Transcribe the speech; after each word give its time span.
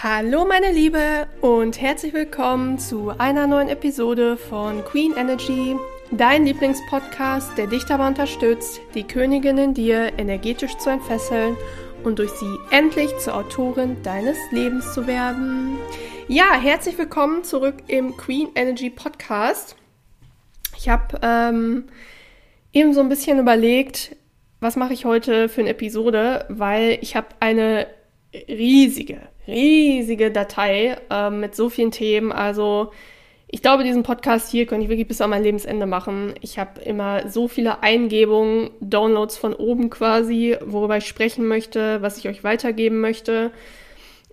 Hallo 0.00 0.44
meine 0.44 0.70
Liebe 0.70 1.26
und 1.40 1.80
herzlich 1.80 2.14
willkommen 2.14 2.78
zu 2.78 3.10
einer 3.18 3.48
neuen 3.48 3.68
Episode 3.68 4.36
von 4.36 4.84
Queen 4.84 5.12
Energy, 5.16 5.74
dein 6.12 6.46
Lieblingspodcast, 6.46 7.58
der 7.58 7.66
dich 7.66 7.82
dabei 7.82 8.06
unterstützt, 8.06 8.80
die 8.94 9.02
Königin 9.02 9.58
in 9.58 9.74
dir 9.74 10.16
energetisch 10.16 10.76
zu 10.78 10.90
entfesseln 10.90 11.56
und 12.04 12.20
durch 12.20 12.30
sie 12.30 12.58
endlich 12.70 13.10
zur 13.18 13.34
Autorin 13.34 14.00
deines 14.04 14.36
Lebens 14.52 14.94
zu 14.94 15.08
werden. 15.08 15.78
Ja, 16.28 16.54
herzlich 16.54 16.96
willkommen 16.96 17.42
zurück 17.42 17.74
im 17.88 18.16
Queen 18.16 18.50
Energy 18.54 18.90
Podcast. 18.90 19.74
Ich 20.76 20.88
habe 20.88 21.18
ähm, 21.22 21.86
eben 22.72 22.94
so 22.94 23.00
ein 23.00 23.08
bisschen 23.08 23.40
überlegt, 23.40 24.14
was 24.60 24.76
mache 24.76 24.92
ich 24.92 25.06
heute 25.06 25.48
für 25.48 25.62
eine 25.62 25.70
Episode, 25.70 26.46
weil 26.48 26.98
ich 27.00 27.16
habe 27.16 27.26
eine 27.40 27.88
riesige, 28.32 29.22
riesige 29.48 30.30
Datei 30.30 30.96
äh, 31.10 31.30
mit 31.30 31.56
so 31.56 31.68
vielen 31.68 31.90
Themen. 31.90 32.30
Also 32.30 32.92
ich 33.50 33.62
glaube, 33.62 33.82
diesen 33.82 34.02
Podcast 34.02 34.50
hier 34.50 34.66
könnte 34.66 34.84
ich 34.84 34.90
wirklich 34.90 35.08
bis 35.08 35.22
an 35.22 35.30
mein 35.30 35.42
Lebensende 35.42 35.86
machen. 35.86 36.34
Ich 36.42 36.58
habe 36.58 36.80
immer 36.82 37.28
so 37.28 37.48
viele 37.48 37.82
Eingebungen, 37.82 38.70
Downloads 38.80 39.38
von 39.38 39.54
oben 39.54 39.88
quasi, 39.88 40.56
worüber 40.64 40.98
ich 40.98 41.06
sprechen 41.06 41.48
möchte, 41.48 42.02
was 42.02 42.18
ich 42.18 42.28
euch 42.28 42.44
weitergeben 42.44 43.00
möchte. 43.00 43.50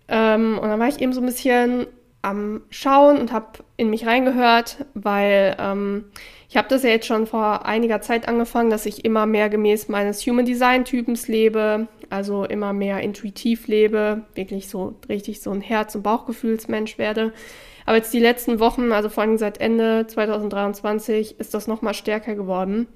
Ähm, 0.10 0.60
und 0.60 0.68
dann 0.68 0.80
war 0.80 0.90
ich 0.90 1.00
eben 1.00 1.14
so 1.14 1.22
ein 1.22 1.26
bisschen 1.26 1.88
am 2.22 2.63
Schauen 2.70 3.18
und 3.18 3.32
habe 3.32 3.60
in 3.77 3.90
mich 3.90 4.05
reingehört, 4.05 4.86
weil 4.96 5.55
ähm, 5.60 6.05
ich 6.50 6.58
habe 6.58 6.68
das 6.68 6.84
ja 6.84 6.90
jetzt 6.90 7.05
schon 7.05 7.27
vor 7.27 7.66
einiger 7.66 8.02
Zeit 8.02 8.27
angefangen, 8.27 8.70
dass 8.70 8.86
ich 8.86 9.05
immer 9.05 9.26
mehr 9.26 9.48
gemäß 9.48 9.88
meines 9.88 10.26
Human 10.26 10.46
Design 10.46 10.86
Typens 10.86 11.27
lebe, 11.27 11.88
also 12.16 12.46
immer 12.46 12.74
mehr 12.74 13.02
intuitiv 13.02 13.68
lebe, 13.68 14.24
wirklich 14.34 14.70
so 14.70 14.96
richtig 15.10 15.42
so 15.42 15.52
ein 15.52 15.62
Herz- 15.62 15.96
und 15.96 16.04
Bauchgefühlsmensch 16.04 16.98
werde. 16.98 17.34
Aber 17.86 17.98
jetzt 17.98 18.14
die 18.14 18.20
letzten 18.20 18.60
Wochen, 18.60 18.91
also 18.91 19.10
vor 19.10 19.24
allem 19.24 19.38
seit 19.38 19.60
Ende 19.60 20.08
2023, 20.08 21.40
ist 21.40 21.54
das 21.54 21.68
nochmal 21.68 21.93
stärker 21.93 22.36
geworden. 22.36 22.88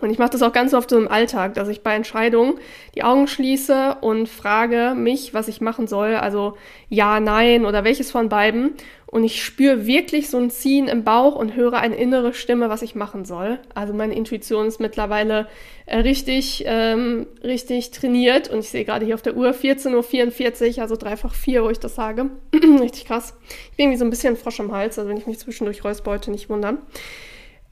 Und 0.00 0.10
ich 0.10 0.18
mache 0.18 0.30
das 0.30 0.42
auch 0.42 0.52
ganz 0.52 0.74
oft 0.74 0.90
so 0.90 0.98
im 0.98 1.08
Alltag, 1.08 1.54
dass 1.54 1.68
ich 1.68 1.82
bei 1.82 1.94
Entscheidungen 1.94 2.58
die 2.94 3.02
Augen 3.02 3.26
schließe 3.26 3.96
und 4.00 4.28
frage 4.28 4.94
mich, 4.96 5.34
was 5.34 5.48
ich 5.48 5.60
machen 5.60 5.86
soll. 5.86 6.14
Also 6.14 6.56
ja, 6.88 7.20
nein 7.20 7.64
oder 7.64 7.84
welches 7.84 8.10
von 8.10 8.28
beiden. 8.28 8.74
Und 9.10 9.24
ich 9.24 9.42
spüre 9.42 9.86
wirklich 9.86 10.28
so 10.28 10.36
ein 10.36 10.50
Ziehen 10.50 10.86
im 10.86 11.02
Bauch 11.02 11.34
und 11.34 11.56
höre 11.56 11.78
eine 11.78 11.96
innere 11.96 12.34
Stimme, 12.34 12.68
was 12.68 12.82
ich 12.82 12.94
machen 12.94 13.24
soll. 13.24 13.58
Also 13.74 13.94
meine 13.94 14.14
Intuition 14.14 14.66
ist 14.66 14.80
mittlerweile 14.80 15.48
äh, 15.86 16.00
richtig, 16.00 16.64
ähm, 16.66 17.26
richtig 17.42 17.90
trainiert. 17.90 18.50
Und 18.50 18.58
ich 18.58 18.68
sehe 18.68 18.84
gerade 18.84 19.06
hier 19.06 19.14
auf 19.14 19.22
der 19.22 19.34
Uhr 19.34 19.48
14.44 19.52 20.76
Uhr, 20.76 20.82
also 20.82 20.96
dreifach 20.96 21.34
vier, 21.34 21.64
wo 21.64 21.70
ich 21.70 21.80
das 21.80 21.94
sage. 21.94 22.26
richtig 22.54 23.06
krass. 23.06 23.34
Ich 23.70 23.76
bin 23.78 23.86
irgendwie 23.86 23.98
so 23.98 24.04
ein 24.04 24.10
bisschen 24.10 24.36
Frosch 24.36 24.60
im 24.60 24.72
Hals, 24.72 24.98
also 24.98 25.08
wenn 25.08 25.16
ich 25.16 25.26
mich 25.26 25.38
zwischendurch 25.38 25.84
räusbeute, 25.84 26.30
nicht 26.30 26.50
wundern. 26.50 26.76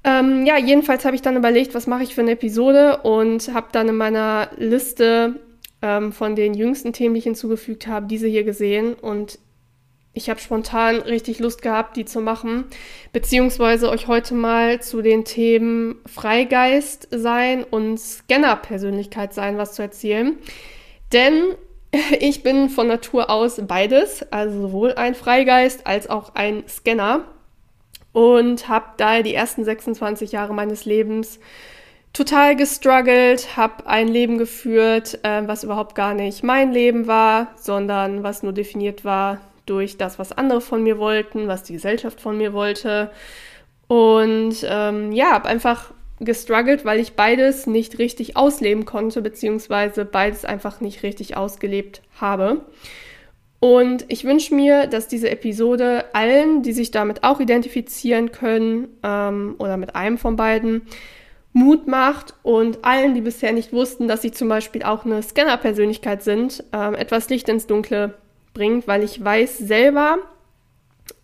Ähm, 0.05 0.47
ja, 0.47 0.57
jedenfalls 0.57 1.05
habe 1.05 1.17
ich 1.17 1.23
dann 1.23 1.37
überlegt, 1.37 1.75
was 1.75 1.87
mache 1.87 2.05
ich 2.05 2.15
für 2.15 2.23
eine 2.23 2.31
Episode 2.31 3.01
und 3.03 3.53
habe 3.53 3.67
dann 3.73 3.89
in 3.89 3.97
meiner 3.97 4.49
Liste 4.57 5.35
ähm, 5.83 6.13
von 6.13 6.35
den 6.35 6.55
jüngsten 6.55 6.95
Themen, 6.95 7.15
die 7.15 7.19
ich 7.19 7.25
hinzugefügt 7.25 7.87
habe, 7.89 8.07
diese 8.07 8.27
hier 8.27 8.45
gesehen 8.45 8.95
und 8.95 9.39
ich 10.17 10.31
habe 10.31 10.41
spontan 10.41 10.97
richtig 11.03 11.41
Lust 11.41 11.61
gehabt, 11.61 11.97
die 11.99 12.07
zu 12.07 12.23
machen, 12.23 12.65
beziehungsweise 13.13 13.91
euch 13.91 14.07
heute 14.07 14.35
mal 14.35 14.81
zu 14.81 15.03
den 15.03 15.27
Themen 15.27 15.97
Freigeist 16.07 17.09
sein 17.11 17.63
und 17.63 18.01
Scanner-Persönlichkeit 18.01 19.35
sein 19.35 19.59
was 19.59 19.75
zu 19.75 19.83
erzählen. 19.83 20.39
Denn 21.13 21.55
ich 22.19 22.43
bin 22.43 22.71
von 22.71 22.89
Natur 22.89 23.29
aus 23.29 23.61
beides, 23.69 24.25
also 24.33 24.63
sowohl 24.63 24.95
ein 24.95 25.15
Freigeist 25.15 25.87
als 25.87 26.09
auch 26.09 26.35
ein 26.35 26.65
Scanner 26.67 27.27
und 28.13 28.69
habe 28.69 28.87
daher 28.97 29.23
die 29.23 29.35
ersten 29.35 29.65
26 29.65 30.33
Jahre 30.33 30.55
meines 30.55 30.87
Lebens 30.87 31.41
total 32.15 32.57
gestruggelt, 32.57 33.59
habe 33.59 33.87
ein 33.87 34.09
Leben 34.09 34.39
geführt, 34.39 35.19
äh, 35.25 35.47
was 35.47 35.63
überhaupt 35.63 35.95
gar 35.95 36.15
nicht 36.15 36.43
mein 36.43 36.73
Leben 36.73 37.07
war, 37.07 37.49
sondern 37.57 38.23
was 38.23 38.43
nur 38.43 38.55
definiert 38.55 39.05
war 39.05 39.43
durch 39.67 39.99
das, 39.99 40.19
was 40.19 40.33
andere 40.33 40.61
von 40.61 40.83
mir 40.83 40.99
wollten, 40.99 41.49
was 41.49 41.63
die 41.63 41.75
Gesellschaft 41.75 42.21
von 42.21 42.39
mir 42.39 42.53
wollte. 42.53 43.11
Und 43.89 44.57
ähm, 44.69 45.13
ja, 45.13 45.33
habe 45.33 45.49
einfach 45.49 45.93
gestruggelt, 46.19 46.85
weil 46.85 46.99
ich 46.99 47.13
beides 47.13 47.67
nicht 47.67 47.99
richtig 47.99 48.37
ausleben 48.37 48.85
konnte, 48.85 49.21
beziehungsweise 49.21 50.05
beides 50.05 50.45
einfach 50.45 50.81
nicht 50.81 51.03
richtig 51.03 51.37
ausgelebt 51.37 52.03
habe. 52.21 52.63
Und 53.59 54.05
ich 54.09 54.25
wünsche 54.25 54.55
mir, 54.55 54.87
dass 54.87 55.09
diese 55.09 55.31
Episode 55.31 56.05
allen, 56.15 56.63
die 56.63 56.73
sich 56.73 56.91
damit 56.91 57.25
auch 57.25 57.41
identifizieren 57.41 58.33
können 58.33 58.89
ähm, 59.03 59.57
oder 59.59 59.77
mit 59.77 59.95
einem 59.95 60.19
von 60.19 60.37
beiden, 60.37 60.83
Mut 61.57 61.87
macht 61.87 62.35
und 62.43 62.85
allen, 62.85 63.15
die 63.15 63.23
bisher 63.23 63.51
nicht 63.51 63.73
wussten, 63.73 64.09
dass 64.09 64.21
sie 64.21 64.31
zum 64.31 64.47
Beispiel 64.47 64.83
auch 64.83 65.07
eine 65.07 65.23
Scanner-Persönlichkeit 65.23 66.23
sind, 66.23 66.63
ähm, 66.75 66.95
etwas 66.95 67.31
Licht 67.31 67.49
ins 67.49 67.67
Dunkle 67.67 68.13
bringt, 68.57 68.89
weil 68.89 69.05
ich 69.05 69.23
weiß 69.23 69.59
selber, 69.59 70.17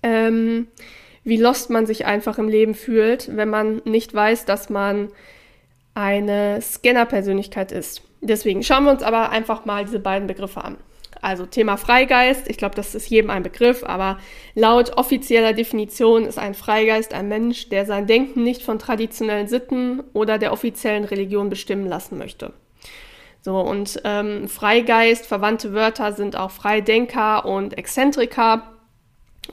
ähm, 0.03 0.69
wie 1.25 1.38
lost 1.38 1.70
man 1.70 1.87
sich 1.87 2.04
einfach 2.04 2.38
im 2.38 2.48
Leben 2.48 2.75
fühlt, 2.75 3.34
wenn 3.34 3.48
man 3.48 3.81
nicht 3.84 4.12
weiß, 4.12 4.44
dass 4.44 4.69
man 4.69 5.09
eine 5.94 6.60
Scanner-Persönlichkeit 6.60 7.72
ist. 7.72 8.03
Deswegen 8.20 8.62
schauen 8.62 8.84
wir 8.84 8.93
uns 8.93 9.03
aber 9.03 9.31
einfach 9.31 9.65
mal 9.65 9.84
diese 9.84 9.98
beiden 9.98 10.28
Begriffe 10.28 10.62
an. 10.62 10.76
Also 11.20 11.47
Thema 11.47 11.76
Freigeist, 11.76 12.48
ich 12.50 12.56
glaube, 12.56 12.75
das 12.75 12.94
ist 12.97 13.09
jedem 13.09 13.31
ein 13.31 13.44
Begriff, 13.44 13.84
aber 13.84 14.19
laut 14.54 14.97
offizieller 14.97 15.53
Definition 15.53 16.25
ist 16.25 16.38
ein 16.38 16.54
Freigeist 16.54 17.14
ein 17.14 17.28
Mensch, 17.28 17.69
der 17.69 17.87
sein 17.87 18.09
Denken 18.09 18.43
nicht 18.43 18.62
von 18.62 18.81
traditionellen 18.81 19.47
Sitten 19.47 20.03
oder 20.12 20.38
der 20.38 20.53
offiziellen 20.53 21.04
Religion 21.04 21.49
bestimmen 21.49 21.87
lassen 21.87 22.19
möchte. 22.19 22.53
So, 23.43 23.59
und 23.59 24.01
ähm, 24.05 24.49
Freigeist, 24.49 25.27
verwandte 25.27 25.73
Wörter 25.75 26.13
sind 26.13 26.37
auch 26.37 26.53
Freidenker 26.53 27.45
und 27.45 27.77
Exzentriker. 27.77 28.73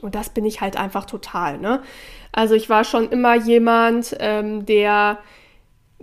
Und 0.00 0.14
das 0.14 0.30
bin 0.30 0.46
ich 0.46 0.60
halt 0.60 0.76
einfach 0.76 1.04
total, 1.04 1.58
ne? 1.58 1.82
Also 2.32 2.54
ich 2.54 2.70
war 2.70 2.84
schon 2.84 3.10
immer 3.10 3.34
jemand, 3.34 4.16
ähm, 4.20 4.64
der 4.64 5.18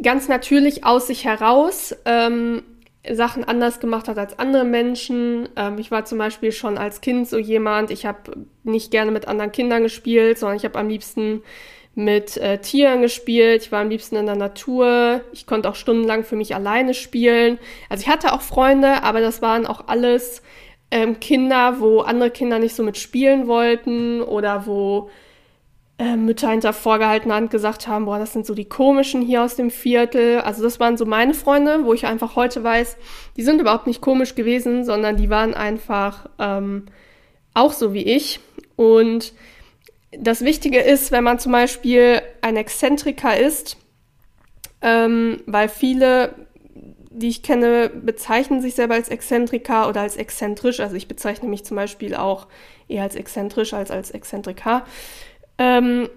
ganz 0.01 0.27
natürlich 0.27 0.85
aus 0.85 1.07
sich 1.07 1.23
heraus 1.23 1.95
ähm, 2.03 2.63
Sachen 3.09 3.45
anders 3.45 3.79
gemacht 3.79 4.09
hat 4.09 4.17
als 4.17 4.37
andere 4.37 4.65
Menschen. 4.65 5.47
Ähm, 5.55 5.77
ich 5.77 5.89
war 5.89 6.03
zum 6.03 6.17
Beispiel 6.17 6.51
schon 6.51 6.77
als 6.77 6.99
Kind 6.99 7.29
so 7.29 7.37
jemand, 7.37 7.91
ich 7.91 8.05
habe 8.05 8.45
nicht 8.63 8.91
gerne 8.91 9.11
mit 9.11 9.29
anderen 9.29 9.53
Kindern 9.53 9.83
gespielt, 9.83 10.37
sondern 10.37 10.57
ich 10.57 10.65
habe 10.65 10.77
am 10.77 10.89
liebsten 10.89 11.41
mit 11.97 12.37
äh, 12.37 12.59
Tieren 12.59 13.01
gespielt. 13.01 13.63
Ich 13.63 13.71
war 13.71 13.81
am 13.81 13.89
liebsten 13.89 14.17
in 14.17 14.27
der 14.27 14.35
Natur. 14.35 15.21
Ich 15.33 15.47
konnte 15.47 15.67
auch 15.67 15.73
stundenlang 15.73 16.23
für 16.23 16.35
mich 16.35 16.53
alleine 16.53 16.93
spielen. 16.93 17.57
Also 17.89 18.03
ich 18.03 18.07
hatte 18.07 18.33
auch 18.33 18.41
Freunde, 18.41 19.01
aber 19.01 19.19
das 19.19 19.41
waren 19.41 19.65
auch 19.65 19.87
alles 19.87 20.43
ähm, 20.91 21.19
Kinder, 21.19 21.79
wo 21.79 22.01
andere 22.01 22.29
Kinder 22.29 22.59
nicht 22.59 22.75
so 22.75 22.83
mitspielen 22.83 23.47
wollten 23.47 24.21
oder 24.21 24.67
wo 24.67 25.09
äh, 25.97 26.15
Mütter 26.15 26.51
hinter 26.51 26.71
vorgehaltener 26.71 27.33
Hand 27.33 27.49
gesagt 27.49 27.87
haben, 27.87 28.05
boah, 28.05 28.19
das 28.19 28.31
sind 28.31 28.45
so 28.45 28.53
die 28.53 28.69
komischen 28.69 29.23
hier 29.23 29.41
aus 29.41 29.55
dem 29.55 29.71
Viertel. 29.71 30.41
Also 30.41 30.61
das 30.61 30.79
waren 30.79 30.97
so 30.97 31.05
meine 31.07 31.33
Freunde, 31.33 31.83
wo 31.83 31.95
ich 31.95 32.05
einfach 32.05 32.35
heute 32.35 32.63
weiß, 32.63 32.95
die 33.37 33.41
sind 33.41 33.59
überhaupt 33.59 33.87
nicht 33.87 34.01
komisch 34.01 34.35
gewesen, 34.35 34.85
sondern 34.85 35.17
die 35.17 35.31
waren 35.31 35.55
einfach 35.55 36.29
ähm, 36.37 36.85
auch 37.55 37.73
so 37.73 37.95
wie 37.95 38.03
ich. 38.03 38.39
Und 38.75 39.33
das 40.11 40.41
Wichtige 40.41 40.79
ist, 40.79 41.11
wenn 41.11 41.23
man 41.23 41.39
zum 41.39 41.51
Beispiel 41.51 42.21
ein 42.41 42.55
Exzentriker 42.55 43.37
ist, 43.37 43.77
ähm, 44.81 45.41
weil 45.45 45.69
viele, 45.69 46.33
die 47.11 47.27
ich 47.27 47.43
kenne, 47.43 47.89
bezeichnen 47.89 48.61
sich 48.61 48.75
selber 48.75 48.93
als 48.93 49.09
Exzentriker 49.09 49.89
oder 49.89 50.01
als 50.01 50.15
exzentrisch. 50.15 50.79
Also 50.79 50.95
ich 50.95 51.07
bezeichne 51.07 51.49
mich 51.49 51.65
zum 51.65 51.75
Beispiel 51.75 52.15
auch 52.15 52.47
eher 52.87 53.03
als 53.03 53.15
exzentrisch 53.15 53.73
als 53.73 53.91
als 53.91 54.11
Exzentriker 54.11 54.85
ähm, 55.57 56.09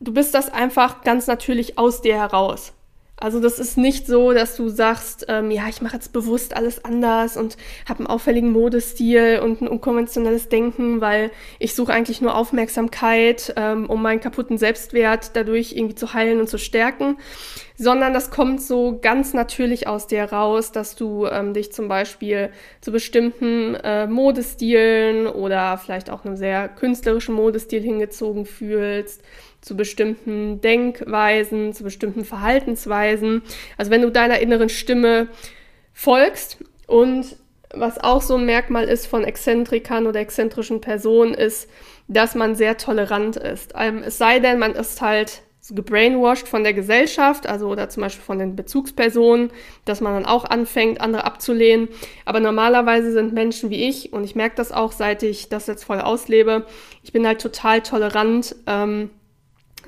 du 0.00 0.12
bist 0.12 0.34
das 0.34 0.52
einfach 0.52 1.02
ganz 1.02 1.26
natürlich 1.26 1.78
aus 1.78 2.02
dir 2.02 2.16
heraus. 2.16 2.72
Also 3.22 3.38
das 3.38 3.60
ist 3.60 3.78
nicht 3.78 4.08
so, 4.08 4.32
dass 4.32 4.56
du 4.56 4.68
sagst, 4.68 5.26
ähm, 5.28 5.52
ja, 5.52 5.68
ich 5.68 5.80
mache 5.80 5.94
jetzt 5.94 6.12
bewusst 6.12 6.56
alles 6.56 6.84
anders 6.84 7.36
und 7.36 7.56
habe 7.88 8.00
einen 8.00 8.08
auffälligen 8.08 8.50
Modestil 8.50 9.38
und 9.40 9.60
ein 9.60 9.68
unkonventionelles 9.68 10.48
Denken, 10.48 11.00
weil 11.00 11.30
ich 11.60 11.76
suche 11.76 11.92
eigentlich 11.92 12.20
nur 12.20 12.34
Aufmerksamkeit, 12.34 13.54
ähm, 13.56 13.88
um 13.88 14.02
meinen 14.02 14.18
kaputten 14.18 14.58
Selbstwert 14.58 15.36
dadurch 15.36 15.72
irgendwie 15.76 15.94
zu 15.94 16.14
heilen 16.14 16.40
und 16.40 16.48
zu 16.48 16.58
stärken, 16.58 17.16
sondern 17.76 18.12
das 18.12 18.32
kommt 18.32 18.60
so 18.60 18.98
ganz 19.00 19.34
natürlich 19.34 19.86
aus 19.86 20.08
dir 20.08 20.24
raus, 20.24 20.72
dass 20.72 20.96
du 20.96 21.26
ähm, 21.26 21.54
dich 21.54 21.72
zum 21.72 21.86
Beispiel 21.86 22.50
zu 22.80 22.90
bestimmten 22.90 23.76
äh, 23.76 24.08
Modestilen 24.08 25.28
oder 25.28 25.78
vielleicht 25.78 26.10
auch 26.10 26.24
einem 26.24 26.36
sehr 26.36 26.68
künstlerischen 26.68 27.36
Modestil 27.36 27.82
hingezogen 27.82 28.46
fühlst 28.46 29.22
zu 29.62 29.76
bestimmten 29.76 30.60
Denkweisen, 30.60 31.72
zu 31.72 31.84
bestimmten 31.84 32.24
Verhaltensweisen. 32.24 33.42
Also 33.78 33.90
wenn 33.90 34.02
du 34.02 34.10
deiner 34.10 34.40
inneren 34.40 34.68
Stimme 34.68 35.28
folgst 35.94 36.58
und 36.86 37.36
was 37.74 37.98
auch 37.98 38.20
so 38.20 38.36
ein 38.36 38.44
Merkmal 38.44 38.84
ist 38.84 39.06
von 39.06 39.24
Exzentrikern 39.24 40.06
oder 40.06 40.20
exzentrischen 40.20 40.82
Personen, 40.82 41.32
ist, 41.32 41.70
dass 42.08 42.34
man 42.34 42.54
sehr 42.54 42.76
tolerant 42.76 43.36
ist. 43.36 43.72
Ähm, 43.78 44.02
es 44.04 44.18
sei 44.18 44.40
denn, 44.40 44.58
man 44.58 44.74
ist 44.74 45.00
halt 45.00 45.42
gebrainwashed 45.70 46.48
von 46.48 46.64
der 46.64 46.74
Gesellschaft, 46.74 47.46
also 47.46 47.68
oder 47.68 47.88
zum 47.88 48.02
Beispiel 48.02 48.24
von 48.24 48.38
den 48.38 48.56
Bezugspersonen, 48.56 49.50
dass 49.84 50.00
man 50.00 50.12
dann 50.12 50.26
auch 50.26 50.44
anfängt, 50.44 51.00
andere 51.00 51.24
abzulehnen. 51.24 51.88
Aber 52.24 52.40
normalerweise 52.40 53.12
sind 53.12 53.32
Menschen 53.32 53.70
wie 53.70 53.88
ich, 53.88 54.12
und 54.12 54.24
ich 54.24 54.34
merke 54.34 54.56
das 54.56 54.72
auch, 54.72 54.90
seit 54.90 55.22
ich 55.22 55.48
das 55.48 55.68
jetzt 55.68 55.84
voll 55.84 56.00
auslebe, 56.00 56.66
ich 57.04 57.12
bin 57.12 57.26
halt 57.26 57.40
total 57.40 57.80
tolerant, 57.80 58.56
ähm, 58.66 59.10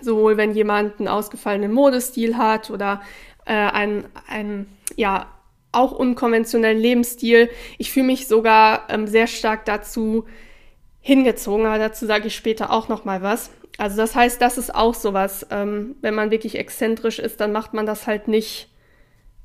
sowohl 0.05 0.37
wenn 0.37 0.53
jemand 0.53 0.99
einen 0.99 1.09
ausgefallenen 1.09 1.73
Modestil 1.73 2.37
hat 2.37 2.71
oder 2.71 3.03
äh, 3.47 3.53
ein, 3.53 4.05
ein, 4.29 4.67
ja, 4.97 5.27
auch 5.73 5.93
unkonventionellen 5.93 6.79
Lebensstil. 6.79 7.51
Ich 7.79 7.93
fühle 7.93 8.07
mich 8.07 8.29
sogar 8.29 8.85
ähm, 8.89 9.07
sehr 9.07 9.27
stark 9.27 9.65
dazu 9.65 10.25
hingezogen, 11.01 11.67
aber 11.67 11.79
dazu 11.79 12.07
sage 12.07 12.29
ich 12.29 12.37
später 12.37 12.71
auch 12.71 12.89
noch 12.89 13.05
mal 13.05 13.23
was. 13.23 13.51
Also 13.77 13.97
das 13.97 14.15
heißt, 14.15 14.41
das 14.41 14.57
ist 14.57 14.75
auch 14.75 14.95
sowas. 14.95 15.47
Ähm, 15.51 15.97
wenn 16.01 16.15
man 16.15 16.31
wirklich 16.31 16.59
exzentrisch 16.59 17.19
ist, 17.19 17.41
dann 17.41 17.53
macht 17.53 17.75
man 17.75 17.87
das 17.87 18.07
halt 18.07 18.29
nicht, 18.29 18.69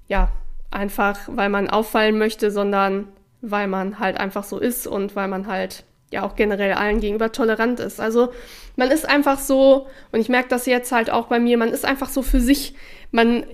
ja, 0.07 0.31
einfach, 0.71 1.19
weil 1.27 1.49
man 1.49 1.69
auffallen 1.69 2.17
möchte, 2.17 2.51
sondern 2.51 3.07
weil 3.41 3.67
man 3.67 3.99
halt 3.99 4.17
einfach 4.17 4.43
so 4.43 4.59
ist 4.59 4.85
und 4.85 5.15
weil 5.15 5.27
man 5.27 5.47
halt 5.47 5.83
ja 6.11 6.23
auch 6.23 6.35
generell 6.35 6.73
allen 6.73 6.99
gegenüber 6.99 7.31
tolerant 7.31 7.79
ist. 7.79 7.99
Also 7.99 8.29
man 8.75 8.91
ist 8.91 9.07
einfach 9.07 9.39
so, 9.39 9.87
und 10.11 10.19
ich 10.19 10.29
merke 10.29 10.49
das 10.49 10.65
jetzt 10.65 10.91
halt 10.91 11.09
auch 11.09 11.27
bei 11.27 11.39
mir, 11.39 11.57
man 11.57 11.69
ist 11.69 11.85
einfach 11.85 12.09
so 12.09 12.21
für 12.21 12.39
sich, 12.39 12.75
man, 13.11 13.45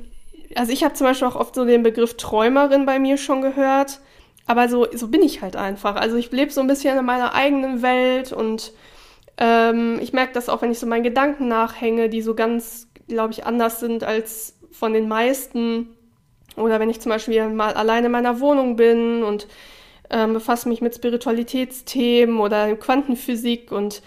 also 0.55 0.71
ich 0.71 0.83
habe 0.83 0.93
zum 0.93 1.07
Beispiel 1.07 1.27
auch 1.27 1.35
oft 1.35 1.55
so 1.55 1.65
den 1.65 1.83
Begriff 1.83 2.15
Träumerin 2.17 2.85
bei 2.85 2.99
mir 2.99 3.17
schon 3.17 3.41
gehört, 3.41 3.99
aber 4.47 4.69
so, 4.69 4.87
so 4.93 5.07
bin 5.07 5.23
ich 5.23 5.41
halt 5.41 5.55
einfach. 5.55 5.95
Also 5.95 6.17
ich 6.17 6.31
lebe 6.31 6.51
so 6.51 6.61
ein 6.61 6.67
bisschen 6.67 6.97
in 6.97 7.05
meiner 7.05 7.33
eigenen 7.33 7.81
Welt 7.81 8.31
und 8.31 8.71
ähm, 9.37 9.99
ich 10.01 10.13
merke 10.13 10.33
das 10.33 10.49
auch, 10.49 10.61
wenn 10.61 10.71
ich 10.71 10.79
so 10.79 10.87
meinen 10.87 11.03
Gedanken 11.03 11.47
nachhänge, 11.47 12.09
die 12.09 12.21
so 12.21 12.35
ganz, 12.35 12.87
glaube 13.07 13.33
ich, 13.33 13.45
anders 13.45 13.79
sind 13.79 14.03
als 14.03 14.57
von 14.71 14.93
den 14.93 15.07
meisten. 15.07 15.89
Oder 16.55 16.79
wenn 16.79 16.89
ich 16.89 17.01
zum 17.01 17.09
Beispiel 17.09 17.49
mal 17.49 17.73
alleine 17.73 18.05
in 18.05 18.11
meiner 18.11 18.39
Wohnung 18.39 18.75
bin 18.75 19.23
und 19.23 19.47
ähm, 20.09 20.33
befasse 20.33 20.69
mich 20.69 20.81
mit 20.81 20.95
Spiritualitätsthemen 20.95 22.39
oder 22.39 22.75
Quantenphysik 22.75 23.71
und 23.71 24.01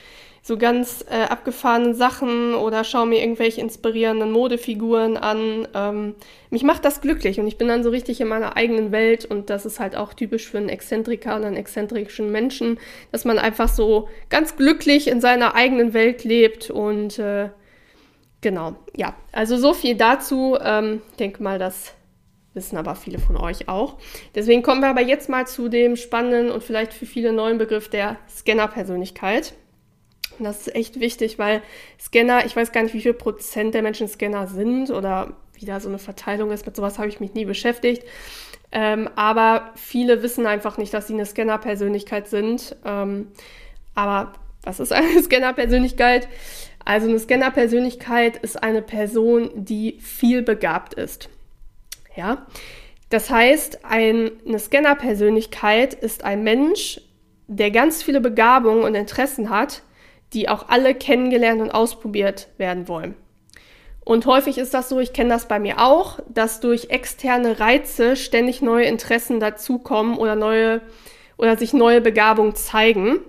so 0.48 0.56
ganz 0.56 1.04
äh, 1.10 1.24
abgefahrenen 1.24 1.94
Sachen 1.94 2.54
oder 2.54 2.82
schaue 2.82 3.06
mir 3.06 3.20
irgendwelche 3.20 3.60
inspirierenden 3.60 4.30
Modefiguren 4.32 5.18
an. 5.18 5.68
Ähm, 5.74 6.14
mich 6.48 6.62
macht 6.62 6.86
das 6.86 7.02
glücklich 7.02 7.38
und 7.38 7.46
ich 7.46 7.58
bin 7.58 7.68
dann 7.68 7.84
so 7.84 7.90
richtig 7.90 8.20
in 8.22 8.28
meiner 8.28 8.56
eigenen 8.56 8.90
Welt 8.90 9.26
und 9.26 9.50
das 9.50 9.66
ist 9.66 9.78
halt 9.78 9.94
auch 9.94 10.14
typisch 10.14 10.48
für 10.48 10.56
einen 10.56 10.70
Exzentriker 10.70 11.36
und 11.36 11.44
einen 11.44 11.56
exzentrischen 11.56 12.32
Menschen, 12.32 12.78
dass 13.12 13.26
man 13.26 13.38
einfach 13.38 13.68
so 13.68 14.08
ganz 14.30 14.56
glücklich 14.56 15.08
in 15.08 15.20
seiner 15.20 15.54
eigenen 15.54 15.92
Welt 15.92 16.24
lebt 16.24 16.70
und 16.70 17.18
äh, 17.18 17.50
genau, 18.40 18.74
ja, 18.96 19.14
also 19.32 19.58
so 19.58 19.74
viel 19.74 19.96
dazu. 19.96 20.56
Ähm, 20.62 21.02
ich 21.10 21.16
denke 21.18 21.42
mal, 21.42 21.58
das 21.58 21.92
wissen 22.58 22.76
aber 22.76 22.94
viele 22.94 23.18
von 23.18 23.36
euch 23.36 23.68
auch. 23.68 23.96
Deswegen 24.34 24.62
kommen 24.62 24.82
wir 24.82 24.88
aber 24.88 25.00
jetzt 25.00 25.28
mal 25.28 25.46
zu 25.46 25.68
dem 25.68 25.96
spannenden 25.96 26.50
und 26.50 26.62
vielleicht 26.62 26.92
für 26.92 27.06
viele 27.06 27.32
neuen 27.32 27.56
Begriff 27.56 27.88
der 27.88 28.16
Scanner-Persönlichkeit. 28.28 29.54
Und 30.38 30.44
das 30.44 30.66
ist 30.66 30.74
echt 30.74 31.00
wichtig, 31.00 31.38
weil 31.38 31.62
Scanner, 32.00 32.44
ich 32.44 32.54
weiß 32.54 32.72
gar 32.72 32.82
nicht, 32.82 32.94
wie 32.94 33.00
viel 33.00 33.14
Prozent 33.14 33.74
der 33.74 33.82
Menschen 33.82 34.08
Scanner 34.08 34.46
sind 34.46 34.90
oder 34.90 35.32
wie 35.54 35.66
da 35.66 35.80
so 35.80 35.88
eine 35.88 35.98
Verteilung 35.98 36.50
ist. 36.50 36.66
Mit 36.66 36.76
sowas 36.76 36.98
habe 36.98 37.08
ich 37.08 37.20
mich 37.20 37.34
nie 37.34 37.44
beschäftigt. 37.44 38.04
Ähm, 38.70 39.08
aber 39.16 39.72
viele 39.76 40.22
wissen 40.22 40.46
einfach 40.46 40.76
nicht, 40.76 40.92
dass 40.92 41.06
sie 41.06 41.14
eine 41.14 41.26
Scanner-Persönlichkeit 41.26 42.28
sind. 42.28 42.76
Ähm, 42.84 43.28
aber 43.94 44.34
was 44.62 44.80
ist 44.80 44.92
eine 44.92 45.22
Scanner-Persönlichkeit? 45.22 46.28
Also 46.84 47.08
eine 47.08 47.18
Scanner-Persönlichkeit 47.18 48.36
ist 48.38 48.62
eine 48.62 48.82
Person, 48.82 49.50
die 49.54 49.98
viel 50.00 50.42
begabt 50.42 50.94
ist. 50.94 51.28
Ja, 52.18 52.48
das 53.10 53.30
heißt, 53.30 53.84
ein, 53.84 54.32
eine 54.44 54.58
Scanner-Persönlichkeit 54.58 55.94
ist 55.94 56.24
ein 56.24 56.42
Mensch, 56.42 57.00
der 57.46 57.70
ganz 57.70 58.02
viele 58.02 58.20
Begabungen 58.20 58.82
und 58.82 58.96
Interessen 58.96 59.50
hat, 59.50 59.82
die 60.32 60.48
auch 60.48 60.68
alle 60.68 60.96
kennengelernt 60.96 61.60
und 61.60 61.70
ausprobiert 61.70 62.48
werden 62.58 62.88
wollen. 62.88 63.14
Und 64.04 64.26
häufig 64.26 64.58
ist 64.58 64.74
das 64.74 64.88
so, 64.88 64.98
ich 64.98 65.12
kenne 65.12 65.30
das 65.30 65.46
bei 65.46 65.60
mir 65.60 65.78
auch, 65.78 66.18
dass 66.28 66.58
durch 66.58 66.90
externe 66.90 67.60
Reize 67.60 68.16
ständig 68.16 68.62
neue 68.62 68.86
Interessen 68.86 69.38
dazukommen 69.38 70.18
oder 70.18 70.34
neue 70.34 70.80
oder 71.36 71.56
sich 71.56 71.72
neue 71.72 72.00
Begabungen 72.00 72.56
zeigen. 72.56 73.20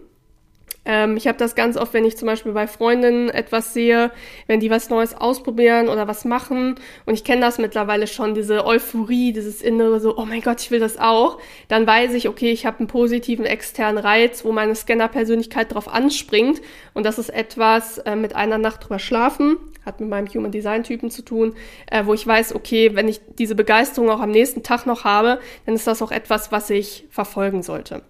Ähm, 0.86 1.18
ich 1.18 1.28
habe 1.28 1.38
das 1.38 1.56
ganz 1.56 1.78
oft, 1.78 1.94
wenn 1.94 2.06
ich 2.06 2.18
zum 2.18 2.26
Beispiel 2.26 2.52
bei 2.52 2.68
Freundinnen 2.68 3.30
etwas 3.30 3.74
sehe, 3.74 4.12
wenn 4.48 4.60
die 4.60 4.70
was 4.70 4.90
Neues 4.90 5.14
ausprobieren 5.14 5.90
oder 5.90 6.08
was 6.08 6.26
machen. 6.26 6.76
Und 7.06 7.14
ich 7.14 7.24
kenne 7.24 7.42
das 7.42 7.58
mittlerweile 7.58 8.08
schon, 8.08 8.34
diese 8.34 8.66
Euphorie, 8.66 9.34
dieses 9.34 9.62
innere 9.62 10.00
so, 10.00 10.18
oh 10.18 10.26
mein 10.26 10.42
Gott, 10.42 10.62
ich 10.62 10.72
will 10.72 10.80
das 10.80 10.98
auch. 10.98 11.40
Dann 11.68 11.86
weiß 11.86 12.14
ich, 12.14 12.30
okay, 12.30 12.52
ich 12.52 12.66
habe 12.66 12.80
einen 12.80 12.88
positiven 12.88 13.46
externen 13.46 13.98
Reiz, 13.98 14.46
wo 14.46 14.52
meine 14.52 14.76
Scanner-Persönlichkeit 14.76 15.74
drauf 15.74 15.88
anspringt. 15.88 16.62
Und 16.94 17.06
das 17.06 17.20
ist 17.20 17.30
etwas 17.30 18.00
äh, 18.00 18.16
mit 18.16 18.36
einer 18.36 18.58
Nacht 18.58 18.86
drüber 18.86 19.00
schlafen, 19.00 19.58
hat 19.86 20.00
mit 20.00 20.10
meinem 20.10 20.28
Human 20.28 20.52
Design 20.52 20.84
Typen 20.84 21.12
zu 21.12 21.24
tun, 21.24 21.56
äh, 21.92 22.06
wo 22.06 22.14
ich 22.14 22.26
weiß, 22.26 22.56
okay, 22.56 22.96
wenn 22.96 23.08
ich 23.08 23.22
diese 23.38 23.56
Begeisterung 23.56 24.10
auch 24.10 24.22
am 24.22 24.32
nächsten 24.32 24.64
Tag 24.64 24.86
noch 24.86 25.04
habe, 25.04 25.40
dann 25.66 25.76
ist 25.76 25.88
das 25.88 26.02
auch 26.02 26.12
etwas, 26.12 26.52
was 26.52 26.70
ich 26.70 27.06
verfolgen 27.10 27.64
sollte. 27.64 28.02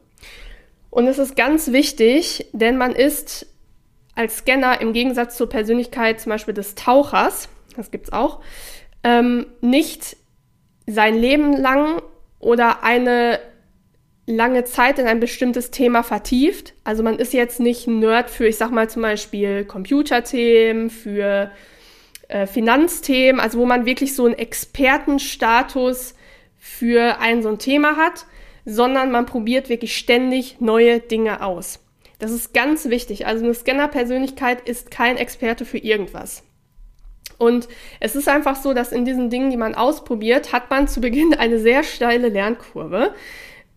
Und 0.90 1.08
es 1.08 1.20
ist 1.20 1.36
ganz 1.36 1.72
wichtig, 1.72 2.50
denn 2.52 2.78
man 2.78 2.94
ist 2.94 3.48
als 4.16 4.38
Scanner 4.38 4.82
im 4.82 4.94
Gegensatz 4.94 5.38
zur 5.38 5.50
Persönlichkeit 5.50 6.20
zum 6.20 6.32
Beispiel 6.32 6.54
des 6.54 6.76
Tauchers, 6.76 7.50
das 7.76 7.92
gibt's 7.92 8.12
auch, 8.12 8.42
ähm, 9.04 9.46
nicht 9.62 10.18
sein 10.88 11.16
Leben 11.16 11.54
lang 11.54 12.02
oder 12.40 12.84
eine 12.84 13.40
lange 14.26 14.64
Zeit 14.64 15.00
in 15.00 15.08
ein 15.08 15.20
bestimmtes 15.20 15.72
Thema 15.72 16.04
vertieft. 16.04 16.74
Also 16.84 17.02
man 17.02 17.18
ist 17.18 17.34
jetzt 17.34 17.60
nicht 17.60 17.88
ein 17.88 18.00
Nerd 18.00 18.30
für, 18.30 18.48
ich 18.48 18.58
sag 18.58 18.72
mal 18.72 18.90
zum 18.90 19.02
Beispiel 19.02 19.66
Computerthemen, 19.66 20.90
für 20.90 21.52
äh, 22.28 22.46
Finanzthemen, 22.46 23.40
also 23.40 23.58
wo 23.60 23.66
man 23.66 23.86
wirklich 23.86 24.16
so 24.16 24.26
einen 24.26 24.36
Expertenstatus 24.36 26.14
für 26.58 27.20
ein 27.20 27.42
so 27.42 27.50
ein 27.50 27.58
Thema 27.58 27.96
hat, 27.96 28.26
sondern 28.66 29.12
man 29.12 29.26
probiert 29.26 29.70
wirklich 29.70 29.98
ständig 29.98 30.60
neue 30.60 31.00
Dinge 31.00 31.44
aus. 31.44 31.80
Das 32.20 32.32
ist 32.32 32.54
ganz 32.54 32.90
wichtig. 32.90 33.26
Also 33.26 33.46
eine 33.46 33.54
Scanner-Persönlichkeit 33.54 34.68
ist 34.68 34.92
kein 34.92 35.18
Experte 35.18 35.66
für 35.66 35.78
irgendwas. 35.78 36.44
Und 37.38 37.70
es 38.02 38.16
ist 38.16 38.28
einfach 38.28 38.58
so, 38.58 38.74
dass 38.74 38.92
in 38.92 39.06
diesen 39.06 39.30
Dingen, 39.30 39.50
die 39.50 39.58
man 39.58 39.74
ausprobiert, 39.74 40.52
hat 40.52 40.70
man 40.70 40.90
zu 40.90 41.00
Beginn 41.00 41.34
eine 41.34 41.60
sehr 41.60 41.84
steile 41.84 42.28
Lernkurve. 42.28 43.14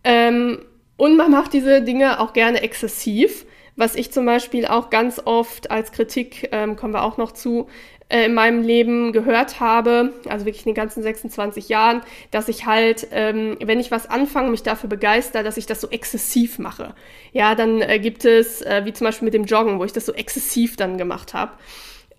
Ähm, 0.03 0.65
und 0.97 1.15
man 1.15 1.31
macht 1.31 1.53
diese 1.53 1.81
Dinge 1.81 2.19
auch 2.19 2.33
gerne 2.33 2.61
exzessiv. 2.61 3.45
Was 3.75 3.95
ich 3.95 4.11
zum 4.11 4.25
Beispiel 4.25 4.67
auch 4.67 4.91
ganz 4.91 5.19
oft 5.23 5.71
als 5.71 5.91
Kritik, 5.91 6.49
ähm, 6.51 6.75
kommen 6.75 6.93
wir 6.93 7.03
auch 7.03 7.17
noch 7.17 7.31
zu, 7.31 7.67
äh, 8.09 8.25
in 8.25 8.33
meinem 8.33 8.61
Leben 8.61 9.11
gehört 9.11 9.59
habe, 9.59 10.13
also 10.29 10.45
wirklich 10.45 10.65
in 10.65 10.71
den 10.71 10.75
ganzen 10.75 11.03
26 11.03 11.69
Jahren, 11.69 12.01
dass 12.31 12.47
ich 12.47 12.65
halt, 12.65 13.07
ähm, 13.11 13.57
wenn 13.63 13.79
ich 13.79 13.91
was 13.91 14.09
anfange, 14.09 14.49
mich 14.49 14.63
dafür 14.63 14.89
begeister, 14.89 15.43
dass 15.43 15.57
ich 15.57 15.65
das 15.65 15.81
so 15.81 15.89
exzessiv 15.89 16.59
mache. 16.59 16.93
Ja, 17.31 17.55
dann 17.55 17.81
äh, 17.81 17.99
gibt 17.99 18.25
es, 18.25 18.61
äh, 18.61 18.81
wie 18.85 18.93
zum 18.93 19.05
Beispiel 19.05 19.25
mit 19.25 19.33
dem 19.33 19.45
Joggen, 19.45 19.79
wo 19.79 19.83
ich 19.83 19.93
das 19.93 20.05
so 20.05 20.13
exzessiv 20.13 20.75
dann 20.75 20.97
gemacht 20.97 21.33
habe. 21.33 21.53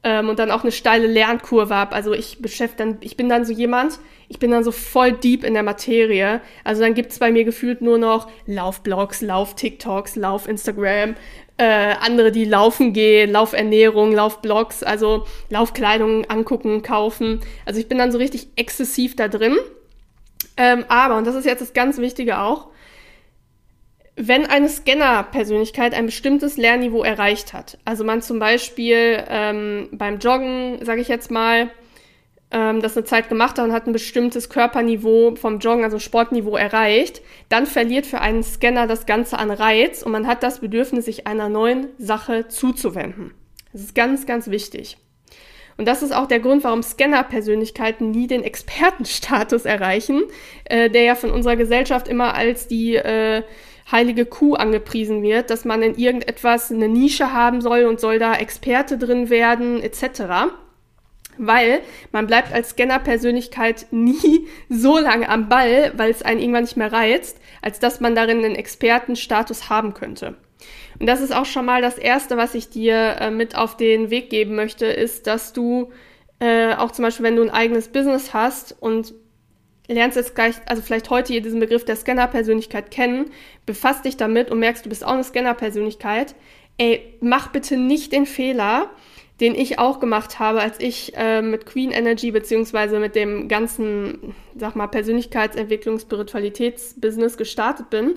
Ähm, 0.02 0.28
und 0.28 0.38
dann 0.38 0.50
auch 0.50 0.62
eine 0.62 0.72
steile 0.72 1.06
Lernkurve 1.06 1.74
habe. 1.74 1.94
Also 1.94 2.12
ich 2.12 2.40
beschäftige 2.40 2.90
dann, 2.90 2.98
ich 3.00 3.16
bin 3.16 3.28
dann 3.28 3.44
so 3.44 3.52
jemand, 3.52 3.98
ich 4.28 4.38
bin 4.38 4.50
dann 4.50 4.64
so 4.64 4.72
voll 4.72 5.12
deep 5.12 5.44
in 5.44 5.54
der 5.54 5.62
Materie. 5.62 6.40
Also 6.64 6.82
dann 6.82 6.94
gibt 6.94 7.12
es 7.12 7.18
bei 7.18 7.30
mir 7.30 7.44
gefühlt 7.44 7.82
nur 7.82 7.98
noch 7.98 8.28
Laufblogs, 8.46 9.20
Lauf-TikToks, 9.20 10.16
Lauf-Instagram, 10.16 11.14
äh, 11.56 11.94
andere, 12.00 12.32
die 12.32 12.44
laufen 12.44 12.92
gehen, 12.92 13.30
Laufernährung, 13.30 14.12
Laufblogs, 14.12 14.82
also 14.82 15.26
Laufkleidung 15.50 16.24
angucken, 16.26 16.82
kaufen. 16.82 17.40
Also 17.64 17.78
ich 17.78 17.88
bin 17.88 17.98
dann 17.98 18.12
so 18.12 18.18
richtig 18.18 18.48
exzessiv 18.56 19.14
da 19.14 19.28
drin. 19.28 19.56
Ähm, 20.56 20.84
aber, 20.88 21.16
und 21.16 21.26
das 21.26 21.34
ist 21.34 21.46
jetzt 21.46 21.60
das 21.60 21.72
ganz 21.72 21.98
Wichtige 21.98 22.40
auch, 22.40 22.68
wenn 24.16 24.46
eine 24.46 24.68
Scanner-Persönlichkeit 24.68 25.92
ein 25.92 26.06
bestimmtes 26.06 26.56
Lernniveau 26.56 27.02
erreicht 27.02 27.52
hat, 27.52 27.78
also 27.84 28.04
man 28.04 28.22
zum 28.22 28.38
Beispiel 28.38 29.24
ähm, 29.28 29.88
beim 29.90 30.18
Joggen, 30.18 30.84
sage 30.84 31.00
ich 31.00 31.08
jetzt 31.08 31.32
mal, 31.32 31.70
ähm, 32.54 32.80
das 32.80 32.96
eine 32.96 33.04
Zeit 33.04 33.28
gemacht 33.28 33.58
hat 33.58 33.66
und 33.66 33.72
hat 33.72 33.86
ein 33.86 33.92
bestimmtes 33.92 34.48
Körperniveau 34.48 35.34
vom 35.34 35.58
Joggen, 35.58 35.84
also 35.84 35.98
Sportniveau 35.98 36.56
erreicht, 36.56 37.20
dann 37.48 37.66
verliert 37.66 38.06
für 38.06 38.20
einen 38.20 38.44
Scanner 38.44 38.86
das 38.86 39.04
Ganze 39.04 39.38
an 39.38 39.50
Reiz 39.50 40.02
und 40.02 40.12
man 40.12 40.26
hat 40.28 40.42
das 40.42 40.60
Bedürfnis, 40.60 41.04
sich 41.04 41.26
einer 41.26 41.48
neuen 41.48 41.88
Sache 41.98 42.48
zuzuwenden. 42.48 43.34
Das 43.72 43.82
ist 43.82 43.94
ganz, 43.94 44.24
ganz 44.24 44.48
wichtig. 44.48 44.96
Und 45.76 45.88
das 45.88 46.02
ist 46.02 46.14
auch 46.14 46.26
der 46.26 46.38
Grund, 46.38 46.62
warum 46.62 46.84
Scanner-Persönlichkeiten 46.84 48.12
nie 48.12 48.28
den 48.28 48.44
Expertenstatus 48.44 49.64
erreichen, 49.64 50.22
äh, 50.66 50.88
der 50.88 51.02
ja 51.02 51.14
von 51.16 51.32
unserer 51.32 51.56
Gesellschaft 51.56 52.06
immer 52.06 52.34
als 52.34 52.68
die 52.68 52.94
äh, 52.94 53.42
heilige 53.90 54.26
Kuh 54.26 54.54
angepriesen 54.54 55.22
wird, 55.22 55.50
dass 55.50 55.64
man 55.64 55.82
in 55.82 55.96
irgendetwas 55.96 56.70
eine 56.70 56.88
Nische 56.88 57.32
haben 57.32 57.60
soll 57.60 57.84
und 57.86 57.98
soll 57.98 58.20
da 58.20 58.34
Experte 58.34 58.96
drin 58.96 59.28
werden, 59.28 59.82
etc. 59.82 60.54
Weil 61.38 61.80
man 62.12 62.26
bleibt 62.26 62.52
als 62.52 62.70
Scanner-Persönlichkeit 62.70 63.86
nie 63.90 64.48
so 64.68 64.98
lange 64.98 65.28
am 65.28 65.48
Ball, 65.48 65.92
weil 65.96 66.10
es 66.10 66.22
einen 66.22 66.40
irgendwann 66.40 66.64
nicht 66.64 66.76
mehr 66.76 66.92
reizt, 66.92 67.40
als 67.62 67.78
dass 67.78 68.00
man 68.00 68.14
darin 68.14 68.44
einen 68.44 68.54
Expertenstatus 68.54 69.68
haben 69.68 69.94
könnte. 69.94 70.36
Und 70.98 71.06
das 71.06 71.20
ist 71.20 71.34
auch 71.34 71.46
schon 71.46 71.66
mal 71.66 71.82
das 71.82 71.98
Erste, 71.98 72.36
was 72.36 72.54
ich 72.54 72.70
dir 72.70 73.16
äh, 73.20 73.30
mit 73.30 73.56
auf 73.56 73.76
den 73.76 74.10
Weg 74.10 74.30
geben 74.30 74.54
möchte, 74.54 74.86
ist, 74.86 75.26
dass 75.26 75.52
du 75.52 75.90
äh, 76.40 76.74
auch 76.74 76.92
zum 76.92 77.04
Beispiel, 77.04 77.24
wenn 77.24 77.36
du 77.36 77.42
ein 77.42 77.50
eigenes 77.50 77.88
Business 77.88 78.32
hast 78.32 78.76
und 78.80 79.14
lernst 79.88 80.16
jetzt 80.16 80.34
gleich, 80.34 80.54
also 80.66 80.82
vielleicht 80.82 81.10
heute 81.10 81.32
hier 81.32 81.42
diesen 81.42 81.60
Begriff 81.60 81.84
der 81.84 81.96
Scanner-Persönlichkeit 81.96 82.90
kennen, 82.90 83.30
befasst 83.66 84.04
dich 84.04 84.16
damit 84.16 84.50
und 84.50 84.58
merkst, 84.58 84.84
du 84.84 84.88
bist 84.88 85.04
auch 85.04 85.12
eine 85.12 85.24
Scanner-Persönlichkeit. 85.24 86.34
Ey, 86.78 87.16
mach 87.20 87.48
bitte 87.48 87.76
nicht 87.76 88.12
den 88.12 88.26
Fehler, 88.26 88.90
den 89.40 89.54
ich 89.54 89.78
auch 89.78 89.98
gemacht 89.98 90.38
habe, 90.38 90.60
als 90.60 90.78
ich 90.78 91.16
äh, 91.16 91.42
mit 91.42 91.66
Queen 91.66 91.90
Energy 91.90 92.30
beziehungsweise 92.30 93.00
mit 93.00 93.16
dem 93.16 93.48
ganzen, 93.48 94.34
sag 94.56 94.76
mal, 94.76 94.86
Persönlichkeitsentwicklung, 94.86 95.98
Spiritualitätsbusiness 95.98 97.36
gestartet 97.36 97.90
bin, 97.90 98.14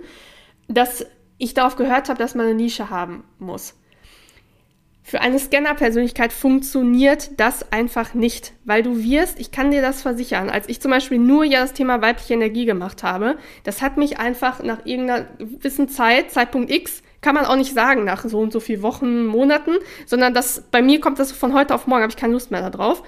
dass 0.67 1.05
ich 1.39 1.53
darauf 1.53 1.75
gehört 1.75 2.09
habe, 2.09 2.19
dass 2.19 2.35
man 2.35 2.45
eine 2.45 2.55
Nische 2.55 2.89
haben 2.89 3.23
muss. 3.39 3.75
Für 5.01 5.21
eine 5.21 5.39
Scanner-Persönlichkeit 5.39 6.33
funktioniert 6.33 7.31
das 7.37 7.71
einfach 7.71 8.13
nicht, 8.13 8.51
weil 8.65 8.83
du 8.83 9.01
wirst, 9.01 9.39
ich 9.39 9.51
kann 9.51 9.71
dir 9.71 9.81
das 9.81 10.01
versichern, 10.01 10.49
als 10.49 10.67
ich 10.67 10.81
zum 10.81 10.91
Beispiel 10.91 11.17
nur 11.17 11.45
ja 11.45 11.61
das 11.61 11.71
Thema 11.71 12.01
weibliche 12.01 12.33
Energie 12.33 12.65
gemacht 12.65 13.03
habe, 13.03 13.37
das 13.63 13.81
hat 13.81 13.95
mich 13.95 14.19
einfach 14.19 14.61
nach 14.61 14.85
irgendeiner 14.85 15.25
gewissen 15.39 15.87
Zeit, 15.87 16.31
Zeitpunkt 16.31 16.69
X, 16.69 17.03
kann 17.27 17.35
man 17.35 17.45
auch 17.45 17.57
nicht 17.57 17.73
sagen 17.73 18.05
nach 18.05 18.23
so 18.23 18.39
und 18.39 18.53
so 18.53 18.61
viel 18.61 18.81
Wochen, 18.81 19.25
Monaten, 19.25 19.71
sondern 20.05 20.33
das, 20.33 20.63
bei 20.71 20.81
mir 20.81 21.01
kommt 21.01 21.19
das 21.19 21.33
von 21.33 21.53
heute 21.53 21.75
auf 21.75 21.85
morgen, 21.85 22.03
habe 22.03 22.09
ich 22.09 22.15
keine 22.15 22.31
Lust 22.31 22.51
mehr 22.51 22.69
darauf. 22.69 23.03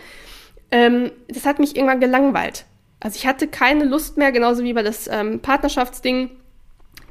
Ähm, 0.71 1.11
das 1.29 1.45
hat 1.45 1.57
mich 1.57 1.77
irgendwann 1.77 2.01
gelangweilt. 2.01 2.65
Also 2.99 3.15
ich 3.15 3.25
hatte 3.25 3.47
keine 3.47 3.85
Lust 3.85 4.17
mehr, 4.17 4.33
genauso 4.33 4.65
wie 4.65 4.73
bei 4.73 4.83
das 4.83 5.07
ähm, 5.07 5.39
Partnerschaftsding, 5.39 6.31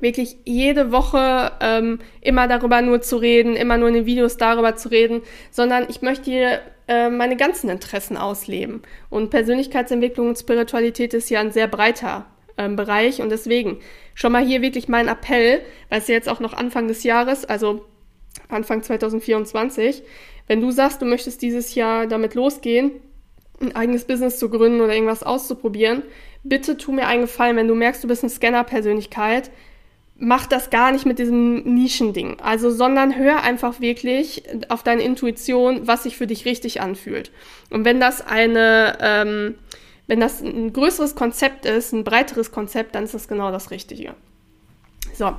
wirklich 0.01 0.37
jede 0.45 0.93
Woche 0.93 1.51
ähm, 1.63 2.01
immer 2.21 2.47
darüber 2.47 2.83
nur 2.83 3.01
zu 3.01 3.17
reden, 3.17 3.57
immer 3.57 3.79
nur 3.79 3.89
in 3.89 3.95
den 3.95 4.07
Videos 4.07 4.37
darüber 4.37 4.77
zu 4.77 4.91
reden, 4.91 5.23
sondern 5.51 5.87
ich 5.89 6.03
möchte 6.03 6.31
hier 6.31 6.61
äh, 6.89 7.09
meine 7.09 7.37
ganzen 7.37 7.71
Interessen 7.71 8.19
ausleben. 8.19 8.83
Und 9.09 9.31
Persönlichkeitsentwicklung 9.31 10.29
und 10.29 10.39
Spiritualität 10.39 11.15
ist 11.15 11.31
ja 11.31 11.41
ein 11.41 11.53
sehr 11.53 11.69
breiter 11.69 12.27
ähm, 12.59 12.77
Bereich 12.77 13.23
und 13.23 13.31
deswegen 13.31 13.79
schon 14.15 14.33
mal 14.33 14.45
hier 14.45 14.61
wirklich 14.61 14.89
mein 14.89 15.09
Appell, 15.09 15.61
weil 15.89 16.01
es 16.01 16.09
ja 16.09 16.15
jetzt 16.15 16.29
auch 16.29 16.41
noch 16.41 16.53
Anfang 16.53 16.89
des 16.89 17.05
Jahres, 17.05 17.45
also 17.45 17.85
Anfang 18.49 18.83
2024, 18.83 20.03
wenn 20.47 20.61
du 20.61 20.71
sagst, 20.71 21.01
du 21.01 21.07
möchtest 21.07 21.43
dieses 21.43 21.75
Jahr 21.75 22.07
damit 22.07 22.35
losgehen, 22.35 22.93
ein 23.61 23.75
eigenes 23.75 24.05
Business 24.05 24.39
zu 24.39 24.51
gründen 24.51 24.81
oder 24.81 24.95
irgendwas 24.95 25.23
auszuprobieren, 25.23 26.03
bitte 26.45 26.77
tu 26.77 26.93
mir 26.93 27.07
einen 27.07 27.23
Gefallen, 27.23 27.57
wenn 27.57 27.69
du 27.69 27.75
merkst, 27.75 28.03
du 28.03 28.09
bist 28.09 28.23
eine 28.23 28.31
Scanner-Persönlichkeit, 28.31 29.51
mach 30.17 30.47
das 30.47 30.71
gar 30.71 30.93
nicht 30.93 31.07
mit 31.07 31.19
diesem 31.19 31.63
Nischending. 31.75 32.41
Also, 32.41 32.71
sondern 32.71 33.17
hör 33.17 33.43
einfach 33.43 33.81
wirklich 33.81 34.43
auf 34.69 34.83
deine 34.83 35.03
Intuition, 35.03 35.87
was 35.87 36.03
sich 36.03 36.17
für 36.17 36.27
dich 36.27 36.45
richtig 36.45 36.81
anfühlt. 36.81 37.31
Und 37.71 37.85
wenn 37.85 38.01
das 38.01 38.27
eine, 38.27 38.99
ähm, 39.01 39.55
wenn 40.09 40.21
das 40.21 40.41
ein 40.41 40.73
größeres 40.73 41.15
Konzept 41.15 41.65
ist, 41.67 41.93
ein 41.93 42.03
breiteres 42.03 42.51
Konzept, 42.51 42.97
dann 42.97 43.05
ist 43.05 43.15
das 43.15 43.29
genau 43.29 43.53
das 43.53 43.71
Richtige. 43.71 44.15
So, 45.15 45.35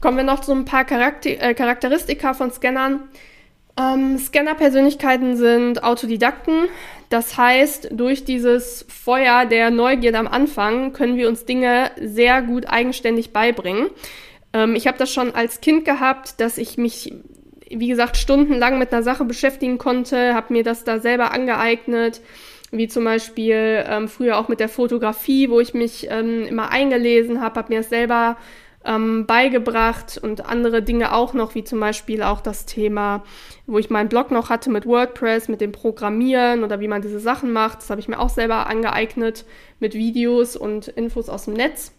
kommen 0.00 0.16
wir 0.16 0.24
noch 0.24 0.40
zu 0.40 0.52
ein 0.52 0.64
paar 0.64 0.84
Charakter 0.84 1.30
äh, 1.30 1.54
Charakteristika 1.54 2.34
von 2.34 2.50
Scannern. 2.50 3.02
Ähm, 3.78 4.18
Scanner-Persönlichkeiten 4.18 5.36
sind 5.36 5.84
Autodidakten. 5.84 6.68
Das 7.10 7.36
heißt, 7.36 7.90
durch 7.92 8.24
dieses 8.24 8.86
Feuer 8.88 9.44
der 9.44 9.70
Neugierde 9.70 10.18
am 10.18 10.26
Anfang 10.26 10.92
können 10.92 11.16
wir 11.16 11.28
uns 11.28 11.44
Dinge 11.44 11.90
sehr 12.00 12.40
gut 12.40 12.66
eigenständig 12.66 13.32
beibringen. 13.32 13.90
Ähm, 14.54 14.74
ich 14.74 14.86
habe 14.86 14.96
das 14.96 15.12
schon 15.12 15.34
als 15.34 15.60
Kind 15.60 15.84
gehabt, 15.84 16.40
dass 16.40 16.56
ich 16.56 16.78
mich, 16.78 17.12
wie 17.68 17.88
gesagt, 17.88 18.16
stundenlang 18.16 18.78
mit 18.78 18.92
einer 18.92 19.02
Sache 19.02 19.26
beschäftigen 19.26 19.76
konnte, 19.76 20.34
habe 20.34 20.54
mir 20.54 20.62
das 20.62 20.84
da 20.84 20.98
selber 20.98 21.32
angeeignet, 21.32 22.22
wie 22.78 22.88
zum 22.88 23.04
Beispiel 23.04 23.84
ähm, 23.86 24.08
früher 24.08 24.38
auch 24.38 24.48
mit 24.48 24.60
der 24.60 24.68
Fotografie, 24.68 25.50
wo 25.50 25.60
ich 25.60 25.74
mich 25.74 26.08
ähm, 26.10 26.44
immer 26.46 26.70
eingelesen 26.70 27.40
habe, 27.40 27.56
habe 27.60 27.72
mir 27.72 27.80
das 27.80 27.88
selber 27.88 28.36
ähm, 28.84 29.26
beigebracht 29.26 30.18
und 30.22 30.46
andere 30.46 30.82
Dinge 30.82 31.12
auch 31.12 31.34
noch, 31.34 31.54
wie 31.54 31.64
zum 31.64 31.80
Beispiel 31.80 32.22
auch 32.22 32.40
das 32.40 32.66
Thema, 32.66 33.24
wo 33.66 33.78
ich 33.78 33.90
meinen 33.90 34.08
Blog 34.08 34.30
noch 34.30 34.48
hatte 34.48 34.70
mit 34.70 34.86
WordPress, 34.86 35.48
mit 35.48 35.60
dem 35.60 35.72
Programmieren 35.72 36.62
oder 36.62 36.80
wie 36.80 36.88
man 36.88 37.02
diese 37.02 37.20
Sachen 37.20 37.52
macht. 37.52 37.78
Das 37.78 37.90
habe 37.90 38.00
ich 38.00 38.08
mir 38.08 38.20
auch 38.20 38.30
selber 38.30 38.68
angeeignet 38.68 39.44
mit 39.80 39.94
Videos 39.94 40.56
und 40.56 40.88
Infos 40.88 41.28
aus 41.28 41.46
dem 41.46 41.54
Netz. 41.54 41.95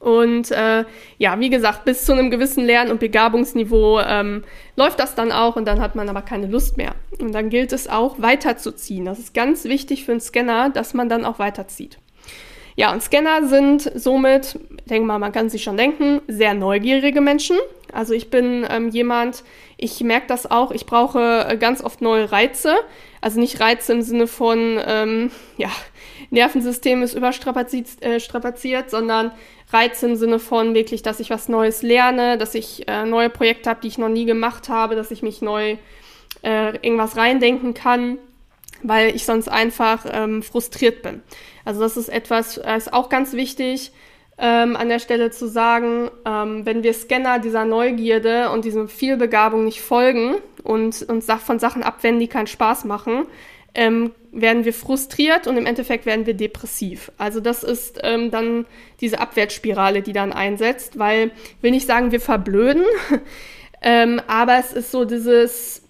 Und 0.00 0.50
äh, 0.50 0.84
ja, 1.18 1.38
wie 1.38 1.50
gesagt, 1.50 1.84
bis 1.84 2.06
zu 2.06 2.12
einem 2.12 2.30
gewissen 2.30 2.64
Lern- 2.64 2.90
und 2.90 3.00
Begabungsniveau 3.00 4.00
ähm, 4.00 4.44
läuft 4.74 4.98
das 4.98 5.14
dann 5.14 5.30
auch 5.30 5.56
und 5.56 5.66
dann 5.66 5.80
hat 5.80 5.94
man 5.94 6.08
aber 6.08 6.22
keine 6.22 6.46
Lust 6.46 6.78
mehr. 6.78 6.94
Und 7.20 7.32
dann 7.32 7.50
gilt 7.50 7.72
es 7.72 7.86
auch 7.86 8.20
weiterzuziehen. 8.20 9.04
Das 9.04 9.18
ist 9.18 9.34
ganz 9.34 9.64
wichtig 9.64 10.06
für 10.06 10.12
einen 10.12 10.22
Scanner, 10.22 10.70
dass 10.70 10.94
man 10.94 11.10
dann 11.10 11.26
auch 11.26 11.38
weiterzieht. 11.38 11.98
Ja, 12.76 12.92
und 12.92 13.02
Scanner 13.02 13.46
sind 13.46 13.92
somit, 13.94 14.58
denke 14.86 15.06
mal, 15.06 15.18
man 15.18 15.32
kann 15.32 15.50
sich 15.50 15.62
schon 15.62 15.76
denken, 15.76 16.22
sehr 16.28 16.54
neugierige 16.54 17.20
Menschen. 17.20 17.58
Also 17.92 18.14
ich 18.14 18.30
bin 18.30 18.66
ähm, 18.70 18.88
jemand, 18.88 19.44
ich 19.76 20.00
merke 20.00 20.28
das 20.28 20.50
auch, 20.50 20.70
ich 20.70 20.86
brauche 20.86 21.44
äh, 21.46 21.58
ganz 21.58 21.82
oft 21.82 22.00
neue 22.00 22.32
Reize. 22.32 22.74
Also 23.20 23.38
nicht 23.38 23.60
Reize 23.60 23.92
im 23.92 24.00
Sinne 24.00 24.26
von, 24.26 24.80
ähm, 24.86 25.30
ja, 25.58 25.68
Nervensystem 26.30 27.02
ist 27.02 27.14
überstrapaziert, 27.14 28.02
äh, 28.02 28.20
strapaziert, 28.20 28.90
sondern 28.90 29.32
Reize 29.72 30.06
im 30.06 30.16
Sinne 30.16 30.38
von 30.38 30.74
wirklich, 30.74 31.02
dass 31.02 31.20
ich 31.20 31.30
was 31.30 31.48
Neues 31.48 31.82
lerne, 31.82 32.38
dass 32.38 32.54
ich 32.54 32.88
äh, 32.88 33.04
neue 33.04 33.30
Projekte 33.30 33.70
habe, 33.70 33.80
die 33.82 33.88
ich 33.88 33.98
noch 33.98 34.08
nie 34.08 34.24
gemacht 34.24 34.68
habe, 34.68 34.94
dass 34.94 35.10
ich 35.10 35.22
mich 35.22 35.42
neu 35.42 35.76
äh, 36.42 36.76
irgendwas 36.76 37.16
reindenken 37.16 37.74
kann, 37.74 38.18
weil 38.82 39.14
ich 39.14 39.24
sonst 39.24 39.48
einfach 39.48 40.06
ähm, 40.10 40.42
frustriert 40.42 41.02
bin. 41.02 41.22
Also 41.64 41.80
das 41.80 41.96
ist 41.96 42.08
etwas, 42.08 42.58
äh, 42.58 42.76
ist 42.76 42.92
auch 42.92 43.08
ganz 43.08 43.32
wichtig 43.32 43.92
ähm, 44.38 44.74
an 44.76 44.88
der 44.88 45.00
Stelle 45.00 45.30
zu 45.30 45.48
sagen, 45.48 46.10
ähm, 46.24 46.64
wenn 46.64 46.82
wir 46.82 46.94
Scanner 46.94 47.38
dieser 47.38 47.64
Neugierde 47.64 48.50
und 48.50 48.64
diesem 48.64 48.88
Vielbegabung 48.88 49.64
nicht 49.64 49.82
folgen 49.82 50.36
und 50.64 51.02
uns 51.02 51.26
von 51.44 51.58
Sachen 51.58 51.82
abwenden, 51.82 52.20
die 52.20 52.28
keinen 52.28 52.46
Spaß 52.46 52.84
machen, 52.84 53.26
ähm, 53.74 54.12
werden 54.32 54.64
wir 54.64 54.72
frustriert 54.72 55.46
und 55.46 55.56
im 55.56 55.66
Endeffekt 55.66 56.06
werden 56.06 56.26
wir 56.26 56.34
depressiv. 56.34 57.10
Also 57.18 57.40
das 57.40 57.62
ist 57.62 57.98
ähm, 58.02 58.30
dann 58.30 58.66
diese 59.00 59.20
Abwärtsspirale, 59.20 60.02
die 60.02 60.12
dann 60.12 60.32
einsetzt, 60.32 60.98
weil 60.98 61.30
will 61.60 61.70
nicht 61.72 61.86
sagen, 61.86 62.12
wir 62.12 62.20
verblöden, 62.20 62.84
ähm, 63.82 64.20
aber 64.26 64.58
es 64.58 64.72
ist 64.72 64.90
so 64.92 65.04
dieses, 65.04 65.82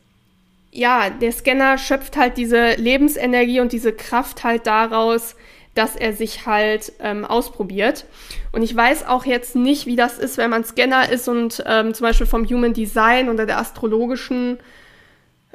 ja, 0.72 1.10
der 1.10 1.32
Scanner 1.32 1.78
schöpft 1.78 2.16
halt 2.16 2.36
diese 2.36 2.74
Lebensenergie 2.74 3.60
und 3.60 3.72
diese 3.72 3.92
Kraft 3.92 4.44
halt 4.44 4.66
daraus, 4.66 5.36
dass 5.74 5.96
er 5.96 6.12
sich 6.12 6.46
halt 6.46 6.92
ähm, 7.00 7.24
ausprobiert. 7.24 8.04
Und 8.52 8.62
ich 8.62 8.74
weiß 8.74 9.06
auch 9.06 9.24
jetzt 9.24 9.54
nicht, 9.54 9.86
wie 9.86 9.96
das 9.96 10.18
ist, 10.18 10.36
wenn 10.36 10.50
man 10.50 10.64
Scanner 10.64 11.10
ist 11.10 11.28
und 11.28 11.62
ähm, 11.66 11.94
zum 11.94 12.04
Beispiel 12.04 12.26
vom 12.26 12.44
Human 12.48 12.72
Design 12.72 13.28
oder 13.28 13.46
der 13.46 13.58
astrologischen 13.58 14.58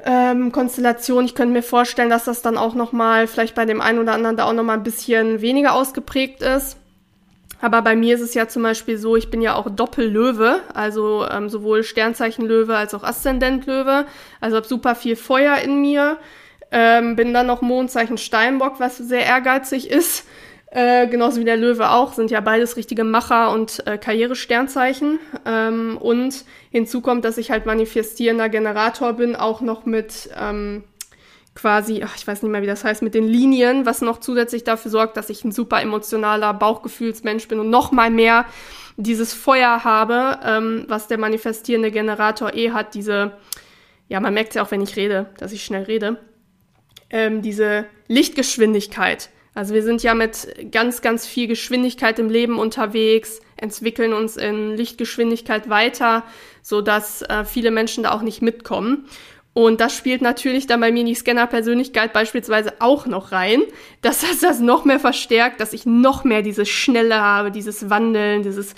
ähm, 0.04 0.52
Konstellation. 0.52 1.24
Ich 1.24 1.34
könnte 1.34 1.52
mir 1.52 1.62
vorstellen, 1.62 2.10
dass 2.10 2.24
das 2.24 2.42
dann 2.42 2.58
auch 2.58 2.74
noch 2.74 2.92
mal 2.92 3.26
vielleicht 3.26 3.54
bei 3.54 3.64
dem 3.64 3.80
einen 3.80 3.98
oder 3.98 4.12
anderen 4.12 4.36
da 4.36 4.44
auch 4.44 4.52
noch 4.52 4.62
mal 4.62 4.74
ein 4.74 4.82
bisschen 4.82 5.40
weniger 5.40 5.74
ausgeprägt 5.74 6.42
ist. 6.42 6.76
Aber 7.60 7.80
bei 7.80 7.96
mir 7.96 8.14
ist 8.14 8.20
es 8.20 8.34
ja 8.34 8.48
zum 8.48 8.62
Beispiel 8.62 8.98
so, 8.98 9.16
ich 9.16 9.30
bin 9.30 9.40
ja 9.40 9.54
auch 9.54 9.70
Doppellöwe, 9.70 10.60
also 10.74 11.26
ähm, 11.30 11.48
sowohl 11.48 11.84
Sternzeichen 11.84 12.46
Löwe 12.46 12.76
als 12.76 12.92
auch 12.92 13.02
Aszendent 13.02 13.66
Löwe. 13.66 14.04
Also 14.40 14.56
habe 14.56 14.66
super 14.66 14.94
viel 14.94 15.16
Feuer 15.16 15.56
in 15.58 15.80
mir. 15.80 16.18
Ähm, 16.70 17.16
bin 17.16 17.32
dann 17.32 17.46
noch 17.46 17.62
Mondzeichen 17.62 18.18
Steinbock, 18.18 18.80
was 18.80 18.98
sehr 18.98 19.24
ehrgeizig 19.24 19.90
ist. 19.90 20.26
Äh, 20.76 21.06
genauso 21.06 21.40
wie 21.40 21.46
der 21.46 21.56
Löwe 21.56 21.90
auch, 21.90 22.12
sind 22.12 22.30
ja 22.30 22.42
beides 22.42 22.76
richtige 22.76 23.02
Macher 23.02 23.50
und 23.50 23.86
äh, 23.86 23.96
Karrieresternzeichen. 23.96 25.18
Ähm, 25.46 25.96
und 25.96 26.44
hinzu 26.70 27.00
kommt, 27.00 27.24
dass 27.24 27.38
ich 27.38 27.50
halt 27.50 27.64
manifestierender 27.64 28.50
Generator 28.50 29.14
bin, 29.14 29.36
auch 29.36 29.62
noch 29.62 29.86
mit 29.86 30.28
ähm, 30.38 30.84
quasi, 31.54 32.02
ach, 32.04 32.14
ich 32.18 32.26
weiß 32.26 32.42
nicht 32.42 32.52
mehr, 32.52 32.60
wie 32.60 32.66
das 32.66 32.84
heißt, 32.84 33.00
mit 33.00 33.14
den 33.14 33.26
Linien, 33.26 33.86
was 33.86 34.02
noch 34.02 34.20
zusätzlich 34.20 34.64
dafür 34.64 34.90
sorgt, 34.90 35.16
dass 35.16 35.30
ich 35.30 35.46
ein 35.46 35.50
super 35.50 35.80
emotionaler 35.80 36.52
Bauchgefühlsmensch 36.52 37.48
bin 37.48 37.58
und 37.58 37.70
noch 37.70 37.90
mal 37.90 38.10
mehr 38.10 38.44
dieses 38.98 39.32
Feuer 39.32 39.82
habe, 39.82 40.40
ähm, 40.44 40.84
was 40.88 41.08
der 41.08 41.16
manifestierende 41.16 41.90
Generator 41.90 42.52
eh 42.52 42.72
hat, 42.72 42.92
diese, 42.92 43.32
ja, 44.08 44.20
man 44.20 44.34
merkt 44.34 44.54
ja 44.54 44.62
auch, 44.62 44.70
wenn 44.70 44.82
ich 44.82 44.94
rede, 44.96 45.30
dass 45.38 45.52
ich 45.52 45.64
schnell 45.64 45.84
rede 45.84 46.18
ähm, 47.08 47.40
diese 47.40 47.86
Lichtgeschwindigkeit. 48.08 49.30
Also 49.56 49.72
wir 49.72 49.82
sind 49.82 50.02
ja 50.02 50.14
mit 50.14 50.70
ganz, 50.70 51.00
ganz 51.00 51.26
viel 51.26 51.46
Geschwindigkeit 51.46 52.18
im 52.18 52.28
Leben 52.28 52.58
unterwegs, 52.58 53.40
entwickeln 53.56 54.12
uns 54.12 54.36
in 54.36 54.76
Lichtgeschwindigkeit 54.76 55.70
weiter, 55.70 56.24
so 56.60 56.82
dass 56.82 57.22
äh, 57.22 57.46
viele 57.46 57.70
Menschen 57.70 58.04
da 58.04 58.12
auch 58.12 58.20
nicht 58.20 58.42
mitkommen. 58.42 59.08
Und 59.54 59.80
das 59.80 59.96
spielt 59.96 60.20
natürlich 60.20 60.66
dann 60.66 60.82
bei 60.82 60.92
mir 60.92 61.00
in 61.00 61.06
die 61.06 61.14
Scanner-Persönlichkeit 61.14 62.12
beispielsweise 62.12 62.74
auch 62.80 63.06
noch 63.06 63.32
rein, 63.32 63.62
dass 64.02 64.20
das 64.20 64.40
das 64.40 64.60
noch 64.60 64.84
mehr 64.84 65.00
verstärkt, 65.00 65.58
dass 65.58 65.72
ich 65.72 65.86
noch 65.86 66.24
mehr 66.24 66.42
dieses 66.42 66.68
Schnelle 66.68 67.18
habe, 67.18 67.50
dieses 67.50 67.88
Wandeln, 67.88 68.42
dieses 68.42 68.74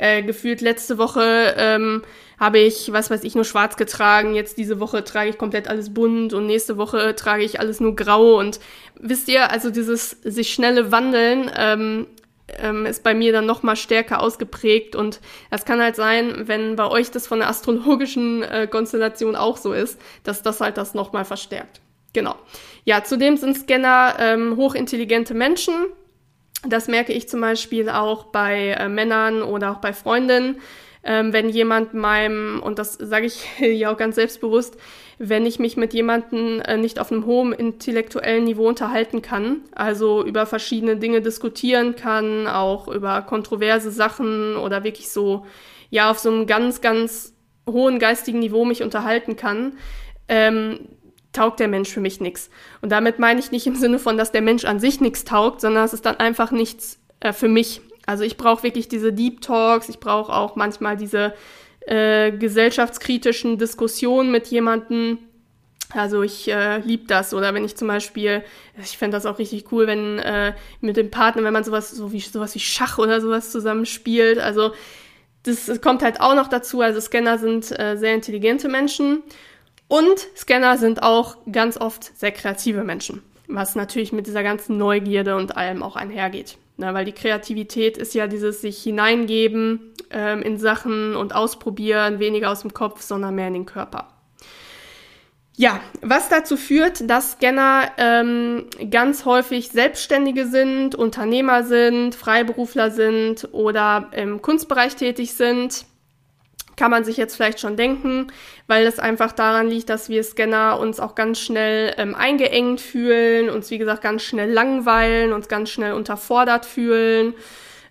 äh, 0.00 0.22
gefühlt 0.22 0.60
letzte 0.60 0.98
Woche 0.98 1.54
ähm, 1.56 2.02
habe 2.38 2.58
ich, 2.58 2.90
was 2.92 3.10
weiß 3.10 3.22
ich, 3.22 3.34
nur 3.34 3.44
schwarz 3.44 3.76
getragen. 3.76 4.34
Jetzt 4.34 4.56
diese 4.56 4.80
Woche 4.80 5.04
trage 5.04 5.30
ich 5.30 5.38
komplett 5.38 5.68
alles 5.68 5.92
bunt 5.92 6.32
und 6.32 6.46
nächste 6.46 6.78
Woche 6.78 7.14
trage 7.14 7.44
ich 7.44 7.60
alles 7.60 7.80
nur 7.80 7.94
grau. 7.94 8.38
Und 8.38 8.60
wisst 8.98 9.28
ihr, 9.28 9.50
also 9.50 9.70
dieses 9.70 10.10
sich 10.22 10.52
schnelle 10.52 10.90
Wandeln 10.90 11.50
ähm, 11.54 12.06
ähm, 12.58 12.86
ist 12.86 13.02
bei 13.02 13.14
mir 13.14 13.32
dann 13.32 13.44
noch 13.44 13.62
mal 13.62 13.76
stärker 13.76 14.22
ausgeprägt. 14.22 14.96
Und 14.96 15.20
das 15.50 15.66
kann 15.66 15.82
halt 15.82 15.96
sein, 15.96 16.44
wenn 16.46 16.76
bei 16.76 16.88
euch 16.88 17.10
das 17.10 17.26
von 17.26 17.40
der 17.40 17.48
astrologischen 17.48 18.42
äh, 18.42 18.66
Konstellation 18.66 19.36
auch 19.36 19.58
so 19.58 19.74
ist, 19.74 20.00
dass 20.24 20.42
das 20.42 20.62
halt 20.62 20.78
das 20.78 20.94
noch 20.94 21.12
mal 21.12 21.26
verstärkt. 21.26 21.82
Genau. 22.14 22.34
Ja, 22.84 23.04
zudem 23.04 23.36
sind 23.36 23.56
Scanner 23.56 24.16
ähm, 24.18 24.56
hochintelligente 24.56 25.34
Menschen. 25.34 25.74
Das 26.66 26.88
merke 26.88 27.12
ich 27.12 27.28
zum 27.28 27.40
Beispiel 27.40 27.88
auch 27.88 28.24
bei 28.24 28.76
äh, 28.78 28.88
Männern 28.88 29.42
oder 29.42 29.72
auch 29.72 29.78
bei 29.78 29.92
Freundinnen. 29.92 30.60
Ähm, 31.02 31.32
wenn 31.32 31.48
jemand 31.48 31.94
meinem, 31.94 32.60
und 32.62 32.78
das 32.78 32.92
sage 32.94 33.26
ich 33.26 33.44
ja 33.58 33.92
auch 33.92 33.96
ganz 33.96 34.16
selbstbewusst, 34.16 34.76
wenn 35.18 35.46
ich 35.46 35.58
mich 35.58 35.76
mit 35.76 35.94
jemandem 35.94 36.60
äh, 36.60 36.76
nicht 36.76 36.98
auf 36.98 37.10
einem 37.10 37.24
hohen 37.24 37.52
intellektuellen 37.52 38.44
Niveau 38.44 38.68
unterhalten 38.68 39.22
kann, 39.22 39.62
also 39.74 40.24
über 40.24 40.44
verschiedene 40.44 40.96
Dinge 40.96 41.22
diskutieren 41.22 41.96
kann, 41.96 42.46
auch 42.46 42.88
über 42.88 43.22
kontroverse 43.22 43.90
Sachen 43.90 44.56
oder 44.56 44.84
wirklich 44.84 45.10
so, 45.10 45.46
ja, 45.88 46.10
auf 46.10 46.18
so 46.18 46.30
einem 46.30 46.46
ganz, 46.46 46.80
ganz 46.82 47.34
hohen 47.66 47.98
geistigen 47.98 48.38
Niveau 48.38 48.64
mich 48.64 48.82
unterhalten 48.82 49.36
kann, 49.36 49.78
ähm, 50.28 50.88
taugt 51.32 51.60
der 51.60 51.68
Mensch 51.68 51.90
für 51.90 52.00
mich 52.00 52.20
nichts. 52.20 52.50
Und 52.80 52.90
damit 52.90 53.18
meine 53.18 53.40
ich 53.40 53.50
nicht 53.50 53.66
im 53.66 53.76
Sinne 53.76 53.98
von, 53.98 54.16
dass 54.16 54.32
der 54.32 54.42
Mensch 54.42 54.64
an 54.64 54.80
sich 54.80 55.00
nichts 55.00 55.24
taugt, 55.24 55.60
sondern 55.60 55.84
es 55.84 55.92
ist 55.92 56.06
dann 56.06 56.16
einfach 56.16 56.50
nichts 56.50 56.98
äh, 57.20 57.32
für 57.32 57.48
mich. 57.48 57.80
Also 58.06 58.24
ich 58.24 58.36
brauche 58.36 58.62
wirklich 58.62 58.88
diese 58.88 59.12
Deep 59.12 59.40
Talks, 59.40 59.88
ich 59.88 60.00
brauche 60.00 60.32
auch 60.32 60.56
manchmal 60.56 60.96
diese 60.96 61.34
äh, 61.86 62.32
gesellschaftskritischen 62.32 63.58
Diskussionen 63.58 64.30
mit 64.30 64.48
jemandem. 64.48 65.18
Also 65.92 66.22
ich 66.22 66.50
äh, 66.50 66.78
liebe 66.78 67.06
das. 67.06 67.34
Oder 67.34 67.54
wenn 67.54 67.64
ich 67.64 67.76
zum 67.76 67.88
Beispiel, 67.88 68.42
ich 68.82 68.98
fände 68.98 69.16
das 69.16 69.26
auch 69.26 69.38
richtig 69.38 69.72
cool, 69.72 69.86
wenn 69.86 70.18
äh, 70.18 70.54
mit 70.80 70.96
dem 70.96 71.10
Partner, 71.10 71.42
wenn 71.44 71.52
man 71.52 71.64
sowas, 71.64 71.90
so 71.90 72.12
wie, 72.12 72.20
sowas 72.20 72.54
wie 72.54 72.60
Schach 72.60 72.98
oder 72.98 73.20
sowas 73.20 73.50
zusammenspielt. 73.50 74.38
Also 74.38 74.72
das, 75.42 75.80
kommt 75.80 76.02
halt 76.02 76.20
auch 76.20 76.34
noch 76.34 76.48
dazu. 76.48 76.80
Also 76.80 77.00
Scanner 77.00 77.38
sind 77.38 77.78
äh, 77.78 77.96
sehr 77.96 78.14
intelligente 78.14 78.68
Menschen. 78.68 79.22
Und 79.90 80.28
Scanner 80.36 80.78
sind 80.78 81.02
auch 81.02 81.36
ganz 81.50 81.76
oft 81.76 82.16
sehr 82.16 82.30
kreative 82.30 82.84
Menschen. 82.84 83.24
Was 83.48 83.74
natürlich 83.74 84.12
mit 84.12 84.28
dieser 84.28 84.44
ganzen 84.44 84.78
Neugierde 84.78 85.34
und 85.34 85.56
allem 85.56 85.82
auch 85.82 85.96
einhergeht. 85.96 86.58
Na, 86.76 86.94
weil 86.94 87.04
die 87.04 87.12
Kreativität 87.12 87.98
ist 87.98 88.14
ja 88.14 88.28
dieses 88.28 88.60
sich 88.60 88.80
hineingeben 88.80 89.92
ähm, 90.12 90.42
in 90.42 90.58
Sachen 90.58 91.16
und 91.16 91.34
ausprobieren, 91.34 92.20
weniger 92.20 92.52
aus 92.52 92.60
dem 92.60 92.72
Kopf, 92.72 93.02
sondern 93.02 93.34
mehr 93.34 93.48
in 93.48 93.54
den 93.54 93.66
Körper. 93.66 94.06
Ja, 95.56 95.80
was 96.02 96.28
dazu 96.28 96.56
führt, 96.56 97.10
dass 97.10 97.32
Scanner 97.32 97.90
ähm, 97.98 98.66
ganz 98.92 99.24
häufig 99.24 99.70
Selbstständige 99.70 100.46
sind, 100.46 100.94
Unternehmer 100.94 101.64
sind, 101.64 102.14
Freiberufler 102.14 102.92
sind 102.92 103.48
oder 103.50 104.08
im 104.12 104.40
Kunstbereich 104.40 104.94
tätig 104.94 105.34
sind 105.34 105.84
kann 106.76 106.90
man 106.90 107.04
sich 107.04 107.16
jetzt 107.16 107.36
vielleicht 107.36 107.60
schon 107.60 107.76
denken, 107.76 108.28
weil 108.66 108.86
es 108.86 108.98
einfach 108.98 109.32
daran 109.32 109.68
liegt, 109.68 109.88
dass 109.90 110.08
wir 110.08 110.22
Scanner 110.24 110.78
uns 110.78 111.00
auch 111.00 111.14
ganz 111.14 111.40
schnell 111.40 111.94
ähm, 111.98 112.14
eingeengt 112.14 112.80
fühlen, 112.80 113.50
uns 113.50 113.70
wie 113.70 113.78
gesagt 113.78 114.02
ganz 114.02 114.22
schnell 114.22 114.50
langweilen, 114.50 115.32
uns 115.32 115.48
ganz 115.48 115.70
schnell 115.70 115.92
unterfordert 115.92 116.66
fühlen. 116.66 117.34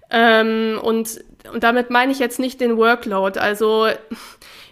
Ähm, 0.09 0.79
und, 0.81 1.23
und 1.53 1.63
damit 1.63 1.89
meine 1.89 2.11
ich 2.11 2.19
jetzt 2.19 2.39
nicht 2.39 2.61
den 2.61 2.77
Workload. 2.77 3.39
Also 3.39 3.87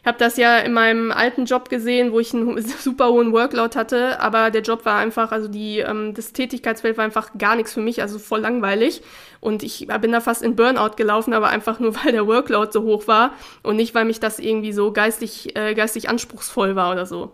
habe 0.08 0.18
das 0.18 0.38
ja 0.38 0.60
in 0.60 0.72
meinem 0.74 1.12
alten 1.12 1.46
Job 1.46 1.70
gesehen, 1.70 2.14
wo 2.14 2.20
ich 2.20 2.34
einen 2.34 2.60
super 2.80 3.10
hohen 3.10 3.34
Workload 3.34 3.78
hatte, 3.78 4.20
aber 4.20 4.50
der 4.50 4.62
Job 4.62 4.86
war 4.86 4.98
einfach, 4.98 5.32
also 5.32 5.48
die, 5.48 5.80
ähm, 5.80 6.14
das 6.14 6.34
Tätigkeitsfeld 6.34 6.98
war 6.98 7.04
einfach 7.04 7.32
gar 7.38 7.56
nichts 7.56 7.74
für 7.74 7.82
mich, 7.82 8.02
also 8.02 8.18
voll 8.18 8.40
langweilig. 8.40 9.02
Und 9.42 9.64
ich 9.64 9.88
bin 10.02 10.12
da 10.12 10.22
fast 10.22 10.42
in 10.42 10.56
Burnout 10.56 10.96
gelaufen, 10.96 11.34
aber 11.34 11.50
einfach 11.50 11.80
nur, 11.80 11.94
weil 12.04 12.14
der 12.14 12.26
Workload 12.26 12.72
so 12.72 12.84
hoch 12.84 13.08
war 13.08 13.34
und 13.64 13.76
nicht, 13.76 13.94
weil 13.94 14.06
mich 14.06 14.20
das 14.20 14.40
irgendwie 14.40 14.72
so 14.72 14.92
geistig, 14.94 15.56
äh, 15.56 15.74
geistig 15.74 16.10
anspruchsvoll 16.10 16.76
war 16.76 16.92
oder 16.92 17.06
so. 17.06 17.34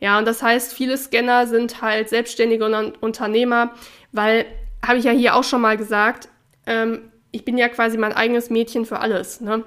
Ja, 0.00 0.18
und 0.18 0.26
das 0.26 0.42
heißt, 0.42 0.72
viele 0.72 0.96
Scanner 0.96 1.46
sind 1.46 1.82
halt 1.82 2.08
selbstständige 2.08 2.92
Unternehmer, 3.00 3.72
weil, 4.12 4.46
habe 4.84 4.98
ich 4.98 5.04
ja 5.04 5.12
hier 5.12 5.34
auch 5.34 5.44
schon 5.44 5.60
mal 5.60 5.76
gesagt, 5.76 6.28
ähm, 6.66 7.10
ich 7.32 7.44
bin 7.44 7.58
ja 7.58 7.68
quasi 7.68 7.98
mein 7.98 8.12
eigenes 8.12 8.50
Mädchen 8.50 8.84
für 8.84 9.00
alles. 9.00 9.40
Ne? 9.40 9.64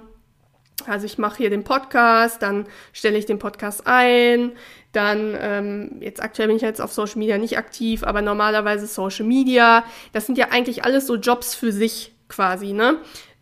Also 0.88 1.06
ich 1.06 1.18
mache 1.18 1.38
hier 1.38 1.50
den 1.50 1.64
Podcast, 1.64 2.42
dann 2.42 2.68
stelle 2.94 3.18
ich 3.18 3.26
den 3.26 3.40
Podcast 3.40 3.84
ein, 3.86 4.52
dann 4.92 5.36
ähm, 5.40 5.98
jetzt 6.02 6.22
aktuell 6.22 6.48
bin 6.48 6.58
ich 6.58 6.62
jetzt 6.62 6.82
auf 6.82 6.94
Social 6.94 7.18
Media 7.18 7.38
nicht 7.38 7.58
aktiv, 7.58 8.04
aber 8.04 8.22
normalerweise 8.22 8.86
Social 8.86 9.26
Media. 9.26 9.84
Das 10.14 10.26
sind 10.26 10.38
ja 10.38 10.50
eigentlich 10.52 10.84
alles 10.84 11.08
so 11.08 11.16
Jobs 11.16 11.56
für 11.56 11.72
sich 11.72 12.14
quasi, 12.30 12.74
ne? 12.74 12.98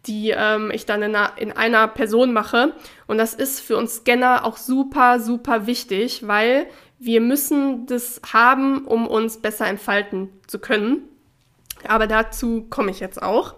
Die 0.06 0.32
ähm, 0.32 0.72
ich 0.74 0.86
dann 0.86 1.02
in 1.02 1.16
einer, 1.16 1.32
in 1.38 1.52
einer 1.52 1.88
Person 1.88 2.34
mache. 2.34 2.74
Und 3.08 3.18
das 3.18 3.34
ist 3.34 3.62
für 3.62 3.78
uns 3.78 3.98
Scanner 3.98 4.46
auch 4.46 4.58
super, 4.58 5.20
super 5.20 5.66
wichtig, 5.66 6.28
weil 6.28 6.68
wir 7.00 7.22
müssen 7.22 7.86
das 7.86 8.22
haben, 8.32 8.86
um 8.86 9.08
uns 9.08 9.38
besser 9.42 9.68
entfalten 9.68 10.30
zu 10.48 10.60
können. 10.60 11.04
Aber 11.88 12.08
dazu 12.08 12.66
komme 12.70 12.92
ich 12.92 13.00
jetzt 13.00 13.22
auch. 13.22 13.56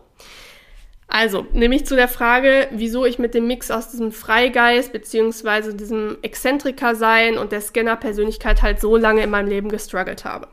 Also, 1.08 1.46
nämlich 1.54 1.86
zu 1.86 1.96
der 1.96 2.08
Frage, 2.08 2.68
wieso 2.72 3.06
ich 3.06 3.20
mit 3.20 3.34
dem 3.36 3.48
Mix 3.48 3.70
aus 3.70 3.92
diesem 3.92 4.12
Freigeist 4.12 4.92
beziehungsweise 4.92 5.76
diesem 5.76 6.18
Exzentriker-Sein 6.24 7.38
und 7.38 7.52
der 7.52 7.62
Scanner-Persönlichkeit 7.62 8.62
halt 8.62 8.82
so 8.82 8.98
lange 8.98 9.24
in 9.24 9.30
meinem 9.30 9.48
Leben 9.48 9.70
gestruggelt 9.70 10.26
habe. 10.26 10.48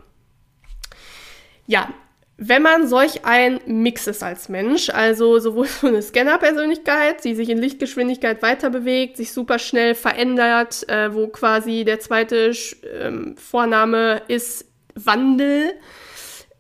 Ja, 1.67 1.89
wenn 2.37 2.63
man 2.63 2.89
solch 2.89 3.25
ein 3.25 3.61
Mix 3.67 4.07
ist 4.07 4.23
als 4.23 4.49
Mensch, 4.49 4.91
also 4.91 5.39
sowohl 5.39 5.67
so 5.67 5.87
eine 5.87 6.03
Scanner-Persönlichkeit, 6.03 7.25
die 7.25 7.35
sich 7.35 7.49
in 7.49 7.59
Lichtgeschwindigkeit 7.59 8.43
weiter 8.43 8.69
bewegt, 8.69 9.17
sich 9.17 9.33
super 9.33 9.59
schnell 9.59 9.95
verändert, 9.95 10.89
äh, 10.89 11.15
wo 11.15 11.29
quasi 11.29 11.85
der 11.85 12.01
zweite 12.01 12.53
ähm, 13.01 13.37
Vorname 13.37 14.23
ist 14.29 14.67
Wandel, 14.95 15.73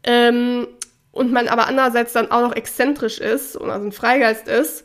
ähm, 0.05 0.69
und 1.13 1.31
man 1.31 1.49
aber 1.49 1.69
andererseits 1.69 2.13
dann 2.13 2.31
auch 2.31 2.41
noch 2.41 2.57
exzentrisch 2.57 3.19
ist 3.19 3.55
und 3.57 3.71
also 3.71 3.87
ein 3.87 3.93
Freigeist 3.93 4.49
ist, 4.49 4.85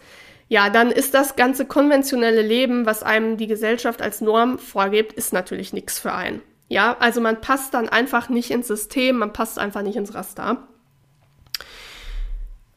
ja, 0.50 0.70
dann 0.70 0.92
ist 0.92 1.14
das 1.14 1.36
ganze 1.36 1.66
konventionelle 1.66 2.42
Leben, 2.42 2.86
was 2.86 3.04
einem 3.04 3.38
die 3.38 3.48
Gesellschaft 3.48 4.02
als 4.02 4.22
Norm 4.22 4.60
vorgibt, 4.60 5.14
ist 5.14 5.34
natürlich 5.34 5.74
nichts 5.74 6.00
für 6.00 6.14
einen. 6.14 6.42
Ja, 6.70 6.96
also 7.00 7.22
man 7.22 7.42
passt 7.42 7.74
dann 7.74 7.90
einfach 7.90 8.30
nicht 8.30 8.52
ins 8.52 8.68
System, 8.68 9.18
man 9.18 9.34
passt 9.34 9.58
einfach 9.58 9.82
nicht 9.82 9.96
ins 9.96 10.14
Raster. 10.14 10.68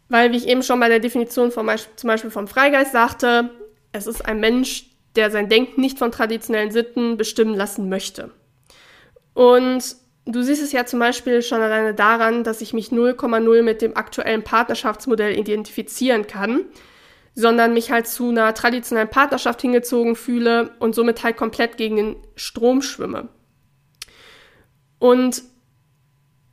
Weil, 0.08 0.32
wie 0.32 0.36
ich 0.36 0.48
eben 0.48 0.62
schon 0.62 0.80
bei 0.80 0.88
der 0.88 0.98
Definition 0.98 1.52
vom, 1.52 1.70
zum 1.96 2.08
Beispiel 2.08 2.30
vom 2.30 2.48
Freigeist 2.48 2.92
sagte, 2.92 3.50
es 3.92 4.06
ist 4.06 4.26
ein 4.26 4.40
Mensch, 4.40 4.86
der 5.16 5.30
sein 5.30 5.48
Denken 5.48 5.80
nicht 5.80 5.98
von 5.98 6.12
traditionellen 6.12 6.70
Sitten 6.70 7.16
bestimmen 7.16 7.54
lassen 7.54 7.88
möchte. 7.88 8.30
Und 9.34 9.96
Du 10.32 10.42
siehst 10.42 10.62
es 10.62 10.70
ja 10.70 10.86
zum 10.86 11.00
Beispiel 11.00 11.42
schon 11.42 11.60
alleine 11.60 11.92
daran, 11.92 12.44
dass 12.44 12.60
ich 12.60 12.72
mich 12.72 12.90
0,0 12.90 13.62
mit 13.62 13.82
dem 13.82 13.96
aktuellen 13.96 14.44
Partnerschaftsmodell 14.44 15.36
identifizieren 15.36 16.28
kann, 16.28 16.66
sondern 17.34 17.74
mich 17.74 17.90
halt 17.90 18.06
zu 18.06 18.28
einer 18.28 18.54
traditionellen 18.54 19.10
Partnerschaft 19.10 19.60
hingezogen 19.60 20.14
fühle 20.14 20.70
und 20.78 20.94
somit 20.94 21.24
halt 21.24 21.36
komplett 21.36 21.76
gegen 21.76 21.96
den 21.96 22.16
Strom 22.36 22.80
schwimme. 22.80 23.28
Und 25.00 25.42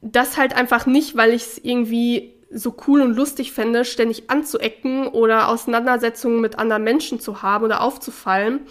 das 0.01 0.37
halt 0.37 0.55
einfach 0.55 0.87
nicht, 0.87 1.15
weil 1.15 1.33
ich 1.33 1.43
es 1.43 1.57
irgendwie 1.59 2.33
so 2.49 2.75
cool 2.87 3.01
und 3.01 3.15
lustig 3.15 3.51
fände, 3.51 3.85
ständig 3.85 4.29
anzuecken 4.31 5.07
oder 5.07 5.49
Auseinandersetzungen 5.49 6.41
mit 6.41 6.57
anderen 6.57 6.83
Menschen 6.83 7.19
zu 7.19 7.43
haben 7.43 7.65
oder 7.65 7.81
aufzufallen, 7.81 8.61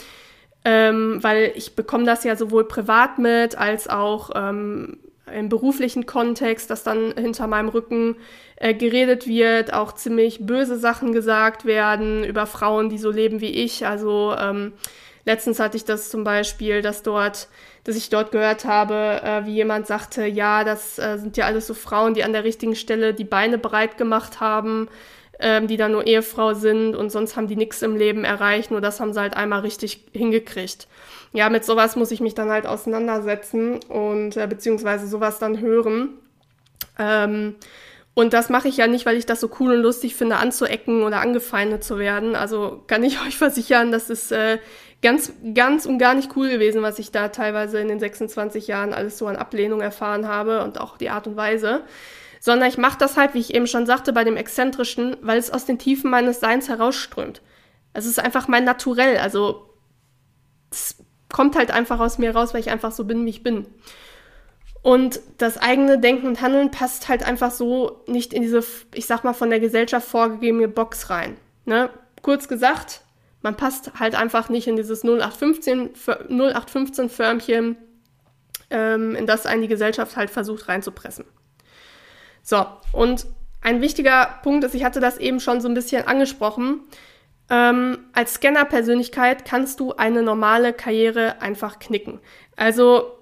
ähm, 0.67 1.23
weil 1.23 1.53
ich 1.55 1.77
bekomme 1.77 2.05
das 2.05 2.25
ja 2.25 2.35
sowohl 2.35 2.67
privat 2.67 3.21
mit 3.21 3.57
als 3.57 3.89
auch 3.89 4.31
ähm, 4.35 4.99
im 5.33 5.49
beruflichen 5.49 6.07
Kontext, 6.07 6.71
dass 6.71 6.83
dann 6.83 7.15
hinter 7.17 7.47
meinem 7.47 7.69
Rücken 7.69 8.17
äh, 8.57 8.75
geredet 8.75 9.29
wird, 9.29 9.73
auch 9.73 9.93
ziemlich 9.93 10.45
böse 10.45 10.77
Sachen 10.77 11.13
gesagt 11.13 11.67
werden 11.67 12.25
über 12.25 12.47
Frauen, 12.47 12.89
die 12.89 12.99
so 12.99 13.13
leben 13.13 13.41
wie 13.41 13.51
ich. 13.51 13.87
Also 13.87 14.35
ähm, 14.37 14.73
letztens 15.25 15.61
hatte 15.61 15.77
ich 15.77 15.85
das 15.85 16.11
zum 16.11 16.25
Beispiel, 16.25 16.83
dass 16.83 17.05
dort, 17.05 17.47
dass 17.85 17.95
ich 17.95 18.09
dort 18.09 18.33
gehört 18.33 18.65
habe, 18.65 19.21
äh, 19.23 19.47
wie 19.47 19.55
jemand 19.55 19.87
sagte, 19.87 20.27
ja, 20.27 20.65
das 20.65 20.99
äh, 20.99 21.17
sind 21.17 21.37
ja 21.37 21.47
alles 21.47 21.69
so 21.69 21.75
Frauen, 21.75 22.15
die 22.15 22.25
an 22.25 22.33
der 22.33 22.43
richtigen 22.43 22.75
Stelle 22.75 23.15
die 23.15 23.23
Beine 23.23 23.59
breit 23.59 23.99
gemacht 23.99 24.41
haben, 24.41 24.89
ähm, 25.39 25.67
die 25.67 25.77
dann 25.77 25.93
nur 25.93 26.07
Ehefrau 26.07 26.55
sind 26.55 26.95
und 26.95 27.11
sonst 27.11 27.37
haben 27.37 27.47
die 27.47 27.57
nichts 27.57 27.83
im 27.83 27.97
Leben 27.97 28.25
erreicht, 28.25 28.71
nur 28.71 28.81
das 28.81 29.01
haben 29.01 29.13
sie 29.13 29.21
halt 29.21 29.37
einmal 29.37 29.61
richtig 29.61 30.05
hingekriegt. 30.13 30.89
Ja, 31.33 31.51
mit 31.51 31.65
sowas 31.65 31.97
muss 31.97 32.11
ich 32.11 32.21
mich 32.21 32.35
dann 32.35 32.51
halt 32.51 32.67
auseinandersetzen 32.67 33.81
und 33.89 34.37
äh, 34.37 34.47
beziehungsweise 34.47 35.07
sowas 35.07 35.39
dann 35.39 35.61
hören. 35.61 36.11
Ähm, 36.99 37.57
und 38.15 38.33
das 38.33 38.49
mache 38.49 38.69
ich 38.69 38.79
ja 38.79 38.87
nicht, 38.87 39.05
weil 39.05 39.19
ich 39.19 39.27
das 39.27 39.41
so 39.41 39.51
cool 39.61 39.75
und 39.75 39.83
lustig 39.83 40.15
finde, 40.15 40.37
anzuecken 40.37 41.03
oder 41.03 41.21
angefeindet 41.21 41.85
zu 41.85 41.99
werden. 41.99 42.35
Also 42.35 42.83
kann 42.87 43.05
ich 43.05 43.21
euch 43.27 43.37
versichern, 43.37 43.93
das 43.93 44.09
ist 44.09 44.33
äh, 44.33 44.59
ganz, 45.03 45.33
ganz 45.55 45.85
und 45.85 45.99
gar 45.99 46.15
nicht 46.15 46.35
cool 46.37 46.49
gewesen, 46.49 46.83
was 46.83 46.99
ich 46.99 47.13
da 47.13 47.29
teilweise 47.29 47.79
in 47.79 47.89
den 47.89 48.01
26 48.01 48.67
Jahren 48.67 48.95
alles 48.95 49.19
so 49.19 49.27
an 49.27 49.37
Ablehnung 49.37 49.83
erfahren 49.83 50.27
habe 50.27 50.65
und 50.65 50.81
auch 50.81 50.97
die 50.97 51.11
Art 51.11 51.27
und 51.27 51.37
Weise. 51.37 51.83
Sondern 52.47 52.69
ich 52.69 52.79
mache 52.79 52.97
das 52.97 53.17
halt, 53.17 53.35
wie 53.35 53.41
ich 53.41 53.55
eben 53.55 53.67
schon 53.67 53.87
sagte, 53.87 54.13
bei 54.13 54.23
dem 54.23 54.37
Exzentrischen, 54.37 55.17
weil 55.21 55.37
es 55.37 55.51
aus 55.51 55.65
den 55.65 55.81
Tiefen 55.81 56.13
meines 56.13 56.39
Seins 56.39 56.69
herausströmt. 56.69 57.43
Es 57.93 58.07
ist 58.07 58.21
einfach 58.21 58.47
mein 58.47 58.63
Naturell. 58.63 59.17
Also 59.17 59.69
es 60.71 60.95
kommt 61.29 61.57
halt 61.57 61.73
einfach 61.73 61.99
aus 61.99 62.19
mir 62.19 62.37
raus, 62.37 62.55
weil 62.55 62.61
ich 62.61 62.71
einfach 62.71 62.93
so 62.93 63.03
bin, 63.03 63.27
wie 63.27 63.31
ich 63.31 63.43
bin. 63.43 63.67
Und 64.81 65.19
das 65.39 65.59
eigene 65.59 65.99
Denken 65.99 66.29
und 66.29 66.41
Handeln 66.41 66.71
passt 66.71 67.09
halt 67.09 67.27
einfach 67.27 67.51
so 67.51 68.05
nicht 68.07 68.33
in 68.33 68.43
diese, 68.43 68.63
ich 68.95 69.07
sag 69.07 69.25
mal, 69.25 69.33
von 69.33 69.51
der 69.51 69.59
Gesellschaft 69.59 70.07
vorgegebene 70.07 70.69
Box 70.69 71.11
rein. 71.11 71.39
Ne? 71.65 71.91
Kurz 72.23 72.47
gesagt, 72.47 73.01
man 73.43 73.57
passt 73.57 73.99
halt 73.99 74.15
einfach 74.15 74.51
nicht 74.51 74.69
in 74.69 74.77
dieses 74.77 75.03
0815, 75.03 75.95
0815 76.29 77.09
Förmchen, 77.09 77.77
ähm, 78.71 79.17
in 79.17 79.27
das 79.27 79.47
einen 79.47 79.63
die 79.63 79.69
Gesellschaft 79.69 80.17
halt 80.17 80.31
versucht 80.31 80.69
reinzupressen. 80.69 81.25
So, 82.47 82.65
und 82.93 83.27
ein 83.61 83.81
wichtiger 83.81 84.39
Punkt 84.45 84.63
ist, 84.63 84.77
ich 84.77 84.85
hatte 84.85 85.01
das 85.01 85.19
eben 85.19 85.41
schon 85.41 85.61
so 85.61 85.67
ein 85.67 85.75
bisschen 85.75 86.07
angesprochen, 86.07 86.83
ähm, 87.51 87.99
als 88.13 88.35
Scanner-Persönlichkeit 88.35 89.45
kannst 89.45 89.81
du 89.81 89.95
eine 89.95 90.23
normale 90.23 90.73
Karriere 90.73 91.43
einfach 91.43 91.81
knicken. 91.81 92.21
Also 92.55 93.19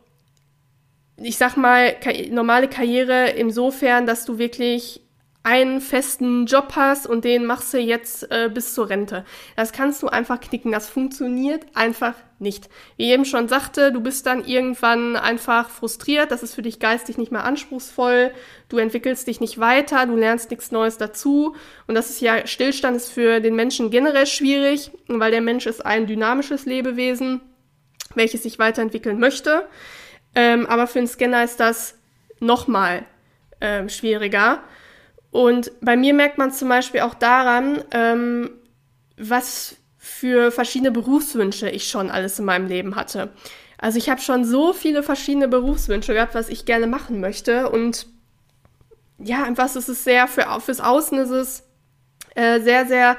ich 1.17 1.39
sag 1.39 1.57
mal, 1.57 1.97
normale 2.31 2.69
Karriere 2.69 3.31
insofern, 3.31 4.05
dass 4.05 4.27
du 4.27 4.37
wirklich 4.37 5.01
einen 5.45 5.83
festen 5.83 6.47
Job 6.47 6.73
hast 6.75 7.07
und 7.07 7.25
den 7.25 7.45
machst 7.45 7.75
du 7.75 7.79
jetzt 7.79 8.31
äh, 8.31 8.51
bis 8.53 8.73
zur 8.73 8.89
Rente. 8.89 9.27
Das 9.57 9.73
kannst 9.73 10.03
du 10.03 10.09
einfach 10.09 10.41
knicken. 10.41 10.73
Das 10.73 10.89
funktioniert 10.89 11.67
einfach 11.75 12.15
nicht. 12.39 12.71
Wie 12.97 13.13
eben 13.13 13.27
schon 13.27 13.47
sagte, 13.47 13.93
du 13.93 14.01
bist 14.01 14.25
dann 14.25 14.43
irgendwann 14.47 15.17
einfach 15.17 15.69
frustriert. 15.69 16.31
Das 16.31 16.43
ist 16.43 16.55
für 16.55 16.63
dich 16.63 16.81
geistig 16.81 17.19
nicht 17.19 17.31
mehr 17.31 17.45
anspruchsvoll. 17.45 18.33
Du 18.71 18.79
entwickelst 18.79 19.27
dich 19.27 19.39
nicht 19.39 19.61
weiter. 19.61 20.07
Du 20.07 20.17
lernst 20.17 20.51
nichts 20.51 20.73
Neues 20.73 20.97
dazu. 20.97 21.55
Und 21.87 21.95
das 21.95 22.09
ist 22.09 22.23
ja, 22.23 22.47
Stillstand 22.47 22.97
ist 22.97 23.13
für 23.13 23.41
den 23.41 23.55
Menschen 23.55 23.91
generell 23.91 24.27
schwierig, 24.27 24.93
weil 25.09 25.31
der 25.31 25.43
Mensch 25.43 25.67
ist 25.67 25.85
ein 25.85 26.07
dynamisches 26.07 26.65
Lebewesen, 26.65 27.43
welches 28.15 28.45
sich 28.45 28.59
weiterentwickeln 28.59 29.19
möchte. 29.21 29.69
Ähm, 30.35 30.65
aber 30.67 30.87
für 30.87 31.01
einen 31.01 31.09
Scanner 31.09 31.45
ist 31.45 31.61
das 31.61 31.99
nochmal 32.41 33.05
ähm, 33.61 33.91
schwieriger. 33.91 34.63
Und 35.35 35.73
bei 35.81 35.97
mir 35.97 36.15
merkt 36.15 36.39
man 36.39 36.53
zum 36.53 36.69
Beispiel 36.69 37.01
auch 37.01 37.15
daran, 37.15 37.83
ähm, 37.91 38.51
was 39.17 39.75
für 39.99 40.53
verschiedene 40.53 40.93
Berufswünsche 40.93 41.69
ich 41.69 41.89
schon 41.89 42.09
alles 42.09 42.39
in 42.39 42.45
meinem 42.45 42.69
Leben 42.69 42.95
hatte. 42.95 43.33
Also 43.77 43.99
ich 43.99 44.09
habe 44.09 44.21
schon 44.21 44.45
so 44.45 44.73
viele 44.73 45.03
verschiedene 45.03 45.49
Berufswünsche 45.49 46.15
gehabt, 46.15 46.37
was 46.37 46.49
ich 46.49 46.67
gerne 46.67 46.87
machen 46.87 47.19
möchte. 47.19 47.69
Und 47.69 48.07
ja, 49.19 49.43
einfach 49.43 49.75
ist 49.75 49.89
es 49.89 50.05
sehr, 50.05 50.29
für, 50.29 50.47
fürs 50.61 50.81
Außen 50.81 51.19
ist 51.19 51.31
es 51.31 51.65
äh, 52.37 52.61
sehr, 52.61 52.87
sehr, 52.87 53.17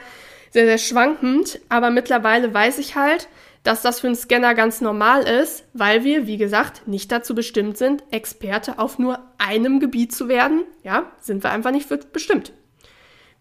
sehr, 0.51 0.65
sehr 0.67 0.77
schwankend. 0.77 1.59
Aber 1.67 1.89
mittlerweile 1.89 2.53
weiß 2.53 2.77
ich 2.77 2.95
halt, 2.95 3.27
dass 3.65 3.81
das 3.81 3.99
für 3.99 4.07
einen 4.07 4.15
Scanner 4.15 4.53
ganz 4.53 4.79
normal 4.79 5.23
ist, 5.23 5.65
weil 5.73 6.03
wir, 6.03 6.27
wie 6.27 6.37
gesagt, 6.37 6.87
nicht 6.87 7.11
dazu 7.11 7.33
bestimmt 7.33 7.77
sind, 7.77 8.03
Experte 8.11 8.77
auf 8.77 8.99
nur 8.99 9.19
einem 9.39 9.79
Gebiet 9.79 10.13
zu 10.13 10.27
werden. 10.27 10.63
Ja, 10.83 11.11
sind 11.19 11.43
wir 11.43 11.49
einfach 11.49 11.71
nicht 11.71 11.87
für 11.87 11.97
bestimmt. 11.97 12.53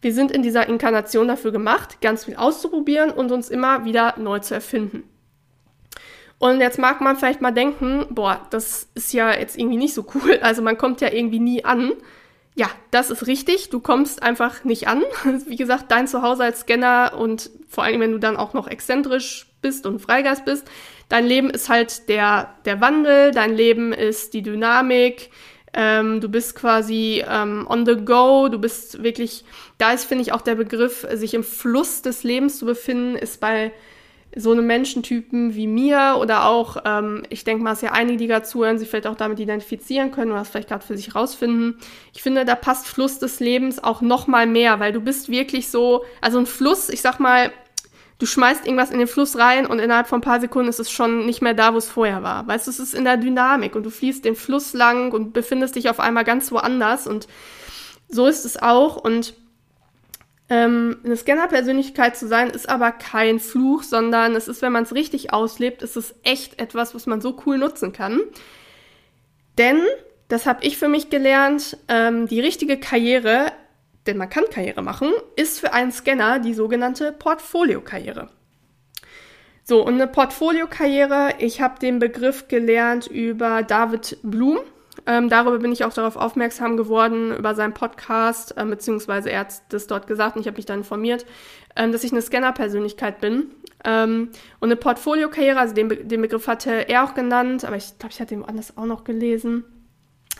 Wir 0.01 0.15
sind 0.15 0.31
in 0.31 0.43
dieser 0.43 0.67
Inkarnation 0.67 1.29
dafür 1.29 1.53
gemacht, 1.53 2.01
ganz 2.01 2.25
viel 2.25 2.37
auszuprobieren 2.37 3.11
und 3.11 3.33
uns 3.33 3.51
immer 3.51 3.85
wieder 3.85 4.15
neu 4.19 4.39
zu 4.39 4.55
erfinden. 4.55 5.05
Und 6.39 6.61
jetzt 6.61 6.79
mag 6.79 7.03
man 7.03 7.17
vielleicht 7.17 7.43
mal 7.43 7.53
denken, 7.53 8.07
boah, 8.09 8.47
das 8.49 8.89
ist 8.95 9.13
ja 9.13 9.31
jetzt 9.35 9.59
irgendwie 9.59 9.77
nicht 9.77 9.95
so 9.95 10.07
cool. 10.15 10.39
Also 10.41 10.63
man 10.63 10.79
kommt 10.79 11.03
ja 11.03 11.13
irgendwie 11.13 11.39
nie 11.39 11.67
an. 11.67 11.93
Ja, 12.55 12.71
das 12.91 13.11
ist 13.11 13.27
richtig. 13.27 13.69
Du 13.69 13.81
kommst 13.81 14.23
einfach 14.23 14.65
nicht 14.65 14.89
an. 14.89 15.03
Wie 15.47 15.57
gesagt, 15.57 15.91
dein 15.91 16.09
Zuhause 16.09 16.45
als 16.45 16.61
Scanner 16.61 17.13
und 17.19 17.51
vor 17.69 17.85
allem, 17.85 18.01
wenn 18.01 18.13
du 18.13 18.19
dann 18.19 18.37
auch 18.37 18.55
noch 18.55 18.69
exzentrisch 18.69 19.54
bist 19.65 19.87
und 19.87 19.99
Freigeist 19.99 20.45
bist. 20.45 20.71
Dein 21.09 21.27
Leben 21.27 21.51
ist 21.51 21.69
halt 21.69 22.09
der, 22.09 22.55
der 22.65 22.81
Wandel, 22.81 23.33
dein 23.33 23.57
Leben 23.57 23.93
ist 23.93 24.35
die 24.35 24.43
Dynamik, 24.43 25.31
ähm, 25.73 26.21
du 26.21 26.29
bist 26.29 26.55
quasi 26.55 27.25
ähm, 27.29 27.67
on 27.69 27.85
the 27.85 27.97
go, 27.97 28.49
du 28.49 28.59
bist 28.59 29.03
wirklich, 29.03 29.45
da 29.79 29.93
ist, 29.93 30.05
finde 30.05 30.23
ich, 30.23 30.33
auch 30.33 30.43
der 30.43 30.55
Begriff, 30.55 31.07
sich 31.15 31.35
im 31.35 31.43
Fluss 31.43 32.03
des 32.03 32.23
Lebens 32.23 32.59
zu 32.59 32.67
befinden, 32.67 33.17
ist 33.17 33.41
bei 33.41 33.73
so 34.37 34.53
einem 34.53 34.67
Menschentypen 34.67 35.55
wie 35.55 35.67
mir 35.67 36.17
oder 36.21 36.47
auch, 36.47 36.79
ähm, 36.85 37.25
ich 37.29 37.45
denke 37.45 37.63
mal, 37.63 37.73
es 37.73 37.81
ja 37.81 37.93
einige, 37.93 38.19
die 38.19 38.27
gerade 38.27 38.45
zuhören, 38.45 38.79
sich 38.79 38.89
vielleicht 38.89 39.07
auch 39.07 39.15
damit 39.17 39.39
identifizieren 39.39 40.11
können 40.11 40.33
oder 40.33 40.41
das 40.41 40.49
vielleicht 40.49 40.69
gerade 40.69 40.85
für 40.85 40.97
sich 40.97 41.15
rausfinden. 41.15 41.79
Ich 42.15 42.23
finde, 42.23 42.45
da 42.45 42.55
passt 42.55 42.87
Fluss 42.87 43.19
des 43.19 43.41
Lebens 43.41 43.83
auch 43.83 44.01
noch 44.01 44.27
mal 44.27 44.47
mehr, 44.47 44.81
weil 44.81 44.93
du 44.93 45.01
bist 45.01 45.29
wirklich 45.29 45.69
so, 45.71 46.05
also 46.21 46.39
ein 46.39 46.47
Fluss, 46.47 46.89
ich 46.89 47.01
sag 47.01 47.21
mal, 47.21 47.53
du 48.19 48.27
schmeißt 48.27 48.65
irgendwas 48.65 48.91
in 48.91 48.99
den 48.99 49.09
Fluss 49.09 49.37
rein 49.37 49.67
und 49.67 49.79
innerhalb 49.79 50.07
von 50.07 50.19
ein 50.19 50.25
paar 50.25 50.41
Sekunden 50.41 50.69
ist 50.69 50.81
es 50.81 50.91
schon 50.91 51.27
nicht 51.27 51.43
mehr 51.43 51.55
da, 51.55 51.75
wo 51.75 51.79
es 51.79 51.89
vorher 51.89 52.23
war. 52.23 52.47
Weißt 52.47 52.67
du, 52.67 52.71
es 52.71 52.79
ist 52.79 52.95
in 52.95 53.05
der 53.05 53.17
Dynamik 53.17 53.75
und 53.75 53.85
du 53.85 53.91
fließt 53.91 54.25
den 54.25 54.37
Fluss 54.37 54.73
lang 54.73 55.13
und 55.13 55.33
befindest 55.33 55.77
dich 55.77 55.91
auf 55.91 56.01
einmal 56.01 56.25
ganz 56.25 56.53
woanders 56.53 57.07
und 57.07 57.27
so 58.09 58.27
ist 58.27 58.45
es 58.45 58.61
auch 58.61 58.97
und 58.97 59.35
ähm, 60.51 60.99
eine 61.05 61.17
Scanner-Persönlichkeit 61.17 62.17
zu 62.17 62.29
sein, 62.29 62.51
ist 62.51 62.69
aber 62.69 62.93
kein 62.93 63.41
Fluch, 63.41 63.83
sondern 63.83 64.37
es 64.37 64.47
ist, 64.47 64.63
wenn 64.63 64.73
man 64.73 64.85
es 64.85 64.95
richtig 64.95 65.33
auslebt, 65.33 65.83
ist 65.83 65.97
es 65.97 66.15
echt 66.23 66.61
etwas, 66.61 66.95
was 66.95 67.07
man 67.07 67.21
so 67.21 67.41
cool 67.47 67.59
nutzen 67.59 67.93
kann. 67.93 68.21
Denn, 69.57 69.81
das 70.29 70.47
habe 70.47 70.65
ich 70.65 70.77
für 70.77 70.89
mich 70.89 71.11
gelernt, 71.11 71.79
ähm, 71.89 72.27
die 72.27 72.41
richtige 72.41 72.79
Karriere 72.79 73.53
denn 74.07 74.17
man 74.17 74.29
kann 74.29 74.45
Karriere 74.51 74.83
machen, 74.83 75.13
ist 75.37 75.61
für 75.61 75.73
einen 75.73 75.93
Scanner 75.93 76.39
die 76.39 76.55
sogenannte 76.55 77.13
Portfolio-Karriere. 77.13 78.29
So, 79.67 79.83
und 79.85 79.95
eine 79.95 80.07
Portfolio-Karriere, 80.07 81.37
ich 81.39 81.63
habe 81.63 81.79
den 81.79 81.99
Begriff 81.99 82.49
gelernt 82.49 83.07
über 83.07 83.63
David 83.63 84.19
Blum. 84.23 84.59
Ähm, 85.07 85.29
darüber 85.29 85.59
bin 85.59 85.73
ich 85.73 85.85
auch 85.85 85.93
darauf 85.93 86.17
aufmerksam 86.17 86.77
geworden, 86.77 87.35
über 87.35 87.55
seinen 87.55 87.73
Podcast, 87.73 88.57
äh, 88.57 88.65
beziehungsweise 88.65 89.31
er 89.31 89.41
hat 89.41 89.63
das 89.71 89.87
dort 89.87 90.07
gesagt 90.07 90.37
und 90.37 90.43
ich 90.43 90.47
habe 90.47 90.57
mich 90.57 90.67
dann 90.67 90.81
informiert, 90.81 91.25
ähm, 91.77 91.93
dass 91.93 92.05
ich 92.05 92.13
eine 92.13 92.23
Scanner-Persönlichkeit 92.23 93.21
bin. 93.21 93.53
Ähm, 93.85 94.31
und 94.61 94.69
eine 94.69 94.77
Portfolio-Karriere, 94.77 95.59
also 95.59 95.75
den, 95.75 95.89
Be 95.89 95.97
den 95.97 96.21
Begriff 96.21 96.47
hatte 96.47 96.89
er 96.89 97.05
auch 97.05 97.15
genannt, 97.15 97.65
aber 97.65 97.77
ich 97.77 97.99
glaube, 97.99 98.13
ich 98.13 98.21
hatte 98.21 98.35
ihn 98.35 98.45
anders 98.45 98.77
auch 98.77 98.87
noch 98.87 99.05
gelesen. 99.05 99.65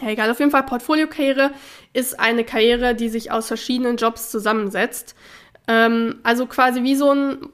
Ja, 0.01 0.09
egal, 0.09 0.31
auf 0.31 0.41
jeden 0.41 0.51
Fall 0.51 0.65
Portfolio-Karriere 0.65 1.53
ist 1.93 2.19
eine 2.19 2.45
Karriere, 2.45 2.95
die 2.95 3.09
sich 3.09 3.31
aus 3.31 3.47
verschiedenen 3.47 3.97
Jobs 3.97 4.31
zusammensetzt. 4.31 5.15
Ähm, 5.69 6.17
also 6.25 6.47
quasi 6.47 6.83
wie 6.83 6.97
so 6.97 7.13
ein 7.13 7.49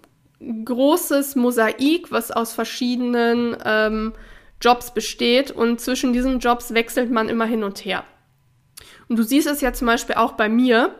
großes 0.65 1.37
Mosaik, 1.37 2.11
was 2.11 2.31
aus 2.31 2.53
verschiedenen 2.53 3.57
ähm, 3.65 4.15
Jobs 4.61 4.93
besteht 4.93 5.51
und 5.51 5.81
zwischen 5.81 6.13
diesen 6.13 6.39
Jobs 6.39 6.75
wechselt 6.75 7.11
man 7.11 7.29
immer 7.29 7.45
hin 7.45 7.63
und 7.63 7.85
her. 7.85 8.05
Und 9.09 9.19
du 9.19 9.23
siehst 9.23 9.47
es 9.47 9.61
ja 9.61 9.73
zum 9.73 9.87
Beispiel 9.87 10.15
auch 10.15 10.33
bei 10.33 10.49
mir. 10.49 10.95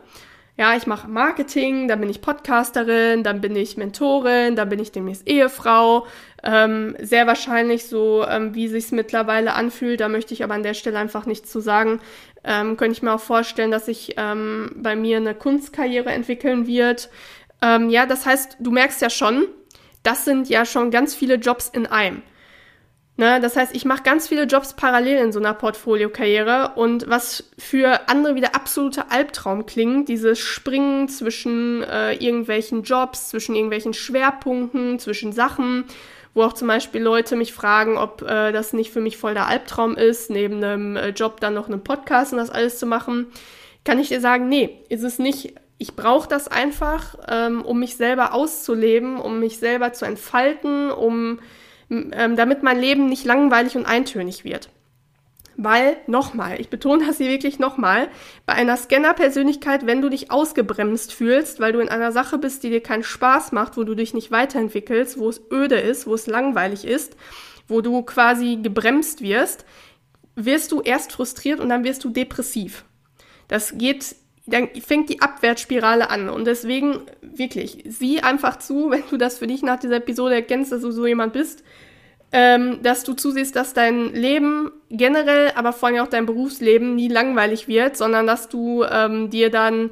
Ja, 0.57 0.75
ich 0.75 0.85
mache 0.85 1.07
Marketing, 1.07 1.87
dann 1.87 2.01
bin 2.01 2.09
ich 2.09 2.21
Podcasterin, 2.21 3.23
dann 3.23 3.41
bin 3.41 3.55
ich 3.55 3.77
Mentorin, 3.77 4.55
dann 4.55 4.69
bin 4.69 4.79
ich 4.79 4.91
demnächst 4.91 5.27
Ehefrau. 5.27 6.05
Ähm, 6.43 6.95
sehr 6.99 7.25
wahrscheinlich 7.25 7.85
so, 7.85 8.25
ähm, 8.27 8.53
wie 8.53 8.67
sich's 8.67 8.91
mittlerweile 8.91 9.53
anfühlt. 9.53 10.01
Da 10.01 10.09
möchte 10.09 10.33
ich 10.33 10.43
aber 10.43 10.53
an 10.53 10.63
der 10.63 10.73
Stelle 10.73 10.99
einfach 10.99 11.25
nichts 11.25 11.51
zu 11.51 11.61
sagen. 11.61 12.01
Ähm, 12.43 12.75
könnte 12.75 12.93
ich 12.93 13.01
mir 13.01 13.13
auch 13.13 13.21
vorstellen, 13.21 13.71
dass 13.71 13.85
sich 13.85 14.15
ähm, 14.17 14.71
bei 14.75 14.95
mir 14.95 15.17
eine 15.17 15.35
Kunstkarriere 15.35 16.09
entwickeln 16.09 16.67
wird. 16.67 17.09
Ähm, 17.61 17.89
ja, 17.89 18.05
das 18.05 18.25
heißt, 18.25 18.57
du 18.59 18.71
merkst 18.71 19.01
ja 19.01 19.09
schon, 19.09 19.45
das 20.03 20.25
sind 20.25 20.49
ja 20.49 20.65
schon 20.65 20.91
ganz 20.91 21.15
viele 21.15 21.35
Jobs 21.35 21.69
in 21.69 21.85
einem. 21.87 22.23
Ne? 23.21 23.39
Das 23.39 23.55
heißt, 23.55 23.75
ich 23.75 23.85
mache 23.85 24.01
ganz 24.01 24.27
viele 24.27 24.45
Jobs 24.45 24.73
parallel 24.73 25.19
in 25.19 25.31
so 25.31 25.37
einer 25.37 25.53
Portfolio-Karriere 25.53 26.71
und 26.73 27.07
was 27.07 27.51
für 27.55 28.09
andere 28.09 28.33
wieder 28.33 28.55
absoluter 28.55 29.11
Albtraum 29.11 29.67
klingt, 29.67 30.09
dieses 30.09 30.39
Springen 30.39 31.07
zwischen 31.07 31.83
äh, 31.83 32.13
irgendwelchen 32.13 32.81
Jobs, 32.81 33.29
zwischen 33.29 33.53
irgendwelchen 33.53 33.93
Schwerpunkten, 33.93 34.97
zwischen 34.97 35.33
Sachen, 35.33 35.83
wo 36.33 36.41
auch 36.41 36.53
zum 36.53 36.67
Beispiel 36.67 36.99
Leute 36.99 37.35
mich 37.35 37.53
fragen, 37.53 37.95
ob 37.95 38.23
äh, 38.23 38.51
das 38.51 38.73
nicht 38.73 38.91
für 38.91 39.01
mich 39.01 39.17
voll 39.17 39.35
der 39.35 39.45
Albtraum 39.45 39.95
ist, 39.95 40.31
neben 40.31 40.55
einem 40.55 40.95
äh, 40.95 41.09
Job 41.09 41.39
dann 41.41 41.53
noch 41.53 41.67
einen 41.67 41.83
Podcast 41.83 42.31
und 42.31 42.39
das 42.39 42.49
alles 42.49 42.79
zu 42.79 42.87
machen, 42.87 43.27
kann 43.83 43.99
ich 43.99 44.07
dir 44.07 44.19
sagen, 44.19 44.49
nee, 44.49 44.79
ist 44.89 45.03
es 45.03 45.19
nicht. 45.19 45.53
Ich 45.77 45.95
brauche 45.95 46.27
das 46.27 46.47
einfach, 46.47 47.17
ähm, 47.29 47.61
um 47.61 47.77
mich 47.77 47.97
selber 47.97 48.33
auszuleben, 48.33 49.19
um 49.19 49.39
mich 49.39 49.59
selber 49.59 49.93
zu 49.93 50.05
entfalten, 50.05 50.89
um 50.89 51.37
ähm, 51.91 52.35
damit 52.35 52.63
mein 52.63 52.79
Leben 52.79 53.07
nicht 53.07 53.25
langweilig 53.25 53.75
und 53.75 53.85
eintönig 53.85 54.43
wird. 54.43 54.69
Weil, 55.57 55.97
nochmal, 56.07 56.59
ich 56.59 56.69
betone 56.69 57.05
das 57.05 57.17
hier 57.17 57.29
wirklich 57.29 57.59
nochmal, 57.59 58.07
bei 58.45 58.53
einer 58.53 58.77
Scanner-Persönlichkeit, 58.77 59.85
wenn 59.85 60.01
du 60.01 60.09
dich 60.09 60.31
ausgebremst 60.31 61.13
fühlst, 61.13 61.59
weil 61.59 61.73
du 61.73 61.79
in 61.79 61.89
einer 61.89 62.11
Sache 62.11 62.37
bist, 62.37 62.63
die 62.63 62.69
dir 62.69 62.81
keinen 62.81 63.03
Spaß 63.03 63.51
macht, 63.51 63.75
wo 63.77 63.83
du 63.83 63.93
dich 63.93 64.13
nicht 64.13 64.31
weiterentwickelst, 64.31 65.19
wo 65.19 65.27
es 65.29 65.41
öde 65.51 65.75
ist, 65.75 66.07
wo 66.07 66.15
es 66.15 66.25
langweilig 66.25 66.85
ist, 66.85 67.17
wo 67.67 67.81
du 67.81 68.01
quasi 68.03 68.59
gebremst 68.63 69.21
wirst, 69.21 69.65
wirst 70.35 70.71
du 70.71 70.81
erst 70.81 71.11
frustriert 71.11 71.59
und 71.59 71.69
dann 71.69 71.83
wirst 71.83 72.03
du 72.05 72.09
depressiv. 72.09 72.85
Das 73.49 73.77
geht, 73.77 74.15
dann 74.51 74.69
fängt 74.81 75.09
die 75.09 75.21
Abwärtsspirale 75.21 76.09
an. 76.09 76.29
Und 76.29 76.45
deswegen, 76.45 77.01
wirklich, 77.21 77.83
sieh 77.87 78.21
einfach 78.21 78.59
zu, 78.59 78.89
wenn 78.91 79.03
du 79.09 79.17
das 79.17 79.39
für 79.39 79.47
dich 79.47 79.63
nach 79.63 79.79
dieser 79.79 79.97
Episode 79.97 80.35
erkennst, 80.35 80.71
dass 80.71 80.81
du 80.81 80.91
so 80.91 81.05
jemand 81.07 81.33
bist, 81.33 81.63
ähm, 82.33 82.81
dass 82.81 83.03
du 83.03 83.13
zusiehst, 83.13 83.55
dass 83.55 83.73
dein 83.73 84.13
Leben 84.13 84.71
generell, 84.89 85.51
aber 85.55 85.73
vor 85.73 85.89
allem 85.89 86.01
auch 86.01 86.07
dein 86.07 86.25
Berufsleben 86.25 86.95
nie 86.95 87.09
langweilig 87.09 87.67
wird, 87.67 87.97
sondern 87.97 88.25
dass 88.25 88.47
du 88.47 88.83
ähm, 88.83 89.29
dir 89.29 89.49
dann 89.49 89.91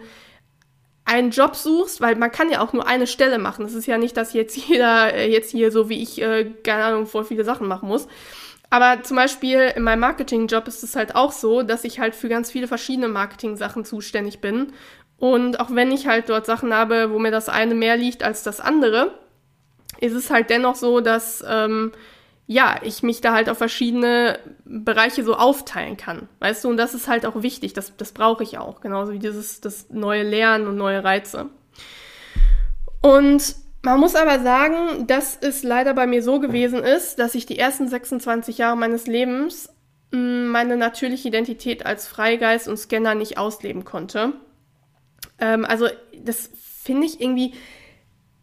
einen 1.09 1.31
Job 1.31 1.55
suchst, 1.55 2.01
weil 2.01 2.15
man 2.15 2.31
kann 2.31 2.51
ja 2.51 2.61
auch 2.61 2.71
nur 2.71 2.87
eine 2.87 3.07
Stelle 3.07 3.39
machen. 3.39 3.65
Es 3.65 3.73
ist 3.73 3.87
ja 3.87 3.97
nicht, 3.97 4.15
dass 4.15 4.33
jetzt 4.33 4.55
jeder 4.67 5.13
äh, 5.13 5.29
jetzt 5.29 5.51
hier 5.51 5.71
so 5.71 5.89
wie 5.89 6.01
ich, 6.01 6.21
äh, 6.21 6.51
keine 6.63 6.83
Ahnung, 6.85 7.07
voll 7.07 7.25
viele 7.25 7.43
Sachen 7.43 7.67
machen 7.67 7.89
muss. 7.89 8.07
Aber 8.69 9.01
zum 9.03 9.17
Beispiel 9.17 9.73
in 9.75 9.83
meinem 9.83 10.01
Marketingjob 10.01 10.67
ist 10.67 10.83
es 10.83 10.95
halt 10.95 11.15
auch 11.15 11.31
so, 11.31 11.63
dass 11.63 11.83
ich 11.83 11.99
halt 11.99 12.13
für 12.13 12.29
ganz 12.29 12.51
viele 12.51 12.67
verschiedene 12.67 13.07
Marketing-Sachen 13.07 13.83
zuständig 13.83 14.41
bin. 14.41 14.73
Und 15.17 15.59
auch 15.59 15.73
wenn 15.73 15.91
ich 15.91 16.07
halt 16.07 16.29
dort 16.29 16.45
Sachen 16.45 16.73
habe, 16.73 17.11
wo 17.11 17.19
mir 17.19 17.31
das 17.31 17.49
eine 17.49 17.75
mehr 17.75 17.97
liegt 17.97 18.23
als 18.23 18.43
das 18.43 18.59
andere, 18.59 19.17
ist 19.99 20.13
es 20.13 20.29
halt 20.29 20.49
dennoch 20.49 20.75
so, 20.75 21.01
dass 21.01 21.43
ähm, 21.47 21.91
ja, 22.51 22.79
ich 22.81 23.03
mich 23.03 23.21
da 23.21 23.33
halt 23.33 23.49
auf 23.49 23.59
verschiedene 23.59 24.39
Bereiche 24.65 25.23
so 25.23 25.35
aufteilen 25.35 25.97
kann. 25.97 26.29
Weißt 26.39 26.63
du, 26.63 26.69
und 26.69 26.77
das 26.77 26.93
ist 26.93 27.07
halt 27.07 27.25
auch 27.25 27.43
wichtig, 27.43 27.73
das, 27.73 27.95
das 27.97 28.11
brauche 28.11 28.43
ich 28.43 28.57
auch, 28.57 28.81
genauso 28.81 29.13
wie 29.13 29.19
dieses 29.19 29.61
das 29.61 29.89
neue 29.89 30.23
Lernen 30.23 30.67
und 30.67 30.75
neue 30.75 31.03
Reize. 31.03 31.47
Und 33.01 33.55
man 33.81 33.99
muss 33.99 34.15
aber 34.15 34.39
sagen, 34.39 35.07
dass 35.07 35.37
es 35.39 35.63
leider 35.63 35.93
bei 35.93 36.05
mir 36.07 36.21
so 36.21 36.39
gewesen 36.39 36.83
ist, 36.83 37.17
dass 37.19 37.35
ich 37.35 37.45
die 37.45 37.57
ersten 37.57 37.87
26 37.87 38.57
Jahre 38.57 38.77
meines 38.77 39.07
Lebens 39.07 39.69
hm, 40.11 40.47
meine 40.47 40.75
natürliche 40.75 41.27
Identität 41.27 41.85
als 41.85 42.07
Freigeist 42.07 42.67
und 42.67 42.77
Scanner 42.77 43.15
nicht 43.15 43.37
ausleben 43.37 43.85
konnte. 43.85 44.33
Ähm, 45.39 45.65
also 45.65 45.87
das 46.23 46.49
finde 46.83 47.07
ich 47.07 47.21
irgendwie, 47.21 47.53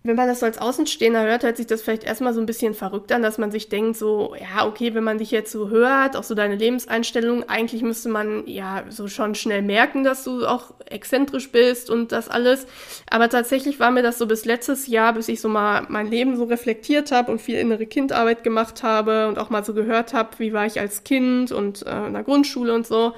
wenn 0.06 0.16
man 0.16 0.28
das 0.28 0.40
so 0.40 0.46
als 0.46 0.58
Außenstehender 0.58 1.22
hört, 1.24 1.42
hört 1.42 1.56
sich 1.56 1.66
das 1.66 1.82
vielleicht 1.82 2.04
erstmal 2.04 2.32
so 2.32 2.40
ein 2.40 2.46
bisschen 2.46 2.74
verrückt 2.74 3.12
an, 3.12 3.22
dass 3.22 3.38
man 3.38 3.50
sich 3.50 3.68
denkt, 3.68 3.96
so, 3.96 4.34
ja, 4.34 4.66
okay, 4.66 4.94
wenn 4.94 5.04
man 5.04 5.18
dich 5.18 5.30
jetzt 5.30 5.52
so 5.52 5.68
hört, 5.68 6.16
auch 6.16 6.22
so 6.22 6.34
deine 6.34 6.56
Lebenseinstellung, 6.56 7.48
eigentlich 7.48 7.82
müsste 7.82 8.08
man 8.08 8.46
ja 8.46 8.84
so 8.88 9.08
schon 9.08 9.34
schnell 9.34 9.62
merken, 9.62 10.04
dass 10.04 10.24
du 10.24 10.46
auch 10.46 10.74
exzentrisch 10.86 11.50
bist 11.50 11.90
und 11.90 12.12
das 12.12 12.28
alles. 12.28 12.66
Aber 13.10 13.28
tatsächlich 13.28 13.80
war 13.80 13.90
mir 13.90 14.02
das 14.02 14.18
so 14.18 14.26
bis 14.26 14.44
letztes 14.44 14.86
Jahr, 14.86 15.12
bis 15.12 15.28
ich 15.28 15.40
so 15.40 15.48
mal 15.48 15.86
mein 15.88 16.08
Leben 16.08 16.36
so 16.36 16.44
reflektiert 16.44 17.12
habe 17.12 17.32
und 17.32 17.40
viel 17.40 17.56
innere 17.56 17.86
Kindarbeit 17.86 18.44
gemacht 18.44 18.82
habe 18.82 19.28
und 19.28 19.38
auch 19.38 19.50
mal 19.50 19.64
so 19.64 19.74
gehört 19.74 20.14
habe, 20.14 20.30
wie 20.38 20.52
war 20.52 20.66
ich 20.66 20.80
als 20.80 21.04
Kind 21.04 21.52
und 21.52 21.86
äh, 21.86 22.06
in 22.06 22.12
der 22.12 22.22
Grundschule 22.22 22.74
und 22.74 22.86
so, 22.86 23.14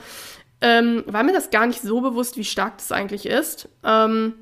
ähm, 0.61 1.05
war 1.07 1.23
mir 1.23 1.33
das 1.33 1.51
gar 1.51 1.67
nicht 1.67 1.83
so 1.83 2.01
bewusst, 2.01 2.37
wie 2.37 2.45
stark 2.45 2.79
das 2.79 2.93
eigentlich 2.93 3.27
ist. 3.27 3.69
Ähm, 3.85 4.35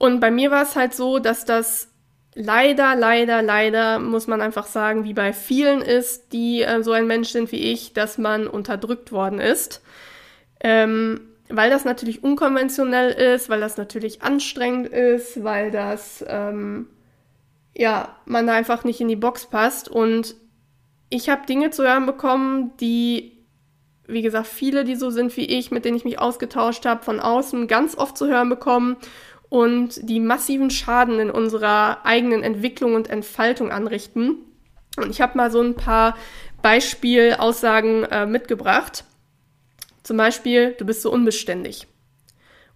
und 0.00 0.18
bei 0.18 0.30
mir 0.30 0.50
war 0.50 0.62
es 0.62 0.76
halt 0.76 0.94
so, 0.94 1.18
dass 1.18 1.44
das 1.44 1.88
leider, 2.34 2.96
leider, 2.96 3.42
leider, 3.42 3.98
muss 3.98 4.26
man 4.26 4.40
einfach 4.40 4.66
sagen, 4.66 5.04
wie 5.04 5.12
bei 5.12 5.34
vielen 5.34 5.82
ist, 5.82 6.32
die 6.32 6.62
äh, 6.62 6.82
so 6.82 6.92
ein 6.92 7.06
Mensch 7.06 7.28
sind 7.28 7.52
wie 7.52 7.70
ich, 7.70 7.92
dass 7.92 8.16
man 8.16 8.46
unterdrückt 8.46 9.12
worden 9.12 9.40
ist. 9.40 9.82
Ähm, 10.60 11.20
weil 11.50 11.68
das 11.68 11.84
natürlich 11.84 12.24
unkonventionell 12.24 13.10
ist, 13.10 13.50
weil 13.50 13.60
das 13.60 13.76
natürlich 13.76 14.22
anstrengend 14.22 14.88
ist, 14.88 15.44
weil 15.44 15.70
das, 15.70 16.24
ähm, 16.26 16.86
ja, 17.76 18.16
man 18.24 18.46
da 18.46 18.54
einfach 18.54 18.84
nicht 18.84 19.02
in 19.02 19.08
die 19.08 19.16
Box 19.16 19.50
passt. 19.50 19.90
Und 19.90 20.34
ich 21.10 21.28
habe 21.28 21.44
Dinge 21.44 21.72
zu 21.72 21.82
hören 21.82 22.06
bekommen, 22.06 22.72
die, 22.78 23.36
wie 24.06 24.22
gesagt, 24.22 24.46
viele, 24.46 24.84
die 24.84 24.96
so 24.96 25.10
sind 25.10 25.36
wie 25.36 25.44
ich, 25.44 25.70
mit 25.70 25.84
denen 25.84 25.98
ich 25.98 26.04
mich 26.04 26.18
ausgetauscht 26.18 26.86
habe, 26.86 27.04
von 27.04 27.20
außen 27.20 27.68
ganz 27.68 27.98
oft 27.98 28.16
zu 28.16 28.28
hören 28.28 28.48
bekommen 28.48 28.96
und 29.50 30.08
die 30.08 30.20
massiven 30.20 30.70
Schaden 30.70 31.18
in 31.18 31.30
unserer 31.30 32.06
eigenen 32.06 32.42
Entwicklung 32.42 32.94
und 32.94 33.10
Entfaltung 33.10 33.70
anrichten. 33.70 34.36
Und 34.96 35.10
ich 35.10 35.20
habe 35.20 35.36
mal 35.36 35.50
so 35.50 35.60
ein 35.60 35.74
paar 35.74 36.16
Beispielaussagen 36.62 38.04
äh, 38.04 38.26
mitgebracht. 38.26 39.04
Zum 40.02 40.16
Beispiel, 40.16 40.74
du 40.78 40.86
bist 40.86 41.02
so 41.02 41.12
unbeständig. 41.12 41.86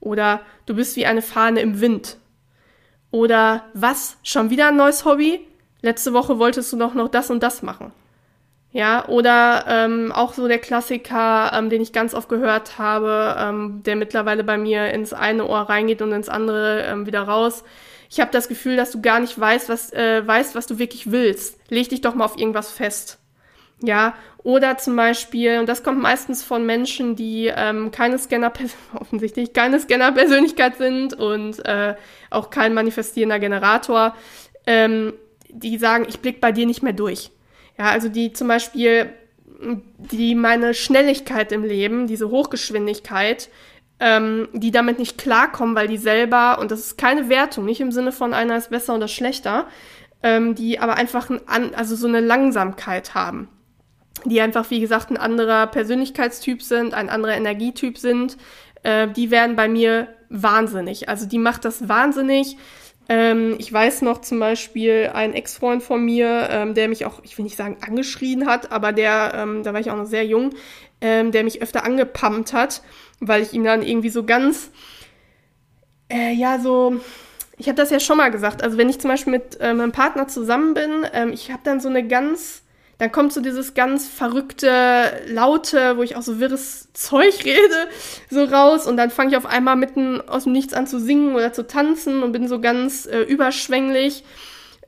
Oder 0.01 0.41
du 0.67 0.75
bist 0.75 0.97
wie 0.97 1.07
eine 1.07 1.23
Fahne 1.23 1.61
im 1.61 1.81
Wind. 1.81 2.19
Oder 3.11 3.65
was? 3.73 4.19
Schon 4.25 4.51
wieder 4.51 4.69
ein 4.69 4.77
neues 4.77 5.05
Hobby? 5.05 5.47
Letzte 5.81 6.13
Woche 6.13 6.39
wolltest 6.39 6.73
du 6.73 6.77
doch 6.77 6.95
noch 6.95 7.09
das 7.09 7.31
und 7.31 7.43
das 7.43 7.63
machen. 7.63 7.93
Ja, 8.75 9.07
oder 9.07 9.67
ähm, 9.69 10.11
auch 10.11 10.35
so 10.35 10.49
der 10.49 10.59
Klassiker, 10.59 11.53
ähm, 11.55 11.71
den 11.71 11.81
ich 11.81 11.93
ganz 11.93 12.13
oft 12.13 12.29
gehört 12.29 12.77
habe, 12.77 13.37
ähm, 13.39 13.85
der 13.85 13.95
mittlerweile 13.95 14.43
bei 14.43 14.59
mir 14.59 14.91
ins 14.91 15.13
eine 15.13 15.47
Ohr 15.47 15.61
reingeht 15.61 16.03
und 16.03 16.11
ins 16.11 16.29
andere 16.29 16.83
ähm, 16.83 17.07
wieder 17.07 17.23
raus. 17.23 17.63
Ich 18.11 18.19
habe 18.19 18.33
das 18.33 18.49
Gefühl, 18.49 18.77
dass 18.77 18.91
du 18.91 19.01
gar 19.01 19.21
nicht 19.21 19.39
weißt, 19.39 19.69
was 19.69 19.93
äh, 19.93 20.27
weißt, 20.27 20.57
was 20.57 20.67
du 20.67 20.81
wirklich 20.81 21.13
willst. 21.13 21.57
Leg 21.71 21.89
dich 21.89 22.01
doch 22.01 22.17
mal 22.17 22.25
auf 22.25 22.37
irgendwas 22.37 22.73
fest. 22.73 23.21
Ja, 23.81 24.15
oder 24.43 24.77
zum 24.77 24.97
Beispiel, 24.97 25.61
und 25.61 25.69
das 25.69 25.85
kommt 25.85 26.03
meistens 26.03 26.43
von 26.43 26.67
Menschen, 26.67 27.15
die 27.15 27.53
ähm, 27.55 27.93
keine 27.93 28.19
Scanner, 28.19 28.53
offensichtlich 28.99 29.53
keine 29.53 29.79
Scanner-Persönlichkeit 29.79 30.79
sind 30.79 31.15
und 31.15 31.65
äh, 31.65 31.95
auch 32.29 32.51
kein 32.51 32.75
manifestierender 32.75 33.39
Generator, 33.39 34.17
ähm, 34.67 35.13
die 35.49 35.79
sagen, 35.79 36.07
ich 36.09 36.19
blick 36.19 36.41
bei 36.41 36.51
dir 36.51 36.67
nicht 36.67 36.83
mehr 36.83 36.93
durch. 36.93 37.31
Ja, 37.79 37.91
also 37.91 38.09
die 38.09 38.33
zum 38.33 38.49
Beispiel, 38.49 39.11
die 39.99 40.35
meine 40.35 40.75
Schnelligkeit 40.75 41.53
im 41.53 41.65
Leben, 41.65 42.07
diese 42.07 42.31
Hochgeschwindigkeit, 42.31 43.49
ähm, 44.01 44.49
die 44.53 44.71
damit 44.71 44.99
nicht 44.99 45.19
klarkommen, 45.19 45.75
weil 45.75 45.89
die 45.89 45.99
selber, 45.99 46.59
und 46.59 46.71
das 46.71 46.81
ist 46.81 46.99
keine 46.99 47.29
Wertung, 47.29 47.65
nicht 47.65 47.81
im 47.81 47.93
Sinne 47.93 48.13
von 48.13 48.35
einer 48.35 48.57
ist 48.57 48.71
besser 48.71 48.95
oder 48.95 49.09
schlechter, 49.09 49.67
ähm, 50.23 50.55
die 50.55 50.79
aber 50.79 50.97
einfach 50.97 51.31
ein, 51.47 51.75
also 51.75 51.97
so 51.97 52.09
eine 52.09 52.21
Langsamkeit 52.21 53.15
haben. 53.15 53.49
Die 54.25 54.41
einfach, 54.41 54.71
wie 54.71 54.81
gesagt, 54.81 55.11
ein 55.11 55.17
anderer 55.17 55.67
Persönlichkeitstyp 55.67 56.63
sind, 56.63 56.95
ein 56.95 57.09
anderer 57.09 57.35
Energietyp 57.35 57.99
sind, 57.99 58.37
äh, 58.83 59.09
die 59.09 59.31
werden 59.31 59.57
bei 59.57 59.69
mir 59.69 60.09
wahnsinnig. 60.31 61.09
Also 61.09 61.27
die 61.27 61.39
macht 61.39 61.65
das 61.65 61.89
wahnsinnig 61.89 62.57
ähm, 63.09 63.57
ich 63.59 63.73
weiß 63.73 64.03
noch 64.03 64.21
zum 64.21 64.39
Beispiel 64.39 65.11
ein 65.13 65.35
Ex-Freund 65.35 65.83
von 65.83 66.05
mir, 66.05 66.49
ähm, 66.51 66.75
der 66.75 66.89
mich 66.89 67.05
auch, 67.05 67.21
ich 67.23 67.37
will 67.37 67.45
nicht 67.45 67.57
sagen 67.57 67.77
angeschrien 67.87 68.47
hat, 68.47 68.73
aber 68.73 68.93
der, 68.93 69.33
ähm, 69.35 69.63
da 69.63 69.73
war 69.73 69.81
ich 69.81 69.91
auch 69.91 69.97
noch 69.97 70.07
sehr 70.07 70.25
jung, 70.25 70.51
ähm, 71.01 71.31
der 71.31 71.45
mich 71.45 71.61
öfter 71.61 71.85
angepumpt 71.85 72.53
hat, 72.53 72.83
weil 73.21 73.43
ich 73.43 73.53
ihm 73.53 73.65
dann 73.65 73.83
irgendwie 73.83 74.09
so 74.09 74.25
ganz, 74.25 74.71
äh, 76.11 76.33
ja, 76.33 76.59
so, 76.59 77.01
ich 77.59 77.69
habe 77.69 77.77
das 77.77 77.91
ja 77.91 78.01
schon 78.01 78.17
mal 78.17 78.31
gesagt, 78.31 78.63
also 78.63 78.79
wenn 78.79 78.89
ich 78.89 78.99
zum 78.99 79.11
Beispiel 79.11 79.33
mit 79.33 79.61
äh, 79.61 79.75
meinem 79.75 79.93
Partner 79.93 80.27
zusammen 80.27 80.75
bin, 80.75 81.07
ähm, 81.13 81.33
ich 81.33 81.51
habe 81.51 81.63
dann 81.63 81.81
so 81.81 81.89
eine 81.89 82.07
ganz 82.07 82.64
dann 83.05 83.13
kommt 83.13 83.35
so 83.35 83.43
dieses 83.43 83.75
ganz 83.75 84.09
verrückte, 84.09 85.21
laute, 85.27 85.99
wo 85.99 86.03
ich 86.03 86.17
auch 86.17 86.23
so 86.23 86.41
wirres 86.41 86.91
Zeug 86.95 87.45
rede, 87.45 87.89
so 88.31 88.45
raus 88.45 88.87
und 88.87 88.97
dann 88.97 89.11
fange 89.11 89.33
ich 89.33 89.37
auf 89.37 89.45
einmal 89.45 89.77
mitten 89.77 90.27
aus 90.27 90.45
dem 90.45 90.55
Nichts 90.55 90.73
an 90.73 90.87
zu 90.87 90.99
singen 90.99 91.35
oder 91.35 91.53
zu 91.53 91.67
tanzen 91.67 92.23
und 92.23 92.33
bin 92.33 92.49
so 92.49 92.63
ganz 92.63 93.05
äh, 93.05 93.21
überschwänglich 93.21 94.25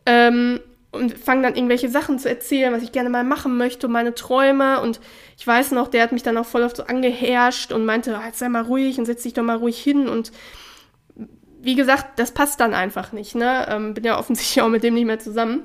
ähm, 0.06 0.60
und 0.92 1.12
fange 1.18 1.42
dann 1.42 1.56
irgendwelche 1.56 1.90
Sachen 1.90 2.18
zu 2.18 2.30
erzählen, 2.30 2.72
was 2.72 2.82
ich 2.82 2.90
gerne 2.90 3.10
mal 3.10 3.22
machen 3.22 3.58
möchte, 3.58 3.86
meine 3.86 4.14
Träume 4.14 4.80
und 4.80 4.98
ich 5.36 5.46
weiß 5.46 5.72
noch, 5.72 5.88
der 5.88 6.02
hat 6.02 6.12
mich 6.12 6.22
dann 6.22 6.38
auch 6.38 6.46
voll 6.46 6.62
oft 6.62 6.78
so 6.78 6.84
angeherrscht 6.84 7.70
und 7.70 7.84
meinte, 7.84 8.24
halt 8.24 8.34
sei 8.34 8.48
mal 8.48 8.62
ruhig 8.62 8.98
und 8.98 9.04
setz 9.04 9.24
dich 9.24 9.34
doch 9.34 9.42
mal 9.42 9.58
ruhig 9.58 9.78
hin 9.78 10.08
und 10.08 10.32
wie 11.60 11.74
gesagt, 11.74 12.18
das 12.18 12.32
passt 12.32 12.60
dann 12.60 12.72
einfach 12.72 13.12
nicht, 13.12 13.34
ne? 13.34 13.66
Ähm, 13.68 13.92
bin 13.92 14.04
ja 14.04 14.18
offensichtlich 14.18 14.62
auch 14.62 14.70
mit 14.70 14.84
dem 14.84 14.94
nicht 14.94 15.04
mehr 15.04 15.18
zusammen. 15.18 15.64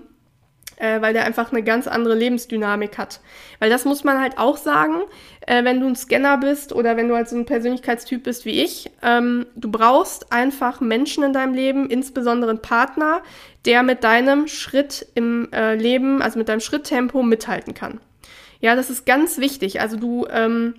Äh, 0.81 1.01
weil 1.01 1.13
der 1.13 1.25
einfach 1.25 1.51
eine 1.51 1.63
ganz 1.63 1.87
andere 1.87 2.15
Lebensdynamik 2.15 2.97
hat. 2.97 3.21
Weil 3.59 3.69
das 3.69 3.85
muss 3.85 4.03
man 4.03 4.19
halt 4.19 4.37
auch 4.37 4.57
sagen, 4.57 5.01
äh, 5.41 5.63
wenn 5.63 5.79
du 5.79 5.87
ein 5.87 5.95
Scanner 5.95 6.37
bist 6.37 6.73
oder 6.73 6.97
wenn 6.97 7.07
du 7.07 7.15
halt 7.15 7.29
so 7.29 7.35
ein 7.35 7.45
Persönlichkeitstyp 7.45 8.23
bist 8.23 8.45
wie 8.45 8.61
ich, 8.61 8.89
ähm, 9.03 9.45
du 9.55 9.69
brauchst 9.69 10.31
einfach 10.33 10.81
Menschen 10.81 11.23
in 11.23 11.33
deinem 11.33 11.53
Leben, 11.53 11.89
insbesondere 11.89 12.49
einen 12.49 12.61
Partner, 12.61 13.21
der 13.65 13.83
mit 13.83 14.03
deinem 14.03 14.47
Schritt 14.47 15.05
im 15.13 15.49
äh, 15.53 15.75
Leben, 15.75 16.21
also 16.21 16.39
mit 16.39 16.49
deinem 16.49 16.61
Schritttempo 16.61 17.21
mithalten 17.21 17.75
kann. 17.75 18.01
Ja, 18.59 18.75
das 18.75 18.89
ist 18.89 19.05
ganz 19.05 19.37
wichtig. 19.37 19.81
Also 19.81 19.97
du 19.97 20.25
ähm, 20.31 20.73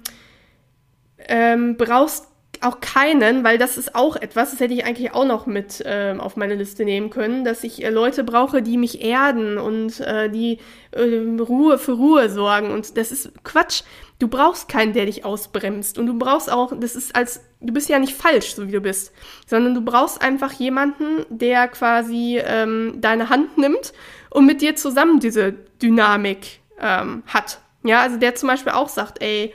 ähm, 1.28 1.76
brauchst 1.76 2.26
auch 2.64 2.80
keinen, 2.80 3.44
weil 3.44 3.58
das 3.58 3.76
ist 3.76 3.94
auch 3.94 4.16
etwas, 4.16 4.50
das 4.50 4.60
hätte 4.60 4.74
ich 4.74 4.84
eigentlich 4.84 5.12
auch 5.14 5.24
noch 5.24 5.46
mit 5.46 5.82
ähm, 5.84 6.20
auf 6.20 6.36
meine 6.36 6.54
Liste 6.54 6.84
nehmen 6.84 7.10
können, 7.10 7.44
dass 7.44 7.64
ich 7.64 7.84
äh, 7.84 7.90
Leute 7.90 8.24
brauche, 8.24 8.62
die 8.62 8.76
mich 8.76 9.02
erden 9.02 9.58
und 9.58 10.00
äh, 10.00 10.28
die 10.30 10.58
äh, 10.92 11.40
Ruhe 11.40 11.78
für 11.78 11.92
Ruhe 11.92 12.28
sorgen. 12.28 12.70
Und 12.70 12.96
das 12.96 13.12
ist 13.12 13.32
Quatsch. 13.44 13.82
Du 14.18 14.28
brauchst 14.28 14.68
keinen, 14.68 14.92
der 14.92 15.06
dich 15.06 15.24
ausbremst. 15.24 15.98
Und 15.98 16.06
du 16.06 16.18
brauchst 16.18 16.50
auch, 16.50 16.72
das 16.78 16.94
ist 16.94 17.14
als, 17.16 17.40
du 17.60 17.72
bist 17.72 17.88
ja 17.88 17.98
nicht 17.98 18.14
falsch, 18.14 18.54
so 18.54 18.68
wie 18.68 18.72
du 18.72 18.80
bist, 18.80 19.12
sondern 19.46 19.74
du 19.74 19.80
brauchst 19.80 20.22
einfach 20.22 20.52
jemanden, 20.52 21.26
der 21.28 21.68
quasi 21.68 22.40
ähm, 22.44 22.94
deine 23.00 23.28
Hand 23.28 23.58
nimmt 23.58 23.92
und 24.30 24.46
mit 24.46 24.62
dir 24.62 24.76
zusammen 24.76 25.20
diese 25.20 25.52
Dynamik 25.82 26.60
ähm, 26.78 27.22
hat. 27.26 27.58
Ja, 27.84 28.00
also 28.00 28.16
der 28.16 28.34
zum 28.34 28.48
Beispiel 28.48 28.72
auch 28.72 28.88
sagt, 28.88 29.22
ey, 29.22 29.52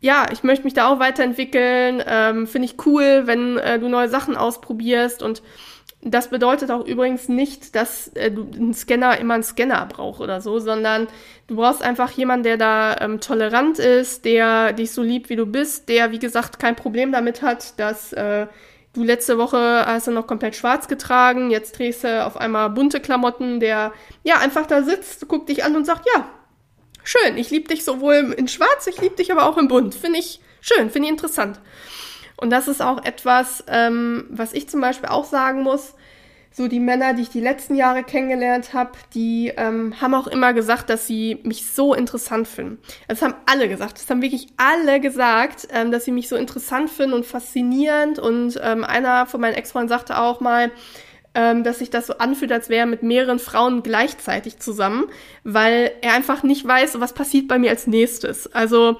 ja, 0.00 0.26
ich 0.32 0.42
möchte 0.42 0.64
mich 0.64 0.74
da 0.74 0.88
auch 0.88 0.98
weiterentwickeln, 0.98 2.02
ähm, 2.06 2.46
finde 2.46 2.66
ich 2.66 2.86
cool, 2.86 3.22
wenn 3.26 3.58
äh, 3.58 3.78
du 3.78 3.88
neue 3.88 4.08
Sachen 4.08 4.34
ausprobierst. 4.36 5.22
Und 5.22 5.42
das 6.02 6.28
bedeutet 6.28 6.70
auch 6.70 6.86
übrigens 6.86 7.28
nicht, 7.28 7.74
dass 7.74 8.08
äh, 8.14 8.30
du 8.30 8.48
einen 8.50 8.72
Scanner 8.72 9.18
immer 9.18 9.34
einen 9.34 9.42
Scanner 9.42 9.84
brauchst 9.86 10.22
oder 10.22 10.40
so, 10.40 10.58
sondern 10.58 11.08
du 11.48 11.56
brauchst 11.56 11.82
einfach 11.82 12.10
jemanden, 12.12 12.44
der 12.44 12.56
da 12.56 12.96
ähm, 12.98 13.20
tolerant 13.20 13.78
ist, 13.78 14.24
der 14.24 14.72
dich 14.72 14.92
so 14.92 15.02
liebt, 15.02 15.28
wie 15.28 15.36
du 15.36 15.44
bist, 15.44 15.90
der, 15.90 16.12
wie 16.12 16.18
gesagt, 16.18 16.58
kein 16.58 16.76
Problem 16.76 17.12
damit 17.12 17.42
hat, 17.42 17.78
dass 17.78 18.14
äh, 18.14 18.46
du 18.94 19.04
letzte 19.04 19.36
Woche 19.36 19.84
hast 19.86 20.06
du 20.06 20.12
noch 20.12 20.26
komplett 20.26 20.56
schwarz 20.56 20.88
getragen, 20.88 21.50
jetzt 21.50 21.78
drehst 21.78 22.04
du 22.04 22.24
auf 22.24 22.38
einmal 22.38 22.70
bunte 22.70 23.00
Klamotten, 23.00 23.60
der 23.60 23.92
ja 24.24 24.38
einfach 24.38 24.64
da 24.64 24.82
sitzt, 24.82 25.28
guckt 25.28 25.50
dich 25.50 25.62
an 25.62 25.76
und 25.76 25.84
sagt, 25.84 26.06
ja, 26.14 26.26
schön. 27.02 27.36
Ich 27.36 27.50
liebe 27.50 27.68
dich 27.68 27.84
sowohl 27.84 28.34
in 28.36 28.48
Schwarz, 28.48 28.86
ich 28.86 29.00
liebe 29.00 29.16
dich 29.16 29.32
aber 29.32 29.46
auch 29.46 29.58
in 29.58 29.68
Bunt. 29.68 29.94
Finde 29.94 30.18
ich 30.18 30.40
schön, 30.60 30.90
finde 30.90 31.08
ich 31.08 31.12
interessant. 31.12 31.60
Und 32.36 32.50
das 32.50 32.68
ist 32.68 32.80
auch 32.80 33.04
etwas, 33.04 33.64
ähm, 33.68 34.26
was 34.30 34.52
ich 34.52 34.68
zum 34.68 34.80
Beispiel 34.80 35.08
auch 35.08 35.24
sagen 35.24 35.62
muss. 35.62 35.94
So 36.52 36.66
die 36.66 36.80
Männer, 36.80 37.14
die 37.14 37.22
ich 37.22 37.28
die 37.28 37.40
letzten 37.40 37.76
Jahre 37.76 38.02
kennengelernt 38.02 38.74
habe, 38.74 38.92
die 39.14 39.52
ähm, 39.56 40.00
haben 40.00 40.14
auch 40.14 40.26
immer 40.26 40.52
gesagt, 40.52 40.90
dass 40.90 41.06
sie 41.06 41.38
mich 41.44 41.70
so 41.70 41.94
interessant 41.94 42.48
finden. 42.48 42.78
Das 43.06 43.22
haben 43.22 43.34
alle 43.46 43.68
gesagt. 43.68 43.98
Das 43.98 44.10
haben 44.10 44.20
wirklich 44.20 44.48
alle 44.56 45.00
gesagt, 45.00 45.68
ähm, 45.70 45.92
dass 45.92 46.06
sie 46.06 46.10
mich 46.10 46.28
so 46.28 46.34
interessant 46.34 46.90
finden 46.90 47.12
und 47.12 47.24
faszinierend. 47.24 48.18
Und 48.18 48.58
ähm, 48.62 48.82
einer 48.84 49.26
von 49.26 49.40
meinen 49.40 49.54
Ex-Freunden 49.54 49.88
sagte 49.88 50.18
auch 50.18 50.40
mal, 50.40 50.72
ähm, 51.34 51.64
dass 51.64 51.78
sich 51.78 51.90
das 51.90 52.06
so 52.06 52.18
anfühlt, 52.18 52.52
als 52.52 52.68
wäre 52.68 52.80
er 52.80 52.86
mit 52.86 53.02
mehreren 53.02 53.38
Frauen 53.38 53.82
gleichzeitig 53.82 54.58
zusammen, 54.58 55.06
weil 55.44 55.92
er 56.02 56.14
einfach 56.14 56.42
nicht 56.42 56.66
weiß, 56.66 57.00
was 57.00 57.12
passiert 57.12 57.48
bei 57.48 57.58
mir 57.58 57.70
als 57.70 57.86
nächstes. 57.86 58.52
Also 58.52 58.98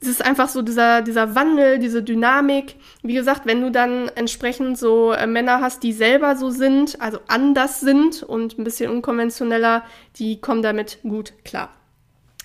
es 0.00 0.08
ist 0.08 0.24
einfach 0.24 0.48
so 0.48 0.62
dieser, 0.62 1.02
dieser 1.02 1.34
Wandel, 1.34 1.78
diese 1.78 2.02
Dynamik. 2.02 2.76
Wie 3.02 3.14
gesagt, 3.14 3.42
wenn 3.44 3.60
du 3.60 3.70
dann 3.70 4.08
entsprechend 4.14 4.78
so 4.78 5.12
äh, 5.12 5.26
Männer 5.26 5.60
hast, 5.60 5.82
die 5.82 5.92
selber 5.92 6.36
so 6.36 6.50
sind, 6.50 7.00
also 7.00 7.18
anders 7.28 7.80
sind 7.80 8.22
und 8.22 8.58
ein 8.58 8.64
bisschen 8.64 8.90
unkonventioneller, 8.90 9.84
die 10.16 10.40
kommen 10.40 10.62
damit 10.62 10.98
gut 11.02 11.34
klar. 11.44 11.68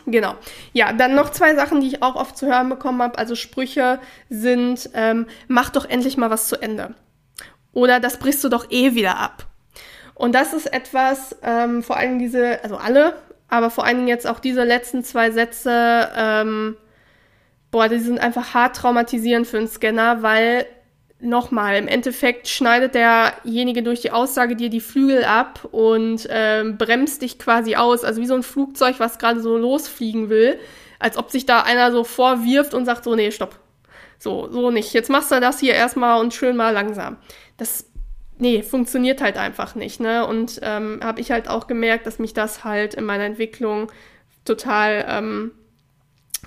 Genau. 0.06 0.36
Ja, 0.74 0.94
dann 0.94 1.16
noch 1.16 1.32
zwei 1.32 1.56
Sachen, 1.56 1.82
die 1.82 1.88
ich 1.88 2.04
auch 2.04 2.16
oft 2.16 2.38
zu 2.38 2.46
hören 2.46 2.70
bekommen 2.70 3.02
habe. 3.02 3.18
Also 3.18 3.36
Sprüche 3.36 4.00
sind, 4.30 4.90
ähm, 4.94 5.26
mach 5.48 5.70
doch 5.70 5.86
endlich 5.86 6.18
mal 6.18 6.30
was 6.30 6.48
zu 6.48 6.62
Ende. 6.62 6.94
Oder 7.76 8.00
das 8.00 8.18
brichst 8.18 8.44
du 8.44 8.50
doch 8.50 8.72
eh 8.72 8.96
wieder 8.96 9.20
ab. 9.20 9.46
Und 10.16 10.34
das 10.34 10.54
ist 10.54 10.74
etwas, 10.74 11.36
ähm, 11.44 11.84
vor 11.84 11.98
allem 11.98 12.18
diese, 12.18 12.64
also 12.64 12.78
alle, 12.78 13.14
aber 13.50 13.70
vor 13.70 13.86
allen 13.86 13.98
Dingen 13.98 14.08
jetzt 14.08 14.26
auch 14.26 14.40
diese 14.40 14.64
letzten 14.64 15.04
zwei 15.04 15.30
Sätze, 15.30 16.10
ähm, 16.16 16.78
boah, 17.72 17.90
die 17.90 18.00
sind 18.00 18.20
einfach 18.20 18.54
hart 18.54 18.78
traumatisierend 18.78 19.46
für 19.46 19.58
einen 19.58 19.68
Scanner, 19.68 20.24
weil 20.24 20.66
nochmal, 21.20 21.76
im 21.76 21.90
Endeffekt 21.90 22.48
schneidet 22.48 22.96
derjenige 22.96 23.84
durch 23.84 24.00
die 24.00 24.12
Aussage 24.12 24.56
dir 24.56 24.70
die 24.70 24.80
Flügel 24.80 25.26
ab 25.26 25.68
und 25.72 26.28
ähm, 26.30 26.78
bremst 26.78 27.24
dich 27.24 27.38
quasi 27.40 27.76
aus. 27.76 28.06
Also 28.06 28.22
wie 28.22 28.26
so 28.26 28.36
ein 28.36 28.44
Flugzeug, 28.44 28.96
was 29.00 29.20
gerade 29.20 29.42
so 29.42 29.58
losfliegen 29.58 30.30
will, 30.30 30.58
als 31.00 31.18
ob 31.18 31.30
sich 31.30 31.46
da 31.46 31.62
einer 31.62 31.92
so 31.92 32.06
vorwirft 32.06 32.74
und 32.74 32.86
sagt 32.86 33.04
so, 33.04 33.16
nee, 33.16 33.32
stopp. 33.32 33.60
So, 34.18 34.50
so 34.50 34.72
nicht. 34.72 34.94
Jetzt 34.94 35.10
machst 35.10 35.30
du 35.32 35.42
das 35.42 35.60
hier 35.60 35.74
erstmal 35.74 36.22
und 36.22 36.34
schön 36.34 36.56
mal 36.56 36.72
langsam 36.72 37.18
das, 37.58 37.86
nee, 38.38 38.62
funktioniert 38.62 39.22
halt 39.22 39.38
einfach 39.38 39.76
nicht, 39.76 40.00
ne? 40.00 40.26
Und 40.26 40.60
ähm, 40.64 41.00
habe 41.04 41.22
ich 41.22 41.32
halt 41.32 41.48
auch 41.48 41.68
gemerkt, 41.68 42.06
dass 42.08 42.20
mich 42.20 42.34
das 42.34 42.64
halt 42.64 42.94
in 42.94 43.06
meiner 43.06 43.26
Entwicklung 43.26 43.92
total 44.44 45.06
ähm, 45.08 45.52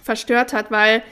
verstört 0.03 0.53
hat, 0.53 0.71
weil 0.71 1.03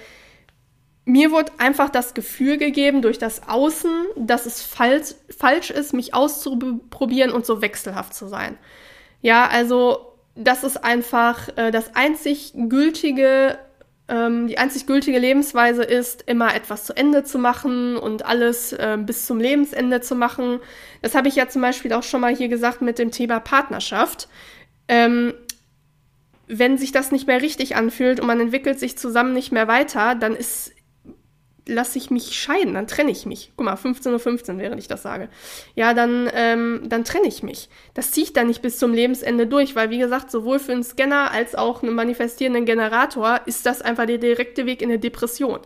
mir 1.04 1.30
wurde 1.30 1.52
einfach 1.58 1.88
das 1.88 2.14
Gefühl 2.14 2.58
gegeben 2.58 3.00
durch 3.00 3.18
das 3.18 3.48
Außen, 3.48 4.06
dass 4.16 4.44
es 4.44 4.60
falsch, 4.62 5.14
falsch 5.36 5.70
ist, 5.70 5.94
mich 5.94 6.14
auszuprobieren 6.14 7.30
und 7.30 7.46
so 7.46 7.62
wechselhaft 7.62 8.12
zu 8.12 8.26
sein. 8.26 8.58
Ja, 9.22 9.46
also 9.46 10.14
das 10.34 10.64
ist 10.64 10.84
einfach 10.84 11.48
äh, 11.56 11.70
das 11.70 11.94
einzig 11.94 12.52
gültige 12.54 13.58
ähm, 14.08 14.46
die 14.46 14.58
einzig 14.58 14.86
gültige 14.86 15.18
Lebensweise 15.18 15.82
ist, 15.82 16.22
immer 16.26 16.54
etwas 16.54 16.84
zu 16.84 16.96
Ende 16.96 17.24
zu 17.24 17.38
machen 17.38 17.96
und 17.96 18.24
alles 18.24 18.72
äh, 18.72 18.96
bis 19.00 19.26
zum 19.26 19.40
Lebensende 19.40 20.00
zu 20.00 20.14
machen. 20.14 20.60
Das 21.02 21.14
habe 21.14 21.28
ich 21.28 21.36
ja 21.36 21.48
zum 21.48 21.62
Beispiel 21.62 21.92
auch 21.92 22.04
schon 22.04 22.20
mal 22.20 22.34
hier 22.34 22.48
gesagt 22.48 22.82
mit 22.82 22.98
dem 22.98 23.10
Thema 23.10 23.40
Partnerschaft. 23.40 24.28
Ähm, 24.88 25.34
wenn 26.48 26.78
sich 26.78 26.92
das 26.92 27.10
nicht 27.10 27.26
mehr 27.26 27.42
richtig 27.42 27.74
anfühlt 27.74 28.20
und 28.20 28.28
man 28.28 28.40
entwickelt 28.40 28.78
sich 28.78 28.96
zusammen 28.96 29.32
nicht 29.32 29.50
mehr 29.50 29.66
weiter, 29.66 30.14
dann 30.14 30.36
ist 30.36 30.70
lasse 31.66 31.98
ich 31.98 32.10
mich 32.10 32.38
scheiden, 32.38 32.74
dann 32.74 32.86
trenne 32.86 33.10
ich 33.10 33.26
mich. 33.26 33.52
Guck 33.56 33.66
mal, 33.66 33.74
15.15 33.74 34.12
Uhr, 34.12 34.18
15, 34.20 34.58
während 34.58 34.80
ich 34.80 34.88
das 34.88 35.02
sage. 35.02 35.28
Ja, 35.74 35.94
dann, 35.94 36.30
ähm, 36.32 36.82
dann 36.84 37.04
trenne 37.04 37.26
ich 37.26 37.42
mich. 37.42 37.68
Das 37.94 38.12
ziehe 38.12 38.24
ich 38.24 38.32
dann 38.32 38.46
nicht 38.46 38.62
bis 38.62 38.78
zum 38.78 38.94
Lebensende 38.94 39.46
durch, 39.46 39.74
weil 39.74 39.90
wie 39.90 39.98
gesagt, 39.98 40.30
sowohl 40.30 40.58
für 40.58 40.72
einen 40.72 40.84
Scanner 40.84 41.32
als 41.32 41.54
auch 41.54 41.82
einen 41.82 41.94
manifestierenden 41.94 42.64
Generator 42.64 43.40
ist 43.46 43.66
das 43.66 43.82
einfach 43.82 44.06
der 44.06 44.18
direkte 44.18 44.64
Weg 44.64 44.80
in 44.80 44.90
eine 44.90 45.00
Depression. 45.00 45.58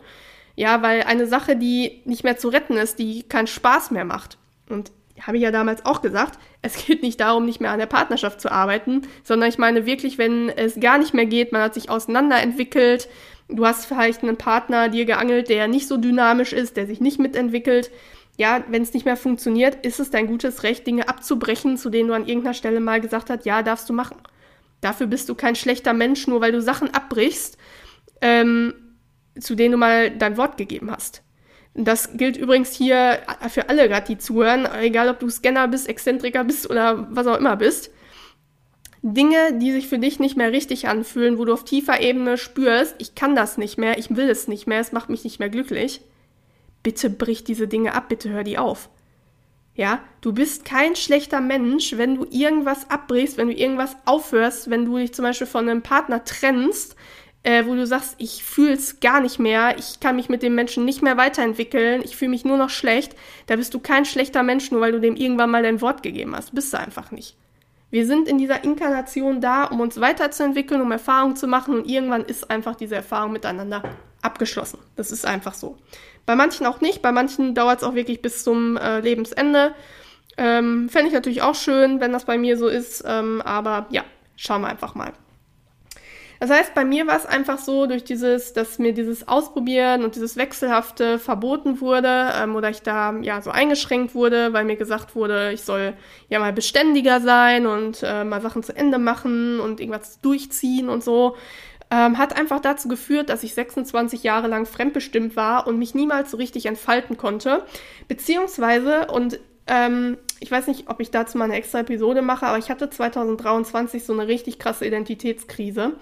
Ja, 0.55 0.81
weil 0.81 1.03
eine 1.03 1.27
Sache, 1.27 1.55
die 1.55 2.01
nicht 2.05 2.23
mehr 2.23 2.37
zu 2.37 2.49
retten 2.49 2.77
ist, 2.77 2.99
die 2.99 3.23
keinen 3.23 3.47
Spaß 3.47 3.91
mehr 3.91 4.05
macht. 4.05 4.37
Und 4.69 4.91
habe 5.21 5.37
ich 5.37 5.43
ja 5.43 5.51
damals 5.51 5.85
auch 5.85 6.01
gesagt, 6.01 6.39
es 6.61 6.85
geht 6.85 7.03
nicht 7.03 7.19
darum, 7.19 7.45
nicht 7.45 7.61
mehr 7.61 7.71
an 7.71 7.79
der 7.79 7.85
Partnerschaft 7.85 8.41
zu 8.41 8.51
arbeiten, 8.51 9.03
sondern 9.23 9.49
ich 9.49 9.57
meine 9.57 9.85
wirklich, 9.85 10.17
wenn 10.17 10.49
es 10.49 10.79
gar 10.79 10.97
nicht 10.97 11.13
mehr 11.13 11.25
geht, 11.25 11.51
man 11.51 11.61
hat 11.61 11.73
sich 11.73 11.89
auseinanderentwickelt, 11.89 13.07
Du 13.51 13.65
hast 13.65 13.85
vielleicht 13.85 14.23
einen 14.23 14.37
Partner 14.37 14.89
dir 14.89 15.05
geangelt, 15.05 15.49
der 15.49 15.67
nicht 15.67 15.87
so 15.87 15.97
dynamisch 15.97 16.53
ist, 16.53 16.77
der 16.77 16.87
sich 16.87 17.01
nicht 17.01 17.19
mitentwickelt. 17.19 17.91
Ja, 18.37 18.63
wenn 18.69 18.81
es 18.81 18.93
nicht 18.93 19.05
mehr 19.05 19.17
funktioniert, 19.17 19.85
ist 19.85 19.99
es 19.99 20.09
dein 20.09 20.27
gutes 20.27 20.63
Recht, 20.63 20.87
Dinge 20.87 21.09
abzubrechen, 21.09 21.77
zu 21.77 21.89
denen 21.89 22.07
du 22.07 22.13
an 22.13 22.25
irgendeiner 22.25 22.53
Stelle 22.53 22.79
mal 22.79 23.01
gesagt 23.01 23.29
hast, 23.29 23.45
ja, 23.45 23.61
darfst 23.61 23.89
du 23.89 23.93
machen. 23.93 24.17
Dafür 24.79 25.07
bist 25.07 25.29
du 25.29 25.35
kein 25.35 25.55
schlechter 25.55 25.93
Mensch, 25.93 26.27
nur 26.27 26.41
weil 26.41 26.51
du 26.51 26.61
Sachen 26.61 26.93
abbrichst, 26.93 27.57
ähm, 28.21 28.73
zu 29.39 29.55
denen 29.55 29.73
du 29.73 29.77
mal 29.77 30.11
dein 30.11 30.37
Wort 30.37 30.57
gegeben 30.57 30.89
hast. 30.89 31.21
Das 31.73 32.17
gilt 32.17 32.35
übrigens 32.35 32.73
hier 32.73 33.19
für 33.49 33.69
alle 33.69 33.87
gerade, 33.87 34.07
die 34.07 34.17
zuhören, 34.17 34.67
egal 34.81 35.09
ob 35.09 35.19
du 35.19 35.29
Scanner 35.29 35.67
bist, 35.67 35.87
Exzentriker 35.87 36.43
bist 36.43 36.69
oder 36.69 37.07
was 37.11 37.27
auch 37.27 37.37
immer 37.37 37.55
bist. 37.55 37.91
Dinge, 39.03 39.57
die 39.57 39.71
sich 39.71 39.87
für 39.87 39.97
dich 39.97 40.19
nicht 40.19 40.37
mehr 40.37 40.51
richtig 40.51 40.87
anfühlen, 40.87 41.39
wo 41.39 41.45
du 41.45 41.53
auf 41.53 41.63
tiefer 41.63 42.01
Ebene 42.01 42.37
spürst, 42.37 42.95
ich 42.99 43.15
kann 43.15 43.35
das 43.35 43.57
nicht 43.57 43.77
mehr, 43.77 43.97
ich 43.97 44.15
will 44.15 44.29
es 44.29 44.47
nicht 44.47 44.67
mehr, 44.67 44.79
es 44.79 44.91
macht 44.91 45.09
mich 45.09 45.23
nicht 45.23 45.39
mehr 45.39 45.49
glücklich. 45.49 46.01
Bitte 46.83 47.09
brich 47.09 47.43
diese 47.43 47.67
Dinge 47.67 47.93
ab, 47.93 48.09
bitte 48.09 48.29
hör 48.29 48.43
die 48.43 48.57
auf. 48.57 48.89
Ja, 49.73 50.01
du 50.19 50.33
bist 50.33 50.65
kein 50.65 50.95
schlechter 50.95 51.41
Mensch, 51.41 51.97
wenn 51.97 52.15
du 52.15 52.27
irgendwas 52.29 52.89
abbrichst, 52.89 53.37
wenn 53.37 53.47
du 53.47 53.53
irgendwas 53.53 53.95
aufhörst, 54.05 54.69
wenn 54.69 54.85
du 54.85 54.97
dich 54.97 55.13
zum 55.13 55.23
Beispiel 55.23 55.47
von 55.47 55.67
einem 55.67 55.81
Partner 55.81 56.23
trennst, 56.23 56.95
äh, 57.43 57.65
wo 57.65 57.73
du 57.73 57.87
sagst, 57.87 58.15
ich 58.19 58.43
fühle 58.43 58.73
es 58.73 58.99
gar 58.99 59.21
nicht 59.21 59.39
mehr, 59.39 59.77
ich 59.79 59.99
kann 59.99 60.17
mich 60.17 60.29
mit 60.29 60.43
dem 60.43 60.53
Menschen 60.53 60.85
nicht 60.85 61.01
mehr 61.01 61.17
weiterentwickeln, 61.17 62.01
ich 62.03 62.17
fühle 62.17 62.31
mich 62.31 62.45
nur 62.45 62.57
noch 62.57 62.69
schlecht, 62.69 63.15
da 63.47 63.55
bist 63.55 63.73
du 63.73 63.79
kein 63.79 64.05
schlechter 64.05 64.43
Mensch, 64.43 64.69
nur 64.71 64.81
weil 64.81 64.91
du 64.91 64.99
dem 64.99 65.15
irgendwann 65.15 65.49
mal 65.49 65.63
dein 65.63 65.81
Wort 65.81 66.03
gegeben 66.03 66.35
hast. 66.35 66.53
Bist 66.53 66.73
du 66.73 66.77
einfach 66.77 67.11
nicht. 67.11 67.37
Wir 67.91 68.05
sind 68.05 68.27
in 68.27 68.37
dieser 68.37 68.63
Inkarnation 68.63 69.41
da, 69.41 69.65
um 69.65 69.81
uns 69.81 69.99
weiterzuentwickeln, 69.99 70.81
um 70.81 70.91
Erfahrungen 70.91 71.35
zu 71.35 71.45
machen 71.45 71.75
und 71.75 71.87
irgendwann 71.87 72.23
ist 72.23 72.49
einfach 72.49 72.75
diese 72.75 72.95
Erfahrung 72.95 73.33
miteinander 73.33 73.83
abgeschlossen. 74.21 74.79
Das 74.95 75.11
ist 75.11 75.25
einfach 75.25 75.53
so. 75.53 75.77
Bei 76.25 76.35
manchen 76.35 76.65
auch 76.65 76.79
nicht, 76.81 77.01
bei 77.01 77.11
manchen 77.11 77.53
dauert 77.53 77.79
es 77.79 77.83
auch 77.83 77.93
wirklich 77.93 78.21
bis 78.21 78.43
zum 78.43 78.77
äh, 78.77 79.01
Lebensende. 79.01 79.75
Ähm, 80.37 80.87
Fände 80.89 81.07
ich 81.07 81.13
natürlich 81.13 81.41
auch 81.41 81.55
schön, 81.55 81.99
wenn 81.99 82.13
das 82.13 82.25
bei 82.25 82.37
mir 82.37 82.57
so 82.57 82.67
ist, 82.67 83.03
ähm, 83.05 83.41
aber 83.41 83.87
ja, 83.89 84.03
schauen 84.37 84.61
wir 84.61 84.69
einfach 84.69 84.95
mal. 84.95 85.11
Das 86.41 86.49
heißt, 86.49 86.73
bei 86.73 86.83
mir 86.83 87.05
war 87.05 87.17
es 87.17 87.27
einfach 87.27 87.59
so, 87.59 87.85
durch 87.85 88.03
dieses, 88.03 88.53
dass 88.53 88.79
mir 88.79 88.95
dieses 88.95 89.27
Ausprobieren 89.27 90.03
und 90.03 90.15
dieses 90.15 90.37
Wechselhafte 90.37 91.19
verboten 91.19 91.81
wurde 91.81 92.31
ähm, 92.35 92.55
oder 92.55 92.71
ich 92.71 92.81
da 92.81 93.13
ja 93.21 93.43
so 93.43 93.51
eingeschränkt 93.51 94.15
wurde, 94.15 94.51
weil 94.51 94.65
mir 94.65 94.75
gesagt 94.75 95.15
wurde, 95.15 95.51
ich 95.53 95.61
soll 95.61 95.93
ja 96.29 96.39
mal 96.39 96.51
beständiger 96.51 97.21
sein 97.21 97.67
und 97.67 98.01
äh, 98.01 98.23
mal 98.23 98.41
Sachen 98.41 98.63
zu 98.63 98.75
Ende 98.75 98.97
machen 98.97 99.59
und 99.59 99.79
irgendwas 99.79 100.19
durchziehen 100.21 100.89
und 100.89 101.03
so, 101.03 101.35
ähm, 101.91 102.17
hat 102.17 102.35
einfach 102.35 102.59
dazu 102.59 102.87
geführt, 102.87 103.29
dass 103.29 103.43
ich 103.43 103.53
26 103.53 104.23
Jahre 104.23 104.47
lang 104.47 104.65
fremdbestimmt 104.65 105.35
war 105.35 105.67
und 105.67 105.77
mich 105.77 105.93
niemals 105.93 106.31
so 106.31 106.37
richtig 106.37 106.65
entfalten 106.65 107.17
konnte. 107.17 107.61
Beziehungsweise, 108.07 109.11
und 109.11 109.39
ähm, 109.67 110.17
ich 110.39 110.49
weiß 110.49 110.65
nicht, 110.65 110.89
ob 110.89 111.01
ich 111.01 111.11
dazu 111.11 111.37
mal 111.37 111.43
eine 111.43 111.55
extra 111.55 111.81
Episode 111.81 112.23
mache, 112.23 112.47
aber 112.47 112.57
ich 112.57 112.71
hatte 112.71 112.89
2023 112.89 114.03
so 114.03 114.13
eine 114.13 114.27
richtig 114.27 114.57
krasse 114.57 114.87
Identitätskrise. 114.87 115.97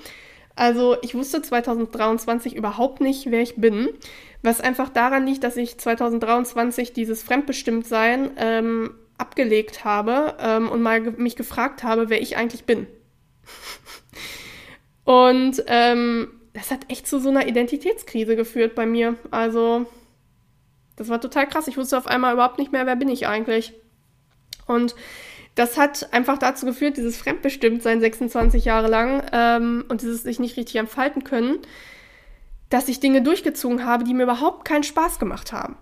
Also 0.60 0.98
ich 1.02 1.16
wusste 1.16 1.42
2023 1.42 2.54
überhaupt 2.54 3.00
nicht, 3.00 3.32
wer 3.32 3.42
ich 3.42 3.56
bin, 3.56 3.88
was 4.42 4.60
einfach 4.60 4.90
daran 4.90 5.26
liegt, 5.26 5.46
dass 5.46 5.56
ich 5.56 5.78
2023 5.78 6.92
dieses 6.92 7.24
Fremdbestimmtsein 7.24 8.32
ähm, 8.36 8.94
abgelegt 9.18 9.86
habe 9.86 10.36
ähm, 10.38 10.70
und 10.70 10.82
mal 10.82 11.02
ge 11.02 11.14
mich 11.16 11.38
gefragt 11.38 11.84
habe, 11.84 12.10
wer 12.10 12.22
ich 12.22 12.36
eigentlich 12.36 12.66
bin. 12.66 12.88
und 15.06 15.64
ähm, 15.68 16.28
das 16.52 16.72
hat 16.72 16.92
echt 16.92 17.08
zu 17.08 17.22
so 17.22 17.30
einer 17.30 17.48
Identitätskrise 17.48 18.36
geführt 18.36 18.76
bei 18.76 18.86
mir. 18.86 19.16
Also 19.32 19.86
das 20.98 21.08
war 21.08 21.22
total 21.22 21.48
krass. 21.48 21.70
Ich 21.70 21.78
wusste 21.78 21.98
auf 21.98 22.08
einmal 22.08 22.34
überhaupt 22.34 22.60
nicht 22.60 22.74
mehr, 22.74 22.86
wer 22.86 22.98
bin 22.98 23.08
ich 23.08 23.28
eigentlich. 23.28 23.72
Und 24.68 24.94
das 25.56 25.78
hat 25.78 26.14
einfach 26.14 26.38
dazu 26.38 26.66
geführt, 26.66 26.98
dieses 26.98 27.18
Fremdbestimmtsein 27.18 28.00
26 28.00 28.66
Jahre 28.66 28.88
lang 28.88 29.24
ähm, 29.32 29.86
und 29.90 30.02
dieses 30.02 30.24
sich 30.24 30.40
nicht 30.40 30.58
richtig 30.58 30.78
entfalten 30.78 31.24
können, 31.24 31.60
dass 32.70 32.88
ich 32.88 33.00
Dinge 33.00 33.22
durchgezogen 33.22 33.86
habe, 33.86 34.04
die 34.04 34.14
mir 34.14 34.24
überhaupt 34.24 34.66
keinen 34.66 34.84
Spaß 34.84 35.20
gemacht 35.20 35.52
haben. 35.52 35.76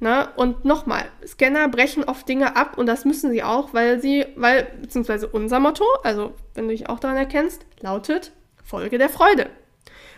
Ne? 0.00 0.28
Und 0.34 0.64
nochmal, 0.64 1.04
Scanner 1.24 1.68
brechen 1.68 2.02
oft 2.02 2.28
Dinge 2.28 2.56
ab 2.56 2.76
und 2.76 2.86
das 2.86 3.04
müssen 3.04 3.30
sie 3.30 3.44
auch, 3.44 3.72
weil 3.72 4.00
sie, 4.00 4.26
weil, 4.34 4.66
beziehungsweise 4.80 5.28
unser 5.28 5.60
Motto, 5.60 5.84
also 6.02 6.34
wenn 6.54 6.64
du 6.64 6.72
dich 6.72 6.88
auch 6.88 6.98
daran 6.98 7.16
erkennst, 7.16 7.64
lautet 7.80 8.32
Folge 8.64 8.98
der 8.98 9.08
Freude. 9.08 9.48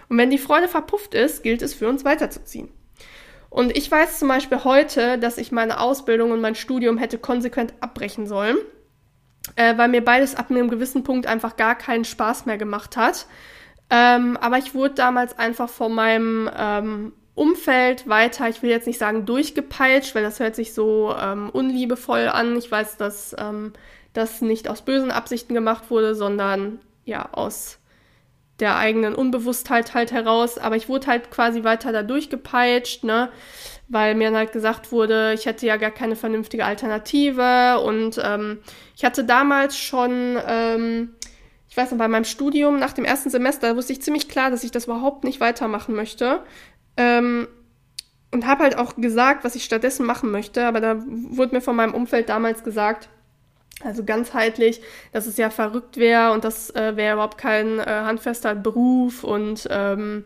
Und 0.08 0.16
wenn 0.16 0.30
die 0.30 0.38
Freude 0.38 0.68
verpufft 0.68 1.12
ist, 1.12 1.42
gilt 1.42 1.60
es 1.60 1.74
für 1.74 1.88
uns 1.88 2.04
weiterzuziehen. 2.04 2.70
Und 3.50 3.76
ich 3.76 3.90
weiß 3.90 4.18
zum 4.18 4.28
Beispiel 4.28 4.64
heute, 4.64 5.18
dass 5.18 5.38
ich 5.38 5.52
meine 5.52 5.78
Ausbildung 5.78 6.32
und 6.32 6.40
mein 6.40 6.54
Studium 6.54 6.96
hätte 6.96 7.18
konsequent 7.18 7.74
abbrechen 7.80 8.26
sollen, 8.26 8.56
äh, 9.56 9.76
weil 9.76 9.88
mir 9.88 10.04
beides 10.04 10.34
ab 10.34 10.50
einem 10.50 10.68
gewissen 10.68 11.04
Punkt 11.04 11.26
einfach 11.26 11.56
gar 11.56 11.74
keinen 11.76 12.04
Spaß 12.04 12.46
mehr 12.46 12.58
gemacht 12.58 12.96
hat. 12.96 13.26
Ähm, 13.90 14.36
aber 14.38 14.58
ich 14.58 14.74
wurde 14.74 14.94
damals 14.94 15.38
einfach 15.38 15.68
von 15.68 15.94
meinem 15.94 16.50
ähm, 16.56 17.12
Umfeld 17.34 18.08
weiter, 18.08 18.48
ich 18.48 18.62
will 18.62 18.70
jetzt 18.70 18.86
nicht 18.86 18.98
sagen 18.98 19.26
durchgepeitscht, 19.26 20.14
weil 20.14 20.22
das 20.22 20.38
hört 20.40 20.54
sich 20.54 20.72
so 20.72 21.14
ähm, 21.20 21.50
unliebevoll 21.50 22.28
an. 22.28 22.56
Ich 22.56 22.70
weiß, 22.70 22.96
dass 22.96 23.34
ähm, 23.38 23.72
das 24.12 24.40
nicht 24.40 24.68
aus 24.68 24.82
bösen 24.82 25.10
Absichten 25.10 25.52
gemacht 25.54 25.90
wurde, 25.90 26.14
sondern 26.14 26.80
ja 27.04 27.28
aus 27.32 27.78
der 28.60 28.76
eigenen 28.76 29.16
Unbewusstheit 29.16 29.94
halt 29.94 30.12
heraus. 30.12 30.58
Aber 30.58 30.76
ich 30.76 30.88
wurde 30.88 31.08
halt 31.08 31.30
quasi 31.30 31.64
weiter 31.64 31.92
da 31.92 32.02
durchgepeitscht, 32.02 33.02
ne? 33.02 33.30
Weil 33.88 34.14
mir 34.14 34.28
dann 34.28 34.38
halt 34.38 34.52
gesagt 34.52 34.92
wurde, 34.92 35.32
ich 35.34 35.46
hätte 35.46 35.66
ja 35.66 35.76
gar 35.76 35.90
keine 35.90 36.16
vernünftige 36.16 36.64
Alternative. 36.64 37.80
Und 37.80 38.20
ähm, 38.22 38.58
ich 38.96 39.04
hatte 39.04 39.24
damals 39.24 39.76
schon, 39.76 40.38
ähm, 40.46 41.14
ich 41.68 41.76
weiß 41.76 41.90
noch, 41.90 41.98
bei 41.98 42.08
meinem 42.08 42.24
Studium 42.24 42.78
nach 42.78 42.92
dem 42.92 43.04
ersten 43.04 43.30
Semester 43.30 43.76
wusste 43.76 43.92
ich 43.92 44.02
ziemlich 44.02 44.28
klar, 44.28 44.50
dass 44.50 44.64
ich 44.64 44.70
das 44.70 44.84
überhaupt 44.84 45.24
nicht 45.24 45.40
weitermachen 45.40 45.94
möchte. 45.94 46.40
Ähm, 46.96 47.48
und 48.30 48.46
habe 48.46 48.64
halt 48.64 48.76
auch 48.76 48.96
gesagt, 48.96 49.44
was 49.44 49.54
ich 49.54 49.64
stattdessen 49.64 50.04
machen 50.04 50.32
möchte, 50.32 50.66
aber 50.66 50.80
da 50.80 50.96
wurde 51.06 51.54
mir 51.54 51.60
von 51.60 51.76
meinem 51.76 51.94
Umfeld 51.94 52.28
damals 52.28 52.64
gesagt, 52.64 53.08
also 53.82 54.04
ganzheitlich, 54.04 54.80
dass 55.12 55.26
es 55.26 55.36
ja 55.36 55.50
verrückt 55.50 55.96
wäre 55.96 56.32
und 56.32 56.44
das 56.44 56.70
äh, 56.74 56.96
wäre 56.96 57.14
überhaupt 57.14 57.38
kein 57.38 57.78
äh, 57.78 57.84
handfester 57.84 58.54
Beruf. 58.54 59.24
Und 59.24 59.66
ähm, 59.70 60.24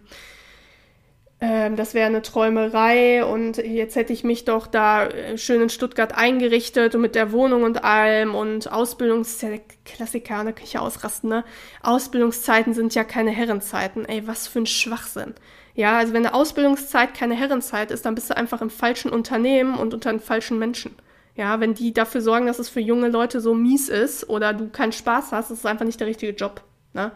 ähm, 1.40 1.76
das 1.76 1.94
wäre 1.94 2.06
eine 2.06 2.22
Träumerei 2.22 3.24
und 3.24 3.58
jetzt 3.58 3.94
hätte 3.96 4.12
ich 4.12 4.24
mich 4.24 4.44
doch 4.44 4.66
da 4.66 5.06
äh, 5.06 5.38
schön 5.38 5.62
in 5.62 5.68
Stuttgart 5.68 6.16
eingerichtet 6.16 6.94
und 6.94 7.00
mit 7.00 7.14
der 7.14 7.32
Wohnung 7.32 7.62
und 7.62 7.84
allem 7.84 8.34
und 8.34 8.70
Ausbildungs... 8.72 9.40
Ja 9.42 9.50
Klassiker, 9.84 10.44
da 10.44 10.52
kann 10.52 10.64
ich 10.64 10.74
ja 10.74 10.80
ausrasten, 10.80 11.30
ne? 11.30 11.44
Ausbildungszeiten 11.82 12.74
sind 12.74 12.94
ja 12.94 13.04
keine 13.04 13.30
Herrenzeiten. 13.30 14.04
Ey, 14.04 14.26
was 14.26 14.46
für 14.46 14.60
ein 14.60 14.66
Schwachsinn. 14.66 15.34
Ja, 15.74 15.96
also 15.96 16.12
wenn 16.12 16.26
eine 16.26 16.34
Ausbildungszeit 16.34 17.14
keine 17.14 17.34
Herrenzeit 17.34 17.90
ist, 17.90 18.04
dann 18.04 18.14
bist 18.14 18.30
du 18.30 18.36
einfach 18.36 18.60
im 18.60 18.70
falschen 18.70 19.10
Unternehmen 19.10 19.76
und 19.76 19.94
unter 19.94 20.10
den 20.10 20.20
falschen 20.20 20.58
Menschen. 20.58 20.94
Ja, 21.36 21.60
wenn 21.60 21.74
die 21.74 21.94
dafür 21.94 22.20
sorgen, 22.20 22.46
dass 22.46 22.58
es 22.58 22.68
für 22.68 22.80
junge 22.80 23.08
Leute 23.08 23.40
so 23.40 23.54
mies 23.54 23.88
ist 23.88 24.28
oder 24.28 24.52
du 24.52 24.68
keinen 24.68 24.92
Spaß 24.92 25.32
hast, 25.32 25.50
ist 25.50 25.60
es 25.60 25.66
einfach 25.66 25.84
nicht 25.86 26.00
der 26.00 26.08
richtige 26.08 26.32
Job. 26.32 26.62
Ne? 26.94 27.12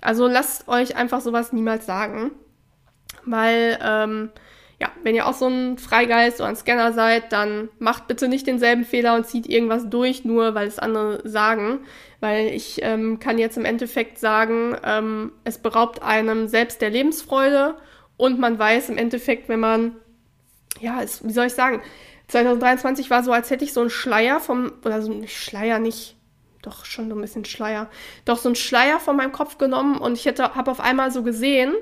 Also 0.00 0.26
lasst 0.26 0.66
euch 0.66 0.96
einfach 0.96 1.20
sowas 1.20 1.52
niemals 1.52 1.86
sagen. 1.86 2.32
Weil, 3.24 3.78
ähm, 3.82 4.30
ja, 4.80 4.90
wenn 5.02 5.14
ihr 5.14 5.26
auch 5.26 5.34
so 5.34 5.46
ein 5.46 5.78
Freigeist 5.78 6.40
oder 6.40 6.48
ein 6.48 6.56
Scanner 6.56 6.92
seid, 6.92 7.32
dann 7.32 7.68
macht 7.78 8.08
bitte 8.08 8.28
nicht 8.28 8.46
denselben 8.46 8.84
Fehler 8.84 9.14
und 9.14 9.26
zieht 9.26 9.46
irgendwas 9.46 9.90
durch, 9.90 10.24
nur 10.24 10.54
weil 10.54 10.66
es 10.66 10.78
andere 10.78 11.20
sagen. 11.28 11.80
Weil 12.20 12.48
ich 12.48 12.80
ähm, 12.82 13.18
kann 13.18 13.38
jetzt 13.38 13.56
im 13.56 13.64
Endeffekt 13.64 14.18
sagen, 14.18 14.76
ähm, 14.84 15.32
es 15.44 15.58
beraubt 15.58 16.02
einem 16.02 16.48
selbst 16.48 16.80
der 16.80 16.90
Lebensfreude 16.90 17.76
und 18.16 18.38
man 18.38 18.58
weiß 18.58 18.90
im 18.90 18.98
Endeffekt, 18.98 19.48
wenn 19.48 19.60
man, 19.60 19.96
ja, 20.80 21.00
es, 21.02 21.26
wie 21.26 21.32
soll 21.32 21.46
ich 21.46 21.54
sagen, 21.54 21.82
2023 22.28 23.10
war 23.10 23.24
so, 23.24 23.32
als 23.32 23.50
hätte 23.50 23.64
ich 23.64 23.72
so 23.72 23.80
einen 23.80 23.90
Schleier 23.90 24.40
vom, 24.40 24.72
oder 24.84 25.02
so 25.02 25.12
ein 25.12 25.26
Schleier 25.26 25.78
nicht, 25.78 26.16
doch 26.62 26.84
schon 26.84 27.08
so 27.08 27.14
ein 27.14 27.20
bisschen 27.20 27.44
Schleier, 27.44 27.88
doch 28.24 28.38
so 28.38 28.48
einen 28.48 28.56
Schleier 28.56 29.00
von 29.00 29.16
meinem 29.16 29.32
Kopf 29.32 29.58
genommen 29.58 29.98
und 29.98 30.14
ich 30.14 30.26
hätte, 30.26 30.54
habe 30.54 30.70
auf 30.70 30.80
einmal 30.80 31.10
so 31.10 31.22
gesehen, 31.22 31.74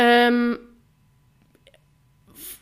ähm, 0.00 0.58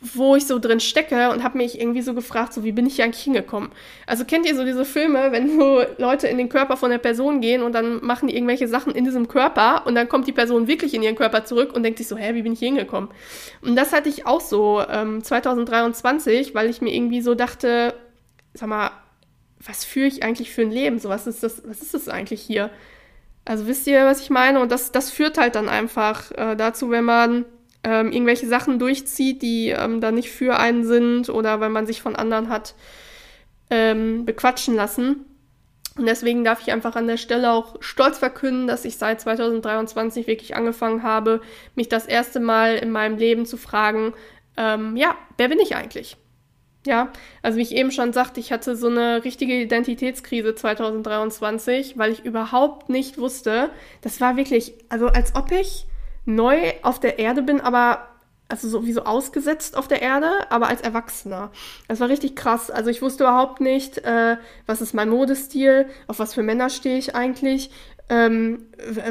wo 0.01 0.35
ich 0.35 0.45
so 0.45 0.59
drin 0.59 0.79
stecke 0.79 1.29
und 1.31 1.43
habe 1.43 1.57
mich 1.57 1.79
irgendwie 1.79 2.01
so 2.01 2.13
gefragt, 2.13 2.53
so 2.53 2.63
wie 2.63 2.71
bin 2.73 2.85
ich 2.85 2.95
hier 2.95 3.05
eigentlich 3.05 3.23
hingekommen? 3.23 3.69
Also 4.05 4.25
kennt 4.25 4.45
ihr 4.45 4.55
so 4.55 4.65
diese 4.65 4.83
Filme, 4.83 5.31
wenn 5.31 5.57
so 5.57 5.83
Leute 5.97 6.27
in 6.27 6.37
den 6.37 6.49
Körper 6.49 6.75
von 6.75 6.91
der 6.91 6.97
Person 6.97 7.39
gehen 7.39 7.63
und 7.63 7.73
dann 7.73 8.03
machen 8.05 8.27
die 8.27 8.35
irgendwelche 8.35 8.67
Sachen 8.67 8.93
in 8.93 9.05
diesem 9.05 9.27
Körper 9.29 9.85
und 9.85 9.95
dann 9.95 10.09
kommt 10.09 10.27
die 10.27 10.33
Person 10.33 10.67
wirklich 10.67 10.93
in 10.93 11.03
ihren 11.03 11.15
Körper 11.15 11.45
zurück 11.45 11.73
und 11.73 11.83
denkt 11.83 11.97
sich 11.97 12.07
so, 12.07 12.17
hä, 12.17 12.33
wie 12.33 12.41
bin 12.41 12.53
ich 12.53 12.59
hier 12.59 12.69
hingekommen? 12.69 13.09
Und 13.61 13.75
das 13.75 13.93
hatte 13.93 14.09
ich 14.09 14.25
auch 14.25 14.41
so 14.41 14.81
ähm, 14.89 15.23
2023, 15.23 16.55
weil 16.55 16.69
ich 16.69 16.81
mir 16.81 16.93
irgendwie 16.93 17.21
so 17.21 17.35
dachte, 17.35 17.93
sag 18.53 18.67
mal, 18.67 18.91
was 19.65 19.85
führe 19.85 20.07
ich 20.07 20.23
eigentlich 20.23 20.51
für 20.51 20.61
ein 20.61 20.71
Leben? 20.71 20.99
So, 20.99 21.09
was 21.09 21.27
ist 21.27 21.43
das, 21.43 21.61
was 21.65 21.81
ist 21.81 21.93
das 21.93 22.09
eigentlich 22.09 22.41
hier? 22.41 22.69
Also 23.49 23.65
wisst 23.65 23.87
ihr, 23.87 24.05
was 24.05 24.21
ich 24.21 24.29
meine? 24.29 24.59
Und 24.59 24.71
das, 24.71 24.91
das 24.91 25.09
führt 25.09 25.39
halt 25.39 25.55
dann 25.55 25.69
einfach 25.69 26.29
äh, 26.33 26.55
dazu, 26.55 26.91
wenn 26.91 27.03
man 27.03 27.45
ähm, 27.83 28.11
irgendwelche 28.11 28.47
Sachen 28.47 28.77
durchzieht, 28.77 29.41
die 29.41 29.69
ähm, 29.69 30.01
da 30.01 30.11
nicht 30.11 30.29
für 30.29 30.59
einen 30.59 30.83
sind 30.83 31.29
oder 31.29 31.59
weil 31.59 31.71
man 31.71 31.87
sich 31.87 31.99
von 31.99 32.15
anderen 32.15 32.49
hat 32.49 32.75
ähm, 33.71 34.23
bequatschen 34.23 34.75
lassen. 34.75 35.25
Und 35.97 36.05
deswegen 36.05 36.43
darf 36.43 36.61
ich 36.61 36.71
einfach 36.71 36.95
an 36.95 37.07
der 37.07 37.17
Stelle 37.17 37.51
auch 37.51 37.77
stolz 37.79 38.19
verkünden, 38.19 38.67
dass 38.67 38.85
ich 38.85 38.97
seit 38.97 39.19
2023 39.19 40.27
wirklich 40.27 40.55
angefangen 40.55 41.01
habe, 41.01 41.41
mich 41.73 41.89
das 41.89 42.05
erste 42.05 42.39
Mal 42.39 42.75
in 42.75 42.91
meinem 42.91 43.17
Leben 43.17 43.47
zu 43.47 43.57
fragen, 43.57 44.13
ähm, 44.57 44.95
ja, 44.95 45.15
wer 45.37 45.49
bin 45.49 45.59
ich 45.59 45.75
eigentlich? 45.75 46.17
Ja, 46.89 47.11
also 47.43 47.59
wie 47.59 47.61
ich 47.61 47.75
eben 47.75 47.91
schon 47.91 48.13
sagte, 48.13 48.39
ich 48.39 48.51
hatte 48.51 48.75
so 48.75 48.87
eine 48.87 49.23
richtige 49.23 49.61
Identitätskrise 49.61 50.55
2023, 50.55 51.99
weil 51.99 52.11
ich 52.11 52.25
überhaupt 52.25 52.89
nicht 52.89 53.19
wusste, 53.19 53.69
das 54.01 54.19
war 54.21 54.37
wirklich, 54.37 54.73
also 54.89 55.05
als 55.05 55.35
ob 55.35 55.51
ich 55.51 55.85
neu 56.25 56.57
auf 56.81 56.99
der 56.99 57.19
Erde 57.19 57.43
bin, 57.43 57.61
aber 57.61 58.07
also 58.47 58.67
sowieso 58.67 59.03
ausgesetzt 59.03 59.77
auf 59.77 59.87
der 59.87 60.01
Erde, 60.01 60.31
aber 60.49 60.67
als 60.67 60.81
Erwachsener. 60.81 61.51
Das 61.87 61.99
war 61.99 62.09
richtig 62.09 62.35
krass. 62.35 62.71
Also 62.71 62.89
ich 62.89 63.03
wusste 63.03 63.25
überhaupt 63.25 63.61
nicht, 63.61 63.99
äh, 63.99 64.37
was 64.65 64.81
ist 64.81 64.95
mein 64.95 65.09
Modestil, 65.09 65.85
auf 66.07 66.17
was 66.17 66.33
für 66.33 66.41
Männer 66.41 66.71
stehe 66.71 66.97
ich 66.97 67.13
eigentlich, 67.13 67.69
ähm, 68.09 68.65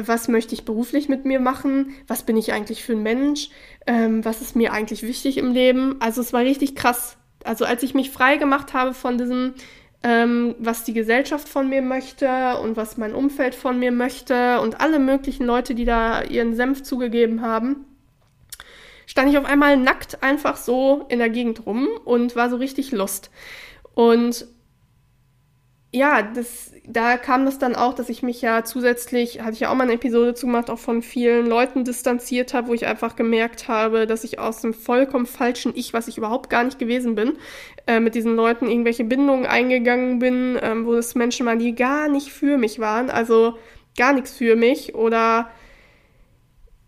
was 0.05 0.27
möchte 0.27 0.53
ich 0.53 0.65
beruflich 0.65 1.07
mit 1.07 1.23
mir 1.23 1.39
machen, 1.39 1.95
was 2.07 2.23
bin 2.23 2.35
ich 2.35 2.51
eigentlich 2.51 2.83
für 2.83 2.91
ein 2.91 3.03
Mensch, 3.03 3.51
ähm, 3.87 4.25
was 4.25 4.41
ist 4.41 4.57
mir 4.57 4.73
eigentlich 4.73 5.03
wichtig 5.03 5.37
im 5.37 5.53
Leben. 5.53 5.95
Also 6.01 6.19
es 6.19 6.33
war 6.33 6.41
richtig 6.41 6.75
krass. 6.75 7.15
Also 7.43 7.65
als 7.65 7.83
ich 7.83 7.93
mich 7.93 8.11
frei 8.11 8.37
gemacht 8.37 8.73
habe 8.73 8.93
von 8.93 9.17
diesem 9.17 9.53
ähm, 10.01 10.55
was 10.59 10.83
die 10.85 10.93
Gesellschaft 10.93 11.49
von 11.49 11.67
mir 11.67 11.81
möchte 11.81 12.57
und 12.61 12.77
was 12.77 12.97
mein 12.97 13.13
Umfeld 13.13 13.53
von 13.53 13.79
mir 13.79 13.91
möchte 13.91 14.61
und 14.61 14.79
alle 14.79 14.99
möglichen 14.99 15.45
Leute, 15.45 15.75
die 15.75 15.85
da 15.85 16.23
ihren 16.23 16.55
Senf 16.55 16.83
zugegeben 16.83 17.41
haben, 17.41 17.85
stand 19.05 19.29
ich 19.29 19.37
auf 19.37 19.45
einmal 19.45 19.75
nackt 19.75 20.23
einfach 20.23 20.55
so 20.55 21.05
in 21.09 21.19
der 21.19 21.29
Gegend 21.29 21.65
rum 21.65 21.89
und 22.05 22.35
war 22.35 22.49
so 22.49 22.55
richtig 22.55 22.91
lust. 22.91 23.29
Und 23.93 24.47
ja, 25.91 26.21
das, 26.21 26.71
da 26.85 27.17
kam 27.17 27.45
das 27.45 27.57
dann 27.57 27.75
auch, 27.75 27.95
dass 27.95 28.09
ich 28.09 28.21
mich 28.21 28.41
ja 28.41 28.63
zusätzlich, 28.63 29.41
hatte 29.41 29.53
ich 29.53 29.61
ja 29.61 29.71
auch 29.71 29.75
mal 29.75 29.85
eine 29.85 29.93
Episode 29.93 30.35
zugemacht, 30.35 30.69
auch 30.69 30.77
von 30.77 31.01
vielen 31.01 31.47
Leuten 31.47 31.83
distanziert 31.83 32.53
habe, 32.53 32.67
wo 32.67 32.73
ich 32.75 32.85
einfach 32.85 33.15
gemerkt 33.15 33.67
habe, 33.67 34.05
dass 34.05 34.23
ich 34.23 34.37
aus 34.37 34.61
dem 34.61 34.75
vollkommen 34.75 35.25
falschen 35.25 35.71
Ich, 35.75 35.91
was 35.93 36.07
ich 36.07 36.19
überhaupt 36.19 36.51
gar 36.51 36.63
nicht 36.63 36.77
gewesen 36.77 37.15
bin, 37.15 37.37
äh, 37.87 37.99
mit 37.99 38.13
diesen 38.13 38.35
Leuten 38.35 38.67
irgendwelche 38.67 39.03
Bindungen 39.03 39.47
eingegangen 39.47 40.19
bin, 40.19 40.59
ähm, 40.61 40.85
wo 40.85 40.93
es 40.93 41.15
Menschen 41.15 41.47
waren, 41.47 41.59
die 41.59 41.73
gar 41.73 42.07
nicht 42.07 42.31
für 42.31 42.57
mich 42.57 42.77
waren, 42.77 43.09
also 43.09 43.57
gar 43.97 44.13
nichts 44.13 44.35
für 44.35 44.55
mich 44.55 44.93
oder 44.93 45.49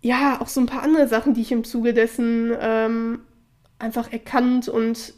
ja, 0.01 0.39
auch 0.41 0.47
so 0.47 0.61
ein 0.61 0.67
paar 0.67 0.83
andere 0.83 1.07
Sachen, 1.07 1.33
die 1.33 1.41
ich 1.41 1.51
im 1.51 1.63
Zuge 1.63 1.93
dessen 1.93 2.51
ähm, 2.59 3.21
einfach 3.79 4.11
erkannt 4.11 4.67
und 4.69 5.13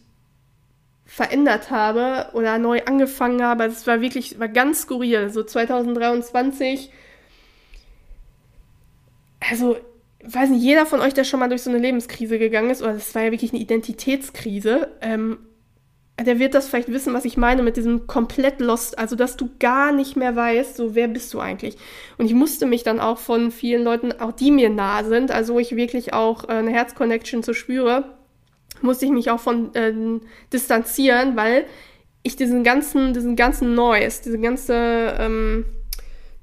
verändert 1.06 1.70
habe 1.70 2.30
oder 2.34 2.58
neu 2.58 2.82
angefangen 2.86 3.44
habe. 3.44 3.64
Also 3.64 3.78
es 3.78 3.88
war 3.88 4.02
wirklich, 4.02 4.40
war 4.40 4.48
ganz 4.48 4.84
skurril. 4.84 5.30
So 5.30 5.44
2023. 5.44 6.90
Also, 9.50 9.78
weiß 10.24 10.50
nicht, 10.50 10.64
jeder 10.64 10.86
von 10.86 11.02
euch, 11.02 11.14
der 11.14 11.26
schon 11.26 11.40
mal 11.40 11.50
durch 11.50 11.64
so 11.64 11.70
eine 11.70 11.80
Lebenskrise 11.80 12.40
gegangen 12.40 12.70
ist, 12.70 12.82
oder 12.82 12.94
das 12.94 13.14
war 13.14 13.24
ja 13.24 13.32
wirklich 13.32 13.52
eine 13.52 13.62
Identitätskrise, 13.62 14.90
ähm, 15.02 15.40
der 16.22 16.38
wird 16.40 16.54
das 16.54 16.68
vielleicht 16.68 16.92
wissen, 16.92 17.14
was 17.14 17.26
ich 17.26 17.38
meine 17.38 17.64
mit 17.64 17.76
diesem 17.76 18.06
komplett 18.06 18.62
lost, 18.62 19.00
also 19.00 19.16
dass 19.16 19.36
du 19.36 19.50
gar 19.60 19.92
nicht 19.92 20.16
mehr 20.16 20.36
weißt, 20.36 20.76
so 20.76 20.96
wer 20.96 21.08
bist 21.08 21.34
du 21.34 21.40
eigentlich. 21.40 21.76
Und 22.18 22.28
ich 22.28 22.36
musste 22.36 22.68
mich 22.68 22.84
dann 22.84 23.00
auch 23.00 23.18
von 23.18 23.52
vielen 23.52 23.84
Leuten, 23.84 24.12
auch 24.14 24.32
die 24.32 24.52
mir 24.52 24.70
nah 24.70 25.04
sind, 25.04 25.32
also 25.32 25.56
wo 25.56 25.60
ich 25.60 25.76
wirklich 25.76 26.14
auch 26.14 26.48
äh, 26.48 26.54
eine 26.54 26.72
Herzconnection 26.72 27.42
zu 27.42 27.54
spüre, 27.54 28.16
musste 28.84 29.06
ich 29.06 29.12
mich 29.12 29.32
auch 29.32 29.40
von 29.40 29.74
äh, 29.76 29.94
distanzieren, 30.52 31.36
weil 31.36 31.66
ich 32.24 32.36
diesen 32.36 32.64
ganzen, 32.64 33.14
diesen 33.14 33.36
ganzen 33.36 33.76
Noise, 33.76 34.22
diese 34.24 34.40
ganze, 34.40 35.16
ähm, 35.20 35.66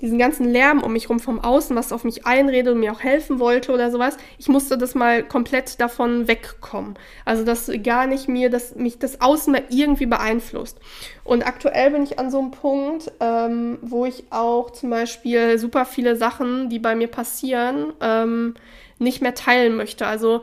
diesen 0.00 0.18
ganzen 0.18 0.48
Lärm 0.48 0.82
um 0.82 0.92
mich 0.92 1.10
rum 1.10 1.20
vom 1.20 1.40
Außen, 1.40 1.76
was 1.76 1.92
auf 1.92 2.04
mich 2.04 2.26
einredet 2.26 2.72
und 2.72 2.80
mir 2.80 2.92
auch 2.92 3.00
helfen 3.00 3.38
wollte 3.38 3.72
oder 3.72 3.90
sowas, 3.90 4.16
ich 4.38 4.48
musste 4.48 4.78
das 4.78 4.94
mal 4.94 5.22
komplett 5.22 5.80
davon 5.80 6.28
wegkommen. 6.28 6.94
Also 7.24 7.44
dass 7.44 7.70
gar 7.82 8.06
nicht 8.06 8.28
mir, 8.28 8.50
dass 8.50 8.74
mich 8.76 8.98
das 8.98 9.20
Außen 9.20 9.52
mehr 9.52 9.64
irgendwie 9.68 10.06
beeinflusst. 10.06 10.78
Und 11.24 11.46
aktuell 11.46 11.90
bin 11.90 12.02
ich 12.02 12.18
an 12.18 12.30
so 12.30 12.38
einem 12.38 12.50
Punkt, 12.50 13.12
ähm, 13.20 13.78
wo 13.82 14.06
ich 14.06 14.24
auch 14.30 14.70
zum 14.70 14.90
Beispiel 14.90 15.58
super 15.58 15.84
viele 15.84 16.16
Sachen, 16.16 16.70
die 16.70 16.78
bei 16.78 16.94
mir 16.94 17.08
passieren, 17.08 17.92
ähm, 18.00 18.54
nicht 18.98 19.22
mehr 19.22 19.34
teilen 19.34 19.76
möchte. 19.76 20.06
Also 20.06 20.42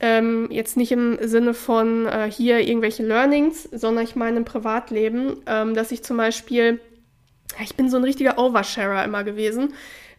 ähm, 0.00 0.48
jetzt 0.50 0.76
nicht 0.76 0.92
im 0.92 1.18
Sinne 1.20 1.54
von 1.54 2.06
äh, 2.06 2.30
hier 2.30 2.60
irgendwelche 2.60 3.04
Learnings, 3.04 3.64
sondern 3.64 4.04
ich 4.04 4.16
meine 4.16 4.38
im 4.38 4.44
Privatleben, 4.44 5.42
ähm, 5.46 5.74
dass 5.74 5.92
ich 5.92 6.02
zum 6.02 6.16
Beispiel, 6.16 6.80
ich 7.62 7.76
bin 7.76 7.90
so 7.90 7.98
ein 7.98 8.04
richtiger 8.04 8.38
Oversharer 8.38 9.04
immer 9.04 9.24
gewesen, 9.24 9.74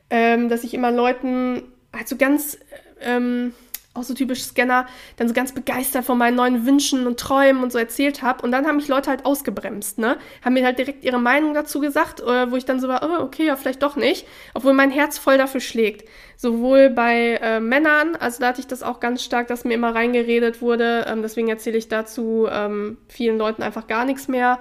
ähm, 0.10 0.50
dass 0.50 0.64
ich 0.64 0.74
immer 0.74 0.92
Leuten 0.92 1.64
halt 1.94 2.08
so 2.08 2.16
ganz 2.16 2.60
ähm, 3.02 3.54
auch 3.94 4.04
so 4.04 4.14
typisch 4.14 4.44
Scanner, 4.44 4.86
dann 5.18 5.28
so 5.28 5.34
ganz 5.34 5.52
begeistert 5.52 6.06
von 6.06 6.18
meinen 6.18 6.36
neuen 6.36 6.66
Wünschen 6.66 7.08
und 7.08 7.20
Träumen 7.20 7.62
und 7.62 7.74
so 7.74 7.78
erzählt 7.78 8.22
habe. 8.22 8.42
Und 8.42 8.52
dann 8.52 8.66
haben 8.66 8.78
mich 8.78 8.88
Leute 8.88 9.10
halt 9.10 9.26
ausgebremst, 9.26 9.98
ne? 9.98 10.18
Haben 10.44 10.54
mir 10.54 10.64
halt 10.64 10.78
direkt 10.78 11.04
ihre 11.04 11.20
Meinung 11.20 11.54
dazu 11.54 11.82
gesagt, 11.82 12.22
äh, 12.22 12.50
wo 12.50 12.56
ich 12.56 12.64
dann 12.64 12.80
so 12.80 12.88
war, 12.88 13.02
oh, 13.04 13.22
okay, 13.22 13.48
ja, 13.48 13.58
vielleicht 13.58 13.84
doch 13.84 13.98
nicht. 13.98 14.26
Obwohl 14.54 14.72
mein 14.74 14.92
Herz 14.92 15.18
voll 15.18 15.38
dafür 15.38 15.60
schlägt. 15.60 16.08
Sowohl 16.38 16.89
bei 16.89 17.39
äh, 17.42 17.60
Männern, 17.60 18.16
also 18.16 18.39
da 18.39 18.48
hatte 18.48 18.62
ich 18.62 18.68
das 18.68 18.82
auch 18.82 19.02
ganz 19.02 19.24
stark, 19.24 19.48
dass 19.48 19.66
mir 19.66 19.74
immer 19.74 19.94
reingeredet 19.94 20.62
wurde. 20.62 21.06
Ähm, 21.10 21.22
deswegen 21.22 21.50
erzähle 21.50 21.78
ich 21.78 21.89
dazu 21.89 22.48
ähm, 22.50 22.98
vielen 23.10 23.38
Leuten 23.38 23.62
einfach 23.62 23.88
gar 23.88 24.06
nichts 24.06 24.30
mehr. 24.30 24.60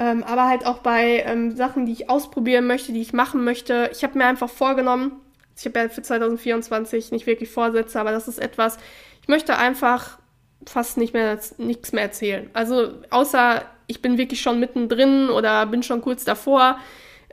Ähm, 0.00 0.24
aber 0.24 0.48
halt 0.48 0.66
auch 0.66 0.78
bei 0.78 1.22
ähm, 1.24 1.54
Sachen, 1.54 1.86
die 1.86 1.92
ich 1.92 2.10
ausprobieren 2.10 2.66
möchte, 2.66 2.92
die 2.92 3.00
ich 3.00 3.12
machen 3.12 3.44
möchte. 3.44 3.88
Ich 3.92 4.02
habe 4.02 4.18
mir 4.18 4.26
einfach 4.26 4.50
vorgenommen, 4.50 5.12
ich 5.56 5.66
habe 5.66 5.78
ja 5.78 5.88
für 5.88 6.02
2024 6.02 7.12
nicht 7.12 7.26
wirklich 7.26 7.50
Vorsätze, 7.50 8.00
aber 8.00 8.12
das 8.12 8.28
ist 8.28 8.38
etwas, 8.38 8.78
ich 9.22 9.28
möchte 9.28 9.56
einfach 9.56 10.18
fast 10.66 10.96
nicht 10.96 11.14
mehr 11.14 11.38
nichts 11.58 11.92
mehr 11.92 12.04
erzählen. 12.04 12.50
Also 12.52 12.94
außer 13.10 13.62
ich 13.86 14.02
bin 14.02 14.18
wirklich 14.18 14.40
schon 14.40 14.60
mittendrin 14.60 15.28
oder 15.28 15.66
bin 15.66 15.82
schon 15.82 16.00
kurz 16.00 16.24
davor. 16.24 16.78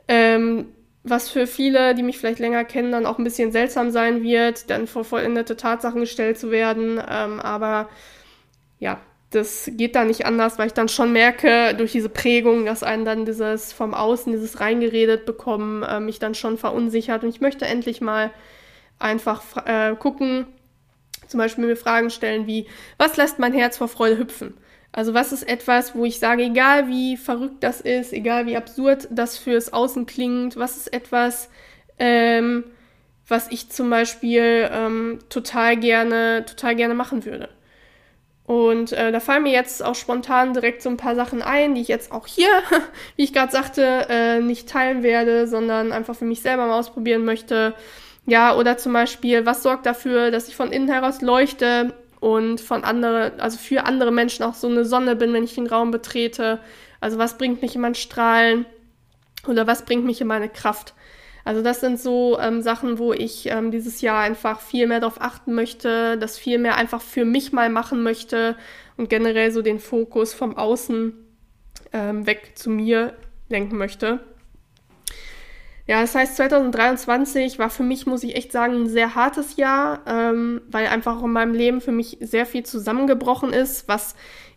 Ähm, 0.08 0.68
was 1.04 1.28
für 1.28 1.46
viele, 1.46 1.94
die 1.94 2.02
mich 2.02 2.18
vielleicht 2.18 2.38
länger 2.38 2.64
kennen, 2.64 2.92
dann 2.92 3.06
auch 3.06 3.18
ein 3.18 3.24
bisschen 3.24 3.50
seltsam 3.50 3.90
sein 3.90 4.22
wird, 4.22 4.70
dann 4.70 4.86
vor 4.86 5.04
vollendete 5.04 5.56
Tatsachen 5.56 6.00
gestellt 6.00 6.38
zu 6.38 6.50
werden. 6.50 7.00
Ähm, 7.08 7.40
aber 7.40 7.88
ja, 8.78 9.00
das 9.34 9.70
geht 9.72 9.94
da 9.96 10.04
nicht 10.04 10.26
anders, 10.26 10.58
weil 10.58 10.68
ich 10.68 10.72
dann 10.74 10.88
schon 10.88 11.12
merke, 11.12 11.74
durch 11.74 11.92
diese 11.92 12.08
Prägung, 12.08 12.66
dass 12.66 12.82
einen 12.82 13.04
dann 13.04 13.24
dieses 13.24 13.72
vom 13.72 13.94
Außen, 13.94 14.32
dieses 14.32 14.60
reingeredet 14.60 15.26
bekommen, 15.26 15.82
äh, 15.82 16.00
mich 16.00 16.18
dann 16.18 16.34
schon 16.34 16.58
verunsichert. 16.58 17.22
Und 17.24 17.30
ich 17.30 17.40
möchte 17.40 17.66
endlich 17.66 18.00
mal 18.00 18.30
einfach 18.98 19.42
äh, 19.66 19.96
gucken, 19.96 20.46
zum 21.26 21.38
Beispiel 21.38 21.66
mir 21.66 21.76
Fragen 21.76 22.10
stellen 22.10 22.46
wie, 22.46 22.66
was 22.98 23.16
lässt 23.16 23.38
mein 23.38 23.54
Herz 23.54 23.78
vor 23.78 23.88
Freude 23.88 24.18
hüpfen? 24.18 24.54
Also 24.92 25.14
was 25.14 25.32
ist 25.32 25.48
etwas, 25.48 25.94
wo 25.94 26.04
ich 26.04 26.18
sage, 26.18 26.42
egal 26.42 26.88
wie 26.88 27.16
verrückt 27.16 27.64
das 27.64 27.80
ist, 27.80 28.12
egal 28.12 28.46
wie 28.46 28.56
absurd 28.56 29.08
das 29.10 29.38
fürs 29.38 29.72
Außen 29.72 30.04
klingt, 30.04 30.56
was 30.56 30.76
ist 30.76 30.92
etwas, 30.92 31.48
ähm, 31.98 32.64
was 33.26 33.50
ich 33.50 33.70
zum 33.70 33.88
Beispiel 33.88 34.68
ähm, 34.70 35.20
total 35.30 35.78
gerne, 35.78 36.44
total 36.44 36.76
gerne 36.76 36.94
machen 36.94 37.24
würde. 37.24 37.48
Und 38.52 38.92
äh, 38.92 39.10
da 39.10 39.18
fallen 39.18 39.44
mir 39.44 39.52
jetzt 39.52 39.82
auch 39.82 39.94
spontan 39.94 40.52
direkt 40.52 40.82
so 40.82 40.90
ein 40.90 40.98
paar 40.98 41.14
Sachen 41.14 41.40
ein, 41.40 41.74
die 41.74 41.80
ich 41.80 41.88
jetzt 41.88 42.12
auch 42.12 42.26
hier, 42.26 42.50
wie 43.16 43.24
ich 43.24 43.32
gerade 43.32 43.50
sagte, 43.50 44.06
äh, 44.10 44.40
nicht 44.40 44.68
teilen 44.68 45.02
werde, 45.02 45.48
sondern 45.48 45.90
einfach 45.90 46.14
für 46.14 46.26
mich 46.26 46.42
selber 46.42 46.66
mal 46.66 46.78
ausprobieren 46.78 47.24
möchte. 47.24 47.72
Ja, 48.26 48.54
oder 48.54 48.76
zum 48.76 48.92
Beispiel, 48.92 49.46
was 49.46 49.62
sorgt 49.62 49.86
dafür, 49.86 50.30
dass 50.30 50.48
ich 50.48 50.54
von 50.54 50.70
innen 50.70 50.88
heraus 50.88 51.22
leuchte 51.22 51.94
und 52.20 52.60
von 52.60 52.84
andere, 52.84 53.32
also 53.38 53.56
für 53.56 53.86
andere 53.86 54.12
Menschen 54.12 54.42
auch 54.42 54.54
so 54.54 54.68
eine 54.68 54.84
Sonne 54.84 55.16
bin, 55.16 55.32
wenn 55.32 55.44
ich 55.44 55.54
den 55.54 55.66
Raum 55.66 55.90
betrete. 55.90 56.58
Also 57.00 57.16
was 57.16 57.38
bringt 57.38 57.62
mich 57.62 57.74
in 57.74 57.80
mein 57.80 57.94
Strahlen 57.94 58.66
oder 59.48 59.66
was 59.66 59.86
bringt 59.86 60.04
mich 60.04 60.20
in 60.20 60.26
meine 60.26 60.50
Kraft. 60.50 60.92
Also 61.44 61.62
das 61.62 61.80
sind 61.80 61.98
so 61.98 62.38
ähm, 62.38 62.62
Sachen, 62.62 62.98
wo 62.98 63.12
ich 63.12 63.46
ähm, 63.50 63.70
dieses 63.70 64.00
Jahr 64.00 64.20
einfach 64.20 64.60
viel 64.60 64.86
mehr 64.86 65.00
darauf 65.00 65.20
achten 65.20 65.54
möchte, 65.54 66.16
das 66.18 66.38
viel 66.38 66.58
mehr 66.58 66.76
einfach 66.76 67.00
für 67.00 67.24
mich 67.24 67.52
mal 67.52 67.68
machen 67.68 68.02
möchte 68.02 68.56
und 68.96 69.08
generell 69.08 69.50
so 69.50 69.62
den 69.62 69.80
Fokus 69.80 70.34
vom 70.34 70.56
Außen 70.56 71.14
ähm, 71.92 72.26
weg 72.26 72.52
zu 72.54 72.70
mir 72.70 73.14
lenken 73.48 73.76
möchte. 73.76 74.20
Ja, 75.86 76.00
das 76.00 76.14
heißt, 76.14 76.36
2023 76.36 77.58
war 77.58 77.68
für 77.68 77.82
mich, 77.82 78.06
muss 78.06 78.22
ich 78.22 78.36
echt 78.36 78.52
sagen, 78.52 78.74
ein 78.74 78.88
sehr 78.88 79.16
hartes 79.16 79.56
Jahr, 79.56 80.00
ähm, 80.06 80.62
weil 80.68 80.86
einfach 80.86 81.22
in 81.22 81.32
meinem 81.32 81.54
Leben 81.54 81.80
für 81.80 81.90
mich 81.90 82.18
sehr 82.20 82.46
viel 82.46 82.64
zusammengebrochen 82.64 83.52
ist, 83.52 83.88
was 83.88 84.14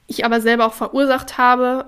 ich 0.08 0.24
aber 0.24 0.40
selber 0.40 0.68
auch 0.68 0.74
verursacht 0.74 1.40
habe. 1.40 1.88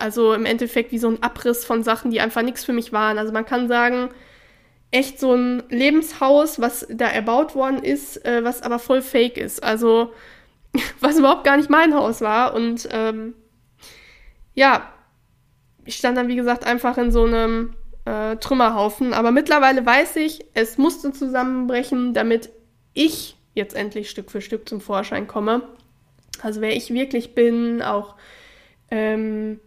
Also 0.00 0.32
im 0.32 0.46
Endeffekt 0.46 0.92
wie 0.92 0.98
so 0.98 1.08
ein 1.08 1.22
Abriss 1.22 1.64
von 1.64 1.82
Sachen, 1.82 2.10
die 2.10 2.20
einfach 2.20 2.42
nichts 2.42 2.64
für 2.64 2.72
mich 2.72 2.92
waren. 2.92 3.18
Also 3.18 3.32
man 3.32 3.46
kann 3.46 3.68
sagen, 3.68 4.10
echt 4.90 5.18
so 5.18 5.34
ein 5.34 5.62
Lebenshaus, 5.70 6.60
was 6.60 6.86
da 6.88 7.06
erbaut 7.06 7.54
worden 7.54 7.82
ist, 7.82 8.24
äh, 8.24 8.44
was 8.44 8.62
aber 8.62 8.78
voll 8.78 9.02
fake 9.02 9.38
ist. 9.38 9.62
Also 9.62 10.12
was 11.00 11.18
überhaupt 11.18 11.44
gar 11.44 11.56
nicht 11.56 11.70
mein 11.70 11.94
Haus 11.94 12.20
war. 12.20 12.54
Und 12.54 12.88
ähm, 12.92 13.34
ja, 14.54 14.92
ich 15.84 15.96
stand 15.96 16.16
dann, 16.16 16.28
wie 16.28 16.36
gesagt, 16.36 16.64
einfach 16.64 16.96
in 16.96 17.10
so 17.10 17.24
einem 17.24 17.74
äh, 18.04 18.36
Trümmerhaufen. 18.36 19.12
Aber 19.12 19.30
mittlerweile 19.30 19.84
weiß 19.84 20.16
ich, 20.16 20.44
es 20.54 20.78
musste 20.78 21.12
zusammenbrechen, 21.12 22.14
damit 22.14 22.50
ich 22.92 23.36
jetzt 23.54 23.74
endlich 23.74 24.10
Stück 24.10 24.30
für 24.30 24.40
Stück 24.40 24.68
zum 24.68 24.80
Vorschein 24.80 25.26
komme. 25.26 25.62
Also 26.42 26.60
wer 26.60 26.76
ich 26.76 26.92
wirklich 26.92 27.34
bin, 27.34 27.82
auch 27.82 28.16
ähm, 28.90 29.60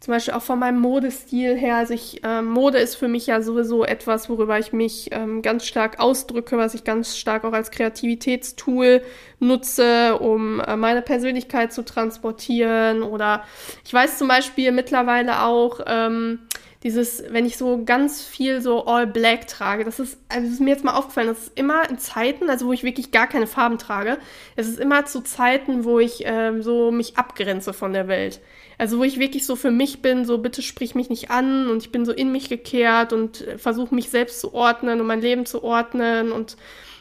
zum 0.00 0.14
Beispiel 0.14 0.34
auch 0.34 0.42
von 0.42 0.58
meinem 0.60 0.80
Modestil 0.80 1.56
her. 1.56 1.76
Also 1.76 1.94
ich, 1.94 2.20
ähm, 2.22 2.46
Mode 2.46 2.78
ist 2.78 2.94
für 2.94 3.08
mich 3.08 3.26
ja 3.26 3.42
sowieso 3.42 3.84
etwas, 3.84 4.28
worüber 4.28 4.58
ich 4.58 4.72
mich 4.72 5.08
ähm, 5.10 5.42
ganz 5.42 5.66
stark 5.66 5.98
ausdrücke, 5.98 6.56
was 6.56 6.74
ich 6.74 6.84
ganz 6.84 7.16
stark 7.16 7.44
auch 7.44 7.52
als 7.52 7.70
Kreativitätstool 7.72 9.02
nutze, 9.40 10.18
um 10.18 10.60
äh, 10.60 10.76
meine 10.76 11.02
Persönlichkeit 11.02 11.72
zu 11.72 11.84
transportieren. 11.84 13.02
Oder 13.02 13.42
ich 13.84 13.92
weiß 13.92 14.18
zum 14.18 14.28
Beispiel 14.28 14.70
mittlerweile 14.70 15.42
auch, 15.42 15.80
ähm, 15.86 16.40
dieses, 16.84 17.24
wenn 17.30 17.44
ich 17.44 17.56
so 17.56 17.84
ganz 17.84 18.22
viel 18.22 18.60
so 18.60 18.86
all 18.86 19.06
black 19.06 19.48
trage, 19.48 19.84
das 19.84 19.98
ist, 19.98 20.18
also 20.28 20.44
das 20.44 20.54
ist 20.54 20.60
mir 20.60 20.70
jetzt 20.70 20.84
mal 20.84 20.94
aufgefallen, 20.94 21.26
das 21.26 21.44
ist 21.44 21.58
immer 21.58 21.88
in 21.90 21.98
Zeiten, 21.98 22.48
also 22.48 22.66
wo 22.66 22.72
ich 22.72 22.84
wirklich 22.84 23.10
gar 23.10 23.26
keine 23.26 23.48
Farben 23.48 23.78
trage, 23.78 24.18
es 24.54 24.68
ist 24.68 24.78
immer 24.78 25.04
zu 25.04 25.22
Zeiten, 25.22 25.84
wo 25.84 25.98
ich 25.98 26.22
ähm, 26.24 26.62
so 26.62 26.92
mich 26.92 27.16
abgrenze 27.16 27.72
von 27.72 27.92
der 27.92 28.06
Welt. 28.06 28.40
Also 28.78 28.98
wo 28.98 29.04
ich 29.04 29.18
wirklich 29.18 29.44
so 29.44 29.56
für 29.56 29.72
mich 29.72 30.02
bin, 30.02 30.24
so 30.24 30.38
bitte 30.38 30.62
sprich 30.62 30.94
mich 30.94 31.10
nicht 31.10 31.30
an 31.30 31.68
und 31.68 31.82
ich 31.82 31.90
bin 31.90 32.06
so 32.06 32.12
in 32.12 32.30
mich 32.30 32.48
gekehrt 32.48 33.12
und 33.12 33.46
äh, 33.46 33.58
versuche 33.58 33.94
mich 33.94 34.08
selbst 34.08 34.40
zu 34.40 34.54
ordnen 34.54 35.00
und 35.00 35.06
mein 35.06 35.20
Leben 35.20 35.46
zu 35.46 35.64
ordnen 35.64 36.30
und 36.30 36.56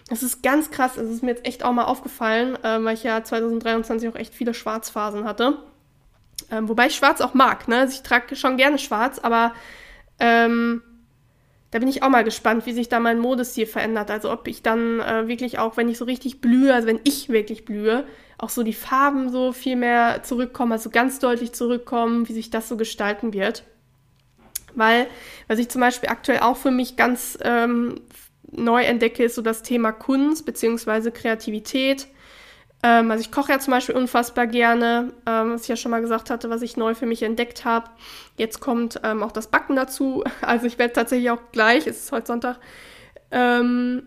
das 0.09 0.23
ist 0.23 0.41
ganz 0.41 0.71
krass. 0.71 0.97
Es 0.97 1.09
ist 1.09 1.21
mir 1.21 1.32
jetzt 1.32 1.45
echt 1.45 1.63
auch 1.63 1.73
mal 1.73 1.86
aufgefallen, 1.86 2.55
äh, 2.63 2.84
weil 2.84 2.95
ich 2.95 3.03
ja 3.03 3.23
2023 3.23 4.09
auch 4.09 4.15
echt 4.15 4.34
viele 4.34 4.53
Schwarzphasen 4.53 5.25
hatte. 5.25 5.57
Ähm, 6.49 6.69
wobei 6.69 6.88
ich 6.88 6.95
schwarz 6.95 7.21
auch 7.21 7.34
mag, 7.34 7.67
ne? 7.67 7.80
Also 7.80 7.93
ich 7.93 8.03
trage 8.03 8.36
schon 8.36 8.57
gerne 8.57 8.78
schwarz, 8.78 9.19
aber 9.19 9.53
ähm, 10.19 10.82
da 11.72 11.80
bin 11.80 11.88
ich 11.88 12.01
auch 12.01 12.09
mal 12.09 12.24
gespannt, 12.24 12.65
wie 12.65 12.74
sich 12.74 12.88
da 12.88 12.99
mein 12.99 13.20
Modestil 13.20 13.65
verändert. 13.65 14.09
Also 14.09 14.32
ob 14.32 14.47
ich 14.47 14.61
dann 14.61 14.99
äh, 14.99 15.28
wirklich 15.28 15.59
auch, 15.59 15.76
wenn 15.76 15.89
ich 15.89 15.97
so 15.97 16.05
richtig 16.05 16.39
blühe, 16.39 16.74
also 16.74 16.88
wenn 16.88 17.01
ich 17.03 17.30
wirklich 17.30 17.65
blühe, 17.65 18.05
auch 18.38 18.49
so 18.49 18.63
die 18.63 18.74
Farben 18.74 19.30
so 19.30 19.51
viel 19.51 19.76
mehr 19.76 20.24
zurückkommen, 20.24 20.72
also 20.72 20.89
ganz 20.89 21.20
deutlich 21.20 21.51
zurückkommen, 21.53 22.30
wie 22.30 22.34
sich 22.34 22.49
das 22.49 22.70
so 22.70 22.78
gestalten 22.78 23.34
wird. 23.34 23.63
Weil, 24.76 25.07
was 25.47 25.59
ich 25.59 25.70
zum 25.70 25.82
Beispiel 25.82 26.09
aktuell 26.09 26.39
auch 26.39 26.55
für 26.55 26.72
mich 26.72 26.95
ganz 26.95 27.38
ähm, 27.41 27.95
neu 28.51 28.84
entdecke, 28.84 29.24
ist 29.24 29.36
so 29.36 29.41
das 29.41 29.63
Thema 29.63 29.91
Kunst 29.91 30.45
bzw. 30.45 31.11
Kreativität. 31.11 32.07
Ähm, 32.84 33.09
also 33.09 33.21
ich 33.21 33.32
koche 33.32 33.51
ja 33.51 33.59
zum 33.59 33.71
Beispiel 33.71 33.95
unfassbar 33.95 34.47
gerne, 34.47 35.11
ähm, 35.25 35.53
was 35.53 35.63
ich 35.63 35.67
ja 35.67 35.75
schon 35.75 35.91
mal 35.91 36.01
gesagt 36.01 36.30
hatte, 36.30 36.49
was 36.49 36.61
ich 36.61 36.78
neu 36.78 36.93
für 36.93 37.05
mich 37.05 37.23
entdeckt 37.23 37.65
habe. 37.65 37.89
Jetzt 38.38 38.59
kommt 38.59 38.99
ähm, 39.03 39.23
auch 39.23 39.32
das 39.32 39.47
Backen 39.47 39.75
dazu. 39.75 40.23
Also 40.41 40.67
ich 40.67 40.78
werde 40.78 40.93
tatsächlich 40.93 41.32
auch 41.32 41.41
gleich, 41.51 41.88
es 41.88 42.03
ist 42.03 42.11
heute 42.11 42.28
Sonntag, 42.28 42.59
ähm, 43.32 44.03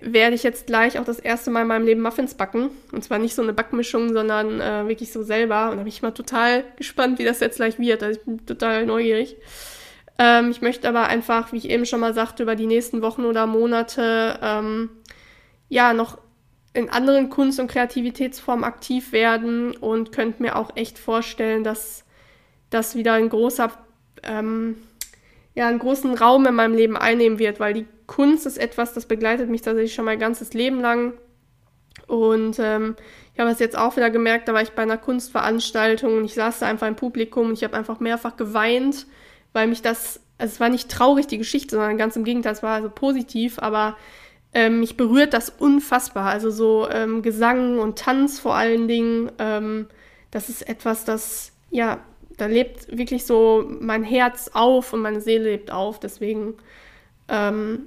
werde 0.00 0.34
ich 0.34 0.42
jetzt 0.42 0.66
gleich 0.66 0.98
auch 0.98 1.04
das 1.04 1.18
erste 1.18 1.50
Mal 1.50 1.62
in 1.62 1.68
meinem 1.68 1.84
Leben 1.84 2.00
Muffins 2.00 2.34
backen. 2.34 2.70
Und 2.92 3.02
zwar 3.04 3.18
nicht 3.18 3.34
so 3.34 3.42
eine 3.42 3.52
Backmischung, 3.52 4.12
sondern 4.12 4.60
äh, 4.60 4.88
wirklich 4.88 5.12
so 5.12 5.22
selber. 5.22 5.70
Und 5.70 5.76
da 5.76 5.82
bin 5.82 5.88
ich 5.88 6.02
mal 6.02 6.12
total 6.12 6.64
gespannt, 6.76 7.18
wie 7.18 7.24
das 7.24 7.40
jetzt 7.40 7.56
gleich 7.56 7.78
wird. 7.78 8.02
Also 8.02 8.18
ich 8.18 8.24
bin 8.24 8.44
total 8.46 8.86
neugierig. 8.86 9.36
Ähm, 10.18 10.50
ich 10.50 10.60
möchte 10.60 10.88
aber 10.88 11.08
einfach, 11.08 11.52
wie 11.52 11.58
ich 11.58 11.70
eben 11.70 11.86
schon 11.86 12.00
mal 12.00 12.14
sagte, 12.14 12.42
über 12.42 12.56
die 12.56 12.66
nächsten 12.66 13.02
Wochen 13.02 13.24
oder 13.24 13.46
Monate 13.46 14.38
ähm, 14.42 14.90
ja 15.68 15.94
noch 15.94 16.18
in 16.74 16.88
anderen 16.88 17.28
Kunst- 17.28 17.60
und 17.60 17.70
Kreativitätsformen 17.70 18.64
aktiv 18.64 19.12
werden 19.12 19.76
und 19.76 20.12
könnte 20.12 20.42
mir 20.42 20.56
auch 20.56 20.74
echt 20.74 20.98
vorstellen, 20.98 21.64
dass 21.64 22.04
das 22.70 22.94
wieder 22.94 23.12
ein 23.14 23.28
großer, 23.28 23.70
ähm, 24.22 24.76
ja, 25.54 25.68
einen 25.68 25.78
großen 25.78 26.14
Raum 26.14 26.46
in 26.46 26.54
meinem 26.54 26.74
Leben 26.74 26.96
einnehmen 26.96 27.38
wird, 27.38 27.60
weil 27.60 27.74
die 27.74 27.86
Kunst 28.06 28.46
ist 28.46 28.56
etwas, 28.56 28.94
das 28.94 29.06
begleitet 29.06 29.50
mich 29.50 29.62
tatsächlich 29.62 29.94
schon 29.94 30.06
mein 30.06 30.18
ganzes 30.18 30.54
Leben 30.54 30.80
lang. 30.80 31.12
Und 32.06 32.58
ähm, 32.58 32.96
ich 33.34 33.40
habe 33.40 33.50
es 33.50 33.58
jetzt 33.58 33.76
auch 33.76 33.96
wieder 33.96 34.10
gemerkt, 34.10 34.48
da 34.48 34.54
war 34.54 34.62
ich 34.62 34.72
bei 34.72 34.82
einer 34.82 34.98
Kunstveranstaltung 34.98 36.16
und 36.16 36.24
ich 36.24 36.34
saß 36.34 36.60
da 36.60 36.66
einfach 36.66 36.88
im 36.88 36.96
Publikum 36.96 37.48
und 37.48 37.54
ich 37.54 37.64
habe 37.64 37.76
einfach 37.76 38.00
mehrfach 38.00 38.36
geweint, 38.36 39.06
weil 39.52 39.66
mich 39.66 39.82
das, 39.82 40.20
also 40.38 40.52
es 40.52 40.60
war 40.60 40.70
nicht 40.70 40.90
traurig, 40.90 41.26
die 41.26 41.38
Geschichte, 41.38 41.76
sondern 41.76 41.98
ganz 41.98 42.16
im 42.16 42.24
Gegenteil, 42.24 42.52
es 42.52 42.62
war 42.62 42.74
also 42.76 42.88
positiv, 42.90 43.58
aber 43.58 43.96
ähm, 44.54 44.80
mich 44.80 44.96
berührt 44.96 45.34
das 45.34 45.50
unfassbar. 45.50 46.26
Also 46.26 46.50
so 46.50 46.88
ähm, 46.90 47.22
Gesang 47.22 47.78
und 47.78 47.98
Tanz 47.98 48.38
vor 48.38 48.54
allen 48.54 48.88
Dingen, 48.88 49.32
ähm, 49.38 49.86
das 50.30 50.48
ist 50.48 50.68
etwas, 50.68 51.04
das, 51.04 51.52
ja, 51.70 52.00
da 52.36 52.46
lebt 52.46 52.96
wirklich 52.96 53.24
so 53.24 53.64
mein 53.80 54.04
Herz 54.04 54.50
auf 54.52 54.92
und 54.92 55.00
meine 55.00 55.20
Seele 55.20 55.50
lebt 55.50 55.70
auf. 55.70 56.00
Deswegen, 56.00 56.54
ähm, 57.28 57.84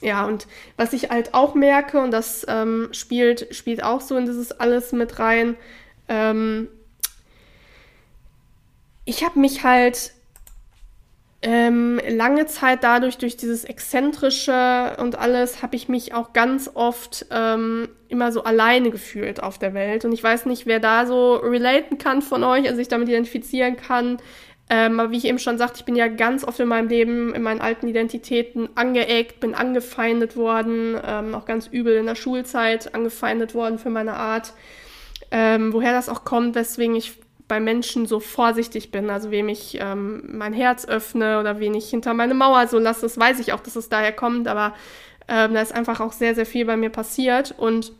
ja, 0.00 0.26
und 0.26 0.46
was 0.76 0.92
ich 0.92 1.10
halt 1.10 1.34
auch 1.34 1.54
merke, 1.54 2.00
und 2.00 2.10
das 2.10 2.44
ähm, 2.48 2.88
spielt, 2.92 3.54
spielt 3.54 3.82
auch 3.82 4.00
so 4.00 4.16
in 4.16 4.26
dieses 4.26 4.52
alles 4.52 4.92
mit 4.92 5.18
rein, 5.18 5.56
ähm, 6.08 6.68
ich 9.04 9.24
habe 9.24 9.38
mich 9.38 9.62
halt 9.62 10.12
ähm, 11.42 12.00
lange 12.08 12.46
Zeit 12.46 12.82
dadurch, 12.82 13.18
durch 13.18 13.36
dieses 13.36 13.64
Exzentrische 13.64 14.96
und 14.98 15.18
alles, 15.18 15.62
habe 15.62 15.76
ich 15.76 15.88
mich 15.88 16.14
auch 16.14 16.32
ganz 16.32 16.70
oft 16.72 17.26
ähm, 17.30 17.88
immer 18.08 18.32
so 18.32 18.42
alleine 18.44 18.90
gefühlt 18.90 19.42
auf 19.42 19.58
der 19.58 19.74
Welt. 19.74 20.04
Und 20.04 20.12
ich 20.12 20.22
weiß 20.22 20.46
nicht, 20.46 20.66
wer 20.66 20.80
da 20.80 21.06
so 21.06 21.34
relaten 21.34 21.98
kann 21.98 22.22
von 22.22 22.42
euch, 22.42 22.64
also 22.64 22.76
sich 22.76 22.88
damit 22.88 23.08
identifizieren 23.08 23.76
kann. 23.76 24.18
Ähm, 24.68 24.98
aber 24.98 25.12
wie 25.12 25.18
ich 25.18 25.26
eben 25.26 25.38
schon 25.38 25.58
sagte, 25.58 25.78
ich 25.78 25.84
bin 25.84 25.94
ja 25.94 26.08
ganz 26.08 26.42
oft 26.42 26.58
in 26.58 26.68
meinem 26.68 26.88
Leben, 26.88 27.34
in 27.34 27.42
meinen 27.42 27.60
alten 27.60 27.86
Identitäten 27.86 28.68
angeeckt, 28.74 29.38
bin 29.38 29.54
angefeindet 29.54 30.36
worden, 30.36 30.98
ähm, 31.06 31.34
auch 31.34 31.44
ganz 31.44 31.68
übel 31.68 31.96
in 31.96 32.06
der 32.06 32.16
Schulzeit 32.16 32.94
angefeindet 32.94 33.54
worden 33.54 33.78
für 33.78 33.90
meine 33.90 34.14
Art. 34.14 34.54
Ähm, 35.30 35.72
woher 35.72 35.92
das 35.92 36.08
auch 36.08 36.24
kommt, 36.24 36.54
weswegen 36.54 36.96
ich 36.96 37.14
bei 37.48 37.60
Menschen 37.60 38.06
so 38.06 38.18
vorsichtig 38.20 38.90
bin, 38.90 39.08
also 39.08 39.30
wem 39.30 39.48
ich 39.48 39.78
ähm, 39.80 40.24
mein 40.26 40.52
Herz 40.52 40.84
öffne 40.86 41.38
oder 41.38 41.60
wen 41.60 41.74
ich 41.74 41.88
hinter 41.88 42.12
meine 42.14 42.34
Mauer 42.34 42.66
so 42.66 42.78
lasse, 42.78 43.02
das 43.02 43.18
weiß 43.18 43.38
ich 43.38 43.52
auch, 43.52 43.60
dass 43.60 43.76
es 43.76 43.88
daher 43.88 44.12
kommt, 44.12 44.48
aber 44.48 44.74
ähm, 45.28 45.54
da 45.54 45.60
ist 45.60 45.74
einfach 45.74 46.00
auch 46.00 46.12
sehr, 46.12 46.34
sehr 46.34 46.46
viel 46.46 46.64
bei 46.64 46.76
mir 46.76 46.90
passiert. 46.90 47.54
Und 47.56 47.92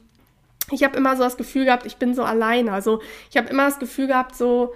ich 0.71 0.83
habe 0.83 0.97
immer 0.97 1.17
so 1.17 1.23
das 1.23 1.37
Gefühl 1.37 1.65
gehabt, 1.67 1.87
ich 1.87 1.97
bin 1.97 2.15
so 2.15 2.25
alleine. 2.25 2.73
Also 2.73 3.01
ich 3.31 3.37
habe 3.37 3.49
immer 3.49 3.67
das 3.67 3.79
Gefühl 3.79 4.09
gehabt, 4.09 4.37
so 4.37 4.75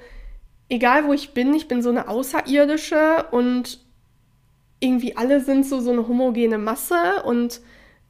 egal 0.68 1.07
wo 1.07 1.12
ich 1.12 1.35
bin, 1.35 1.53
ich 1.55 1.68
bin 1.68 1.83
so 1.83 1.91
eine 1.91 2.09
Außerirdische 2.09 3.27
und 3.33 3.81
irgendwie 4.79 5.16
alle 5.16 5.41
sind 5.41 5.66
so 5.66 5.81
so 5.81 5.91
eine 5.91 6.09
homogene 6.09 6.59
Masse 6.59 7.23
und 7.25 7.61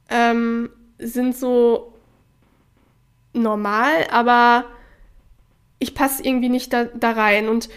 ähm, 0.09 0.69
sind 0.99 1.35
so 1.35 1.93
normal, 3.33 4.07
aber 4.11 4.65
ich 5.81 5.95
passe 5.95 6.23
irgendwie 6.23 6.49
nicht 6.49 6.71
da, 6.71 6.85
da 6.85 7.11
rein. 7.11 7.49
Und 7.49 7.67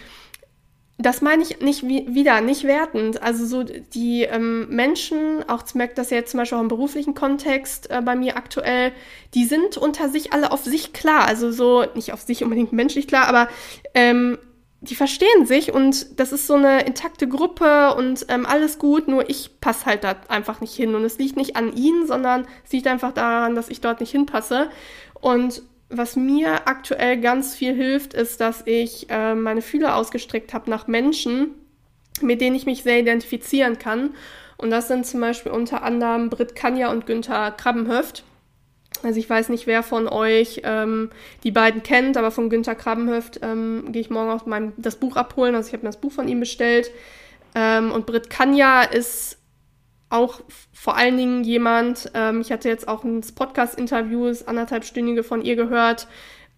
das 0.97 1.21
meine 1.21 1.43
ich 1.43 1.59
nicht 1.59 1.85
wie, 1.87 2.05
wieder, 2.13 2.39
nicht 2.39 2.63
wertend. 2.63 3.21
Also 3.21 3.45
so 3.45 3.63
die 3.63 4.21
ähm, 4.23 4.69
Menschen, 4.69 5.43
auch 5.49 5.63
merkt 5.73 5.97
das 5.97 6.09
ja 6.09 6.17
jetzt 6.17 6.31
zum 6.31 6.37
Beispiel 6.39 6.57
auch 6.57 6.61
im 6.61 6.69
beruflichen 6.69 7.15
Kontext 7.15 7.89
äh, 7.89 8.01
bei 8.01 8.15
mir 8.15 8.37
aktuell, 8.37 8.93
die 9.33 9.45
sind 9.45 9.75
unter 9.75 10.07
sich 10.07 10.31
alle 10.31 10.51
auf 10.51 10.63
sich 10.63 10.93
klar. 10.93 11.27
Also 11.27 11.51
so, 11.51 11.83
nicht 11.95 12.13
auf 12.13 12.21
sich 12.21 12.43
unbedingt 12.43 12.71
menschlich 12.71 13.07
klar, 13.07 13.27
aber 13.27 13.49
ähm, 13.93 14.37
die 14.81 14.95
verstehen 14.95 15.45
sich 15.45 15.73
und 15.73 16.19
das 16.19 16.31
ist 16.31 16.47
so 16.47 16.53
eine 16.53 16.85
intakte 16.85 17.27
Gruppe 17.27 17.95
und 17.95 18.25
ähm, 18.29 18.45
alles 18.45 18.77
gut, 18.77 19.07
nur 19.07 19.29
ich 19.29 19.59
passe 19.59 19.85
halt 19.85 20.03
da 20.03 20.15
einfach 20.29 20.61
nicht 20.61 20.75
hin. 20.75 20.95
Und 20.95 21.03
es 21.03 21.17
liegt 21.17 21.37
nicht 21.37 21.55
an 21.55 21.75
ihnen, 21.75 22.07
sondern 22.07 22.45
es 22.63 22.71
liegt 22.71 22.87
einfach 22.87 23.11
daran, 23.11 23.55
dass 23.55 23.69
ich 23.69 23.81
dort 23.81 23.99
nicht 23.99 24.11
hinpasse. 24.11 24.69
Und 25.19 25.63
was 25.89 26.15
mir 26.15 26.67
aktuell 26.67 27.19
ganz 27.19 27.55
viel 27.55 27.73
hilft, 27.73 28.13
ist, 28.13 28.41
dass 28.41 28.63
ich 28.65 29.09
äh, 29.09 29.35
meine 29.35 29.61
Fühler 29.61 29.95
ausgestreckt 29.95 30.53
habe 30.53 30.69
nach 30.69 30.87
Menschen, 30.87 31.51
mit 32.21 32.41
denen 32.41 32.55
ich 32.55 32.65
mich 32.65 32.83
sehr 32.83 32.99
identifizieren 32.99 33.77
kann. 33.77 34.11
Und 34.57 34.71
das 34.71 34.87
sind 34.87 35.05
zum 35.05 35.21
Beispiel 35.21 35.51
unter 35.51 35.83
anderem 35.83 36.29
Britt 36.29 36.55
Kanja 36.55 36.89
und 36.89 37.05
Günther 37.05 37.51
Krabbenhöft. 37.51 38.23
Also 39.03 39.19
ich 39.19 39.29
weiß 39.29 39.49
nicht, 39.49 39.67
wer 39.67 39.83
von 39.83 40.07
euch 40.07 40.61
ähm, 40.63 41.09
die 41.43 41.51
beiden 41.51 41.83
kennt, 41.83 42.17
aber 42.17 42.31
von 42.31 42.49
Günther 42.49 42.75
Krabbenhöft 42.75 43.39
ähm, 43.43 43.89
gehe 43.89 44.01
ich 44.01 44.09
morgen 44.09 44.31
auch 44.31 44.45
mein, 44.45 44.73
das 44.77 44.95
Buch 44.95 45.17
abholen. 45.17 45.53
Also 45.53 45.67
ich 45.67 45.73
habe 45.73 45.83
mir 45.83 45.89
das 45.89 45.99
Buch 46.01 46.11
von 46.11 46.27
ihm 46.27 46.39
bestellt. 46.39 46.89
Ähm, 47.53 47.91
und 47.91 48.05
Britt 48.05 48.29
Kanja 48.29 48.81
ist 48.83 49.37
auch 50.09 50.41
vor 50.71 50.95
allen 50.95 51.17
Dingen 51.17 51.43
jemand, 51.43 52.11
ähm, 52.13 52.41
ich 52.41 52.51
hatte 52.51 52.69
jetzt 52.69 52.87
auch 52.87 53.03
ein 53.03 53.21
Podcast-Interview, 53.21 54.27
das 54.27 54.47
anderthalbstündige 54.47 55.23
von 55.23 55.41
ihr 55.41 55.55
gehört. 55.55 56.07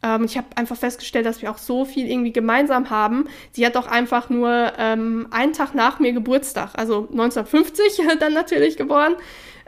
Ähm, 0.03 0.25
ich 0.25 0.37
habe 0.37 0.47
einfach 0.55 0.77
festgestellt, 0.77 1.25
dass 1.25 1.41
wir 1.41 1.49
auch 1.49 1.57
so 1.57 1.85
viel 1.85 2.07
irgendwie 2.07 2.33
gemeinsam 2.33 2.89
haben. 2.89 3.27
Sie 3.51 3.65
hat 3.65 3.75
auch 3.77 3.87
einfach 3.87 4.29
nur 4.29 4.73
ähm, 4.77 5.27
einen 5.31 5.53
Tag 5.53 5.73
nach 5.73 5.99
mir 5.99 6.13
Geburtstag, 6.13 6.71
also 6.75 7.07
1950 7.11 8.01
dann 8.19 8.33
natürlich 8.33 8.77
geboren. 8.77 9.15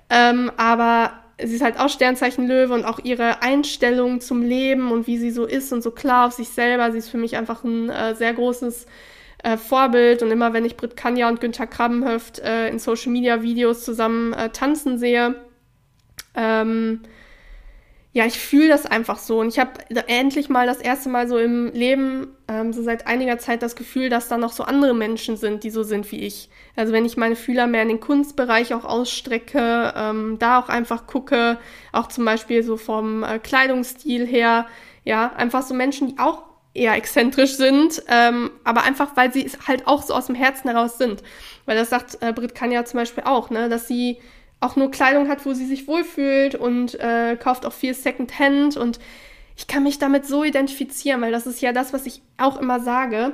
Ähm, 0.09 0.51
aber 0.57 1.13
sie 1.41 1.55
ist 1.55 1.63
halt 1.63 1.79
auch 1.79 1.89
Sternzeichen 1.89 2.47
Löwe 2.47 2.73
und 2.73 2.85
auch 2.85 2.99
ihre 2.99 3.41
Einstellung 3.41 4.21
zum 4.21 4.43
Leben 4.43 4.91
und 4.91 5.07
wie 5.07 5.17
sie 5.17 5.31
so 5.31 5.45
ist 5.45 5.71
und 5.71 5.81
so 5.81 5.91
klar 5.91 6.27
auf 6.27 6.33
sich 6.33 6.49
selber. 6.49 6.91
Sie 6.91 6.97
ist 6.97 7.09
für 7.09 7.17
mich 7.17 7.37
einfach 7.37 7.63
ein 7.63 7.89
äh, 7.89 8.15
sehr 8.15 8.33
großes 8.33 8.85
äh, 9.43 9.57
Vorbild 9.57 10.21
und 10.23 10.31
immer 10.31 10.53
wenn 10.53 10.65
ich 10.65 10.77
Brit 10.77 10.95
Kanja 10.97 11.29
und 11.29 11.41
Günther 11.41 11.67
Krabbenhöft 11.67 12.39
äh, 12.39 12.69
in 12.69 12.79
Social 12.79 13.11
Media 13.11 13.41
Videos 13.41 13.83
zusammen 13.83 14.33
äh, 14.33 14.49
tanzen 14.49 14.97
sehe, 14.97 15.35
ähm, 16.35 17.01
ja, 18.11 18.25
ich 18.25 18.39
fühle 18.39 18.69
das 18.69 18.87
einfach 18.87 19.19
so. 19.19 19.39
Und 19.39 19.49
ich 19.49 19.59
habe 19.59 19.71
endlich 20.07 20.49
mal 20.49 20.65
das 20.65 20.81
erste 20.81 21.09
Mal 21.09 21.27
so 21.27 21.37
im 21.37 21.71
Leben, 21.73 22.35
ähm, 22.47 22.73
so 22.73 22.81
seit 22.81 23.05
einiger 23.05 23.37
Zeit, 23.37 23.61
das 23.61 23.75
Gefühl, 23.75 24.09
dass 24.09 24.27
da 24.27 24.37
noch 24.37 24.51
so 24.51 24.63
andere 24.63 24.95
Menschen 24.95 25.37
sind, 25.37 25.63
die 25.63 25.69
so 25.69 25.83
sind 25.83 26.11
wie 26.11 26.21
ich. 26.25 26.49
Also 26.75 26.91
wenn 26.91 27.05
ich 27.05 27.17
meine 27.17 27.35
Fühler 27.35 27.67
mehr 27.67 27.83
in 27.83 27.87
den 27.87 27.99
Kunstbereich 27.99 28.73
auch 28.73 28.83
ausstrecke, 28.83 29.93
ähm, 29.95 30.37
da 30.39 30.59
auch 30.59 30.69
einfach 30.69 31.05
gucke, 31.05 31.59
auch 31.91 32.07
zum 32.07 32.25
Beispiel 32.25 32.63
so 32.63 32.77
vom 32.77 33.23
äh, 33.23 33.37
Kleidungsstil 33.37 34.25
her, 34.25 34.65
ja, 35.03 35.31
einfach 35.35 35.61
so 35.61 35.75
Menschen, 35.75 36.07
die 36.07 36.19
auch 36.19 36.48
eher 36.73 36.93
exzentrisch 36.95 37.55
sind, 37.55 38.03
ähm, 38.07 38.51
aber 38.63 38.83
einfach, 38.83 39.15
weil 39.15 39.33
sie 39.33 39.49
halt 39.67 39.87
auch 39.87 40.03
so 40.03 40.13
aus 40.13 40.27
dem 40.27 40.35
Herzen 40.35 40.69
heraus 40.69 40.97
sind. 40.97 41.23
Weil 41.65 41.77
das 41.77 41.89
sagt 41.89 42.17
äh, 42.21 42.31
Brit 42.31 42.55
Kanja 42.55 42.85
zum 42.85 42.99
Beispiel 42.99 43.23
auch, 43.25 43.49
ne, 43.49 43.69
dass 43.69 43.87
sie 43.87 44.17
auch 44.59 44.75
nur 44.75 44.91
Kleidung 44.91 45.29
hat, 45.29 45.45
wo 45.45 45.53
sie 45.53 45.65
sich 45.65 45.87
wohlfühlt 45.87 46.55
und 46.55 46.99
äh, 46.99 47.37
kauft 47.37 47.65
auch 47.65 47.73
viel 47.73 47.93
Secondhand 47.93 48.77
und 48.77 48.99
ich 49.55 49.67
kann 49.67 49.83
mich 49.83 49.99
damit 49.99 50.25
so 50.25 50.43
identifizieren, 50.43 51.21
weil 51.21 51.31
das 51.31 51.45
ist 51.45 51.61
ja 51.61 51.73
das, 51.73 51.91
was 51.91 52.05
ich 52.05 52.21
auch 52.37 52.57
immer 52.59 52.79
sage. 52.79 53.33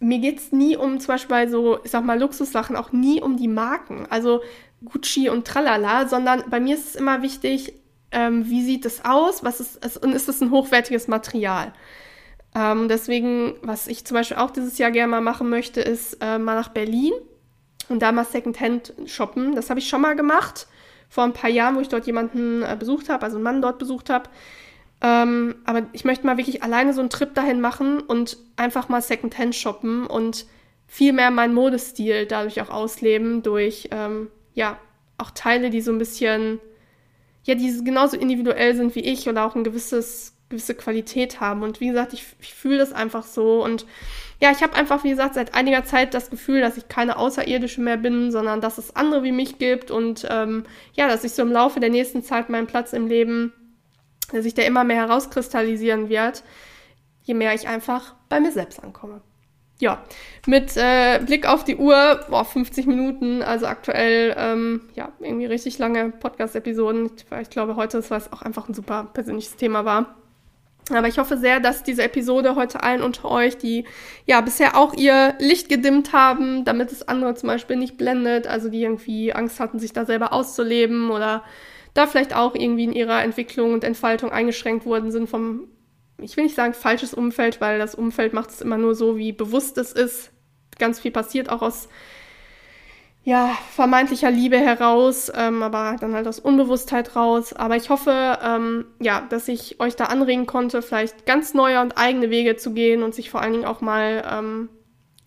Mir 0.00 0.18
geht's 0.18 0.50
nie 0.50 0.76
um 0.76 0.98
zum 0.98 1.14
Beispiel 1.14 1.36
bei 1.36 1.46
so, 1.46 1.78
ich 1.84 1.90
sag 1.92 2.04
mal, 2.04 2.18
Luxussachen, 2.18 2.76
auch 2.76 2.92
nie 2.92 3.22
um 3.22 3.36
die 3.36 3.48
Marken, 3.48 4.06
also 4.10 4.42
Gucci 4.84 5.28
und 5.28 5.46
Tralala, 5.46 6.08
sondern 6.08 6.44
bei 6.50 6.60
mir 6.60 6.74
ist 6.74 6.88
es 6.88 6.96
immer 6.96 7.22
wichtig, 7.22 7.74
ähm, 8.10 8.48
wie 8.48 8.62
sieht 8.62 8.84
es 8.86 9.04
aus, 9.04 9.44
was 9.44 9.60
ist, 9.60 10.02
und 10.02 10.12
ist 10.12 10.28
es 10.28 10.40
ein 10.40 10.50
hochwertiges 10.50 11.08
Material? 11.08 11.72
Ähm, 12.56 12.88
deswegen, 12.88 13.54
was 13.60 13.86
ich 13.86 14.06
zum 14.06 14.14
Beispiel 14.14 14.38
auch 14.38 14.50
dieses 14.50 14.78
Jahr 14.78 14.90
gerne 14.90 15.10
mal 15.10 15.20
machen 15.20 15.50
möchte, 15.50 15.82
ist 15.82 16.14
äh, 16.22 16.38
mal 16.38 16.54
nach 16.54 16.70
Berlin 16.70 17.12
und 17.90 18.00
da 18.00 18.12
mal 18.12 18.24
Secondhand 18.24 18.94
shoppen. 19.04 19.54
Das 19.54 19.68
habe 19.68 19.78
ich 19.78 19.88
schon 19.88 20.00
mal 20.00 20.16
gemacht 20.16 20.66
vor 21.10 21.24
ein 21.24 21.34
paar 21.34 21.50
Jahren, 21.50 21.76
wo 21.76 21.80
ich 21.80 21.88
dort 21.88 22.06
jemanden 22.06 22.62
äh, 22.62 22.74
besucht 22.78 23.10
habe, 23.10 23.24
also 23.24 23.36
einen 23.36 23.44
Mann 23.44 23.60
dort 23.60 23.78
besucht 23.78 24.08
habe. 24.08 24.30
Ähm, 25.02 25.56
aber 25.64 25.82
ich 25.92 26.06
möchte 26.06 26.26
mal 26.26 26.38
wirklich 26.38 26.62
alleine 26.62 26.94
so 26.94 27.00
einen 27.00 27.10
Trip 27.10 27.34
dahin 27.34 27.60
machen 27.60 28.00
und 28.00 28.38
einfach 28.56 28.88
mal 28.88 29.02
Secondhand 29.02 29.54
shoppen 29.54 30.06
und 30.06 30.46
viel 30.86 31.12
mehr 31.12 31.30
meinen 31.30 31.52
Modestil 31.52 32.24
dadurch 32.24 32.62
auch 32.62 32.70
ausleben, 32.70 33.42
durch 33.42 33.88
ähm, 33.90 34.28
ja 34.54 34.78
auch 35.18 35.30
Teile, 35.30 35.68
die 35.68 35.82
so 35.82 35.92
ein 35.92 35.98
bisschen, 35.98 36.58
ja, 37.44 37.54
die 37.54 37.84
genauso 37.84 38.16
individuell 38.16 38.74
sind 38.74 38.94
wie 38.94 39.00
ich 39.00 39.28
oder 39.28 39.44
auch 39.44 39.54
ein 39.54 39.64
gewisses, 39.64 40.35
gewisse 40.48 40.74
Qualität 40.74 41.40
haben. 41.40 41.62
Und 41.62 41.80
wie 41.80 41.88
gesagt, 41.88 42.12
ich, 42.12 42.24
ich 42.40 42.54
fühle 42.54 42.78
das 42.78 42.92
einfach 42.92 43.24
so. 43.24 43.64
Und 43.64 43.86
ja, 44.40 44.50
ich 44.50 44.62
habe 44.62 44.74
einfach, 44.74 45.04
wie 45.04 45.10
gesagt, 45.10 45.34
seit 45.34 45.54
einiger 45.54 45.84
Zeit 45.84 46.14
das 46.14 46.30
Gefühl, 46.30 46.60
dass 46.60 46.76
ich 46.76 46.88
keine 46.88 47.16
Außerirdische 47.16 47.80
mehr 47.80 47.96
bin, 47.96 48.30
sondern 48.30 48.60
dass 48.60 48.78
es 48.78 48.94
andere 48.94 49.22
wie 49.22 49.32
mich 49.32 49.58
gibt 49.58 49.90
und 49.90 50.26
ähm, 50.30 50.64
ja, 50.92 51.08
dass 51.08 51.24
ich 51.24 51.32
so 51.32 51.42
im 51.42 51.52
Laufe 51.52 51.80
der 51.80 51.90
nächsten 51.90 52.22
Zeit 52.22 52.50
meinen 52.50 52.66
Platz 52.66 52.92
im 52.92 53.06
Leben, 53.06 53.52
dass 54.32 54.44
sich 54.44 54.54
der 54.54 54.66
immer 54.66 54.84
mehr 54.84 54.96
herauskristallisieren 54.96 56.08
wird, 56.08 56.42
je 57.22 57.34
mehr 57.34 57.54
ich 57.54 57.66
einfach 57.66 58.14
bei 58.28 58.40
mir 58.40 58.52
selbst 58.52 58.82
ankomme 58.82 59.22
ja, 59.78 60.02
mit 60.46 60.76
äh, 60.76 61.20
Blick 61.24 61.46
auf 61.46 61.64
die 61.64 61.76
Uhr, 61.76 62.20
boah, 62.30 62.44
50 62.44 62.86
Minuten, 62.86 63.42
also 63.42 63.66
aktuell, 63.66 64.34
ähm, 64.38 64.82
ja, 64.94 65.12
irgendwie 65.20 65.46
richtig 65.46 65.78
lange 65.78 66.10
Podcast-Episoden. 66.10 67.10
Ich, 67.16 67.26
ich 67.40 67.50
glaube 67.50 67.76
heute, 67.76 68.02
weil 68.10 68.18
es 68.18 68.32
auch 68.32 68.42
einfach 68.42 68.68
ein 68.68 68.74
super 68.74 69.08
persönliches 69.12 69.56
Thema 69.56 69.84
war. 69.84 70.16
Aber 70.90 71.08
ich 71.08 71.18
hoffe 71.18 71.36
sehr, 71.36 71.58
dass 71.58 71.82
diese 71.82 72.04
Episode 72.04 72.54
heute 72.54 72.82
allen 72.82 73.02
unter 73.02 73.28
euch, 73.28 73.58
die 73.58 73.84
ja 74.24 74.40
bisher 74.40 74.76
auch 74.76 74.94
ihr 74.94 75.34
Licht 75.40 75.68
gedimmt 75.68 76.12
haben, 76.12 76.64
damit 76.64 76.92
es 76.92 77.06
andere 77.08 77.34
zum 77.34 77.48
Beispiel 77.48 77.76
nicht 77.76 77.96
blendet, 77.96 78.46
also 78.46 78.68
die 78.68 78.82
irgendwie 78.82 79.32
Angst 79.32 79.58
hatten, 79.58 79.80
sich 79.80 79.92
da 79.92 80.04
selber 80.04 80.32
auszuleben 80.32 81.10
oder 81.10 81.42
da 81.94 82.06
vielleicht 82.06 82.36
auch 82.36 82.54
irgendwie 82.54 82.84
in 82.84 82.92
ihrer 82.92 83.22
Entwicklung 83.22 83.72
und 83.72 83.82
Entfaltung 83.82 84.30
eingeschränkt 84.30 84.86
worden 84.86 85.10
sind 85.10 85.28
vom 85.28 85.68
ich 86.18 86.36
will 86.36 86.44
nicht 86.44 86.56
sagen 86.56 86.74
falsches 86.74 87.14
Umfeld, 87.14 87.60
weil 87.60 87.78
das 87.78 87.94
Umfeld 87.94 88.32
macht 88.32 88.50
es 88.50 88.60
immer 88.60 88.78
nur 88.78 88.94
so, 88.94 89.16
wie 89.16 89.32
bewusst 89.32 89.76
es 89.78 89.92
ist. 89.92 90.30
Ganz 90.78 91.00
viel 91.00 91.10
passiert 91.10 91.50
auch 91.50 91.62
aus 91.62 91.88
ja, 93.26 93.58
vermeintlicher 93.72 94.30
Liebe 94.30 94.56
heraus, 94.56 95.32
ähm, 95.34 95.60
aber 95.60 95.96
dann 95.98 96.14
halt 96.14 96.28
aus 96.28 96.38
Unbewusstheit 96.38 97.16
raus. 97.16 97.52
Aber 97.52 97.74
ich 97.74 97.90
hoffe, 97.90 98.38
ähm, 98.40 98.84
ja, 99.00 99.26
dass 99.28 99.48
ich 99.48 99.80
euch 99.80 99.96
da 99.96 100.04
anregen 100.04 100.46
konnte, 100.46 100.80
vielleicht 100.80 101.26
ganz 101.26 101.52
neue 101.52 101.80
und 101.80 101.98
eigene 101.98 102.30
Wege 102.30 102.54
zu 102.54 102.72
gehen 102.72 103.02
und 103.02 103.16
sich 103.16 103.28
vor 103.28 103.42
allen 103.42 103.54
Dingen 103.54 103.64
auch 103.64 103.80
mal 103.80 104.24
ähm, 104.32 104.68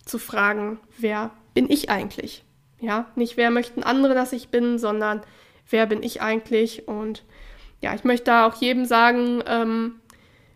zu 0.02 0.18
fragen, 0.18 0.80
wer 0.96 1.30
bin 1.52 1.68
ich 1.68 1.90
eigentlich? 1.90 2.42
Ja, 2.80 3.04
nicht 3.16 3.36
wer 3.36 3.50
möchten 3.50 3.82
andere, 3.82 4.14
dass 4.14 4.32
ich 4.32 4.48
bin, 4.48 4.78
sondern 4.78 5.20
wer 5.68 5.84
bin 5.84 6.02
ich 6.02 6.22
eigentlich? 6.22 6.88
Und 6.88 7.22
ja, 7.82 7.94
ich 7.94 8.04
möchte 8.04 8.24
da 8.24 8.46
auch 8.46 8.54
jedem 8.54 8.86
sagen, 8.86 9.42
ähm, 9.46 10.00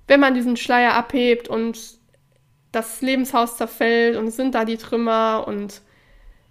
wenn 0.07 0.18
man 0.18 0.32
diesen 0.32 0.57
Schleier 0.57 0.95
abhebt 0.95 1.49
und 1.49 1.99
das 2.72 3.03
Lebenshaus 3.03 3.59
zerfällt 3.59 4.16
und 4.16 4.28
es 4.28 4.36
sind 4.36 4.55
da 4.55 4.64
die 4.64 4.78
Trümmer 4.78 5.45
und 5.47 5.82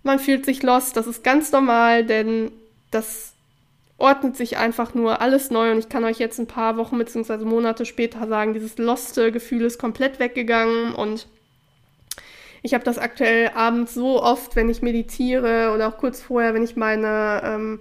man 0.03 0.19
fühlt 0.19 0.45
sich 0.45 0.61
lost, 0.63 0.97
das 0.97 1.07
ist 1.07 1.23
ganz 1.23 1.51
normal, 1.51 2.05
denn 2.05 2.51
das 2.91 3.33
ordnet 3.97 4.35
sich 4.35 4.57
einfach 4.57 4.93
nur 4.93 5.21
alles 5.21 5.49
neu 5.49 5.71
und 5.71 5.79
ich 5.79 5.89
kann 5.89 6.03
euch 6.03 6.19
jetzt 6.19 6.39
ein 6.39 6.47
paar 6.47 6.77
Wochen 6.77 6.97
bzw. 6.97 7.45
Monate 7.45 7.85
später 7.85 8.27
sagen, 8.27 8.53
dieses 8.53 8.77
loste 8.77 9.31
Gefühl 9.31 9.63
ist 9.63 9.79
komplett 9.79 10.19
weggegangen 10.19 10.93
und 10.93 11.27
ich 12.61 12.73
habe 12.73 12.83
das 12.83 12.97
aktuell 12.97 13.51
abends 13.55 13.93
so 13.93 14.21
oft, 14.21 14.55
wenn 14.55 14.69
ich 14.69 14.81
meditiere 14.81 15.71
oder 15.73 15.87
auch 15.87 15.97
kurz 15.97 16.21
vorher, 16.21 16.53
wenn 16.53 16.63
ich 16.63 16.75
meine 16.75 17.41
ähm, 17.43 17.79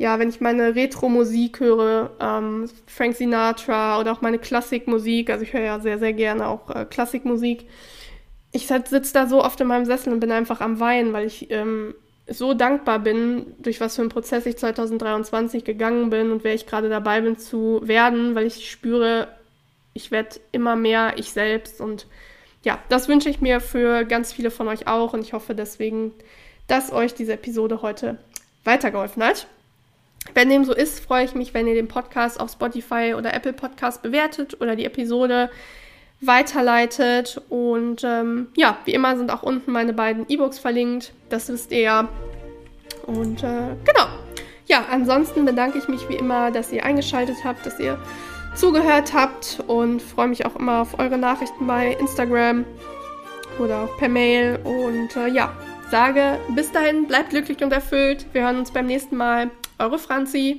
ja, 0.00 0.18
wenn 0.18 0.30
ich 0.30 0.40
meine 0.40 0.74
Retro-Musik 0.74 1.60
höre, 1.60 2.12
ähm, 2.20 2.70
Frank 2.86 3.14
Sinatra 3.16 4.00
oder 4.00 4.12
auch 4.12 4.22
meine 4.22 4.38
Klassikmusik, 4.38 5.28
also 5.28 5.44
ich 5.44 5.52
höre 5.52 5.60
ja 5.60 5.78
sehr, 5.78 5.98
sehr 5.98 6.14
gerne 6.14 6.48
auch 6.48 6.70
äh, 6.74 6.86
Klassikmusik. 6.86 7.66
Ich 8.52 8.66
sitze 8.66 9.12
da 9.12 9.26
so 9.26 9.44
oft 9.44 9.60
in 9.60 9.68
meinem 9.68 9.84
Sessel 9.84 10.12
und 10.12 10.20
bin 10.20 10.32
einfach 10.32 10.60
am 10.60 10.80
Weinen, 10.80 11.12
weil 11.12 11.26
ich 11.26 11.50
ähm, 11.50 11.94
so 12.26 12.54
dankbar 12.54 13.00
bin, 13.00 13.54
durch 13.58 13.80
was 13.80 13.96
für 13.96 14.02
einen 14.02 14.10
Prozess 14.10 14.46
ich 14.46 14.56
2023 14.56 15.64
gegangen 15.64 16.10
bin 16.10 16.30
und 16.30 16.44
wer 16.44 16.54
ich 16.54 16.66
gerade 16.66 16.88
dabei 16.88 17.20
bin 17.20 17.38
zu 17.38 17.80
werden, 17.82 18.34
weil 18.34 18.46
ich 18.46 18.70
spüre, 18.70 19.28
ich 19.94 20.10
werde 20.10 20.40
immer 20.52 20.76
mehr 20.76 21.14
ich 21.16 21.32
selbst 21.32 21.80
und 21.80 22.06
ja, 22.62 22.78
das 22.88 23.08
wünsche 23.08 23.28
ich 23.28 23.40
mir 23.40 23.60
für 23.60 24.04
ganz 24.04 24.32
viele 24.32 24.50
von 24.50 24.68
euch 24.68 24.86
auch 24.86 25.12
und 25.12 25.22
ich 25.22 25.32
hoffe 25.32 25.54
deswegen, 25.54 26.12
dass 26.68 26.92
euch 26.92 27.14
diese 27.14 27.32
Episode 27.32 27.82
heute 27.82 28.18
weitergeholfen 28.64 29.24
hat. 29.24 29.46
Wenn 30.34 30.50
dem 30.50 30.64
so 30.64 30.74
ist, 30.74 31.00
freue 31.00 31.24
ich 31.24 31.34
mich, 31.34 31.54
wenn 31.54 31.66
ihr 31.66 31.74
den 31.74 31.88
Podcast 31.88 32.38
auf 32.38 32.52
Spotify 32.52 33.14
oder 33.16 33.34
Apple 33.34 33.54
Podcast 33.54 34.02
bewertet 34.02 34.60
oder 34.60 34.76
die 34.76 34.84
Episode 34.84 35.50
weiterleitet. 36.20 37.40
Und 37.48 38.02
ähm, 38.04 38.48
ja, 38.56 38.78
wie 38.84 38.94
immer 38.94 39.16
sind 39.16 39.30
auch 39.30 39.42
unten 39.42 39.72
meine 39.72 39.92
beiden 39.92 40.26
E-Books 40.28 40.58
verlinkt. 40.58 41.12
Das 41.28 41.48
wisst 41.48 41.72
ihr 41.72 41.80
ja. 41.80 42.08
Und 43.06 43.42
äh, 43.42 43.76
genau. 43.84 44.06
Ja, 44.66 44.84
ansonsten 44.90 45.44
bedanke 45.44 45.78
ich 45.78 45.88
mich 45.88 46.08
wie 46.08 46.14
immer, 46.14 46.50
dass 46.50 46.70
ihr 46.70 46.84
eingeschaltet 46.84 47.36
habt, 47.44 47.66
dass 47.66 47.80
ihr 47.80 47.98
zugehört 48.54 49.12
habt 49.12 49.62
und 49.66 50.00
freue 50.00 50.28
mich 50.28 50.46
auch 50.46 50.56
immer 50.56 50.82
auf 50.82 50.98
eure 50.98 51.18
Nachrichten 51.18 51.66
bei 51.66 51.96
Instagram 51.98 52.64
oder 53.58 53.82
auch 53.82 53.96
per 53.98 54.08
Mail. 54.08 54.60
Und 54.64 55.16
äh, 55.16 55.28
ja, 55.28 55.52
sage 55.90 56.38
bis 56.54 56.70
dahin, 56.70 57.06
bleibt 57.06 57.30
glücklich 57.30 57.62
und 57.62 57.72
erfüllt. 57.72 58.26
Wir 58.32 58.42
hören 58.42 58.58
uns 58.58 58.70
beim 58.70 58.86
nächsten 58.86 59.16
Mal. 59.16 59.50
Eure 59.78 59.98
Franzi. 59.98 60.48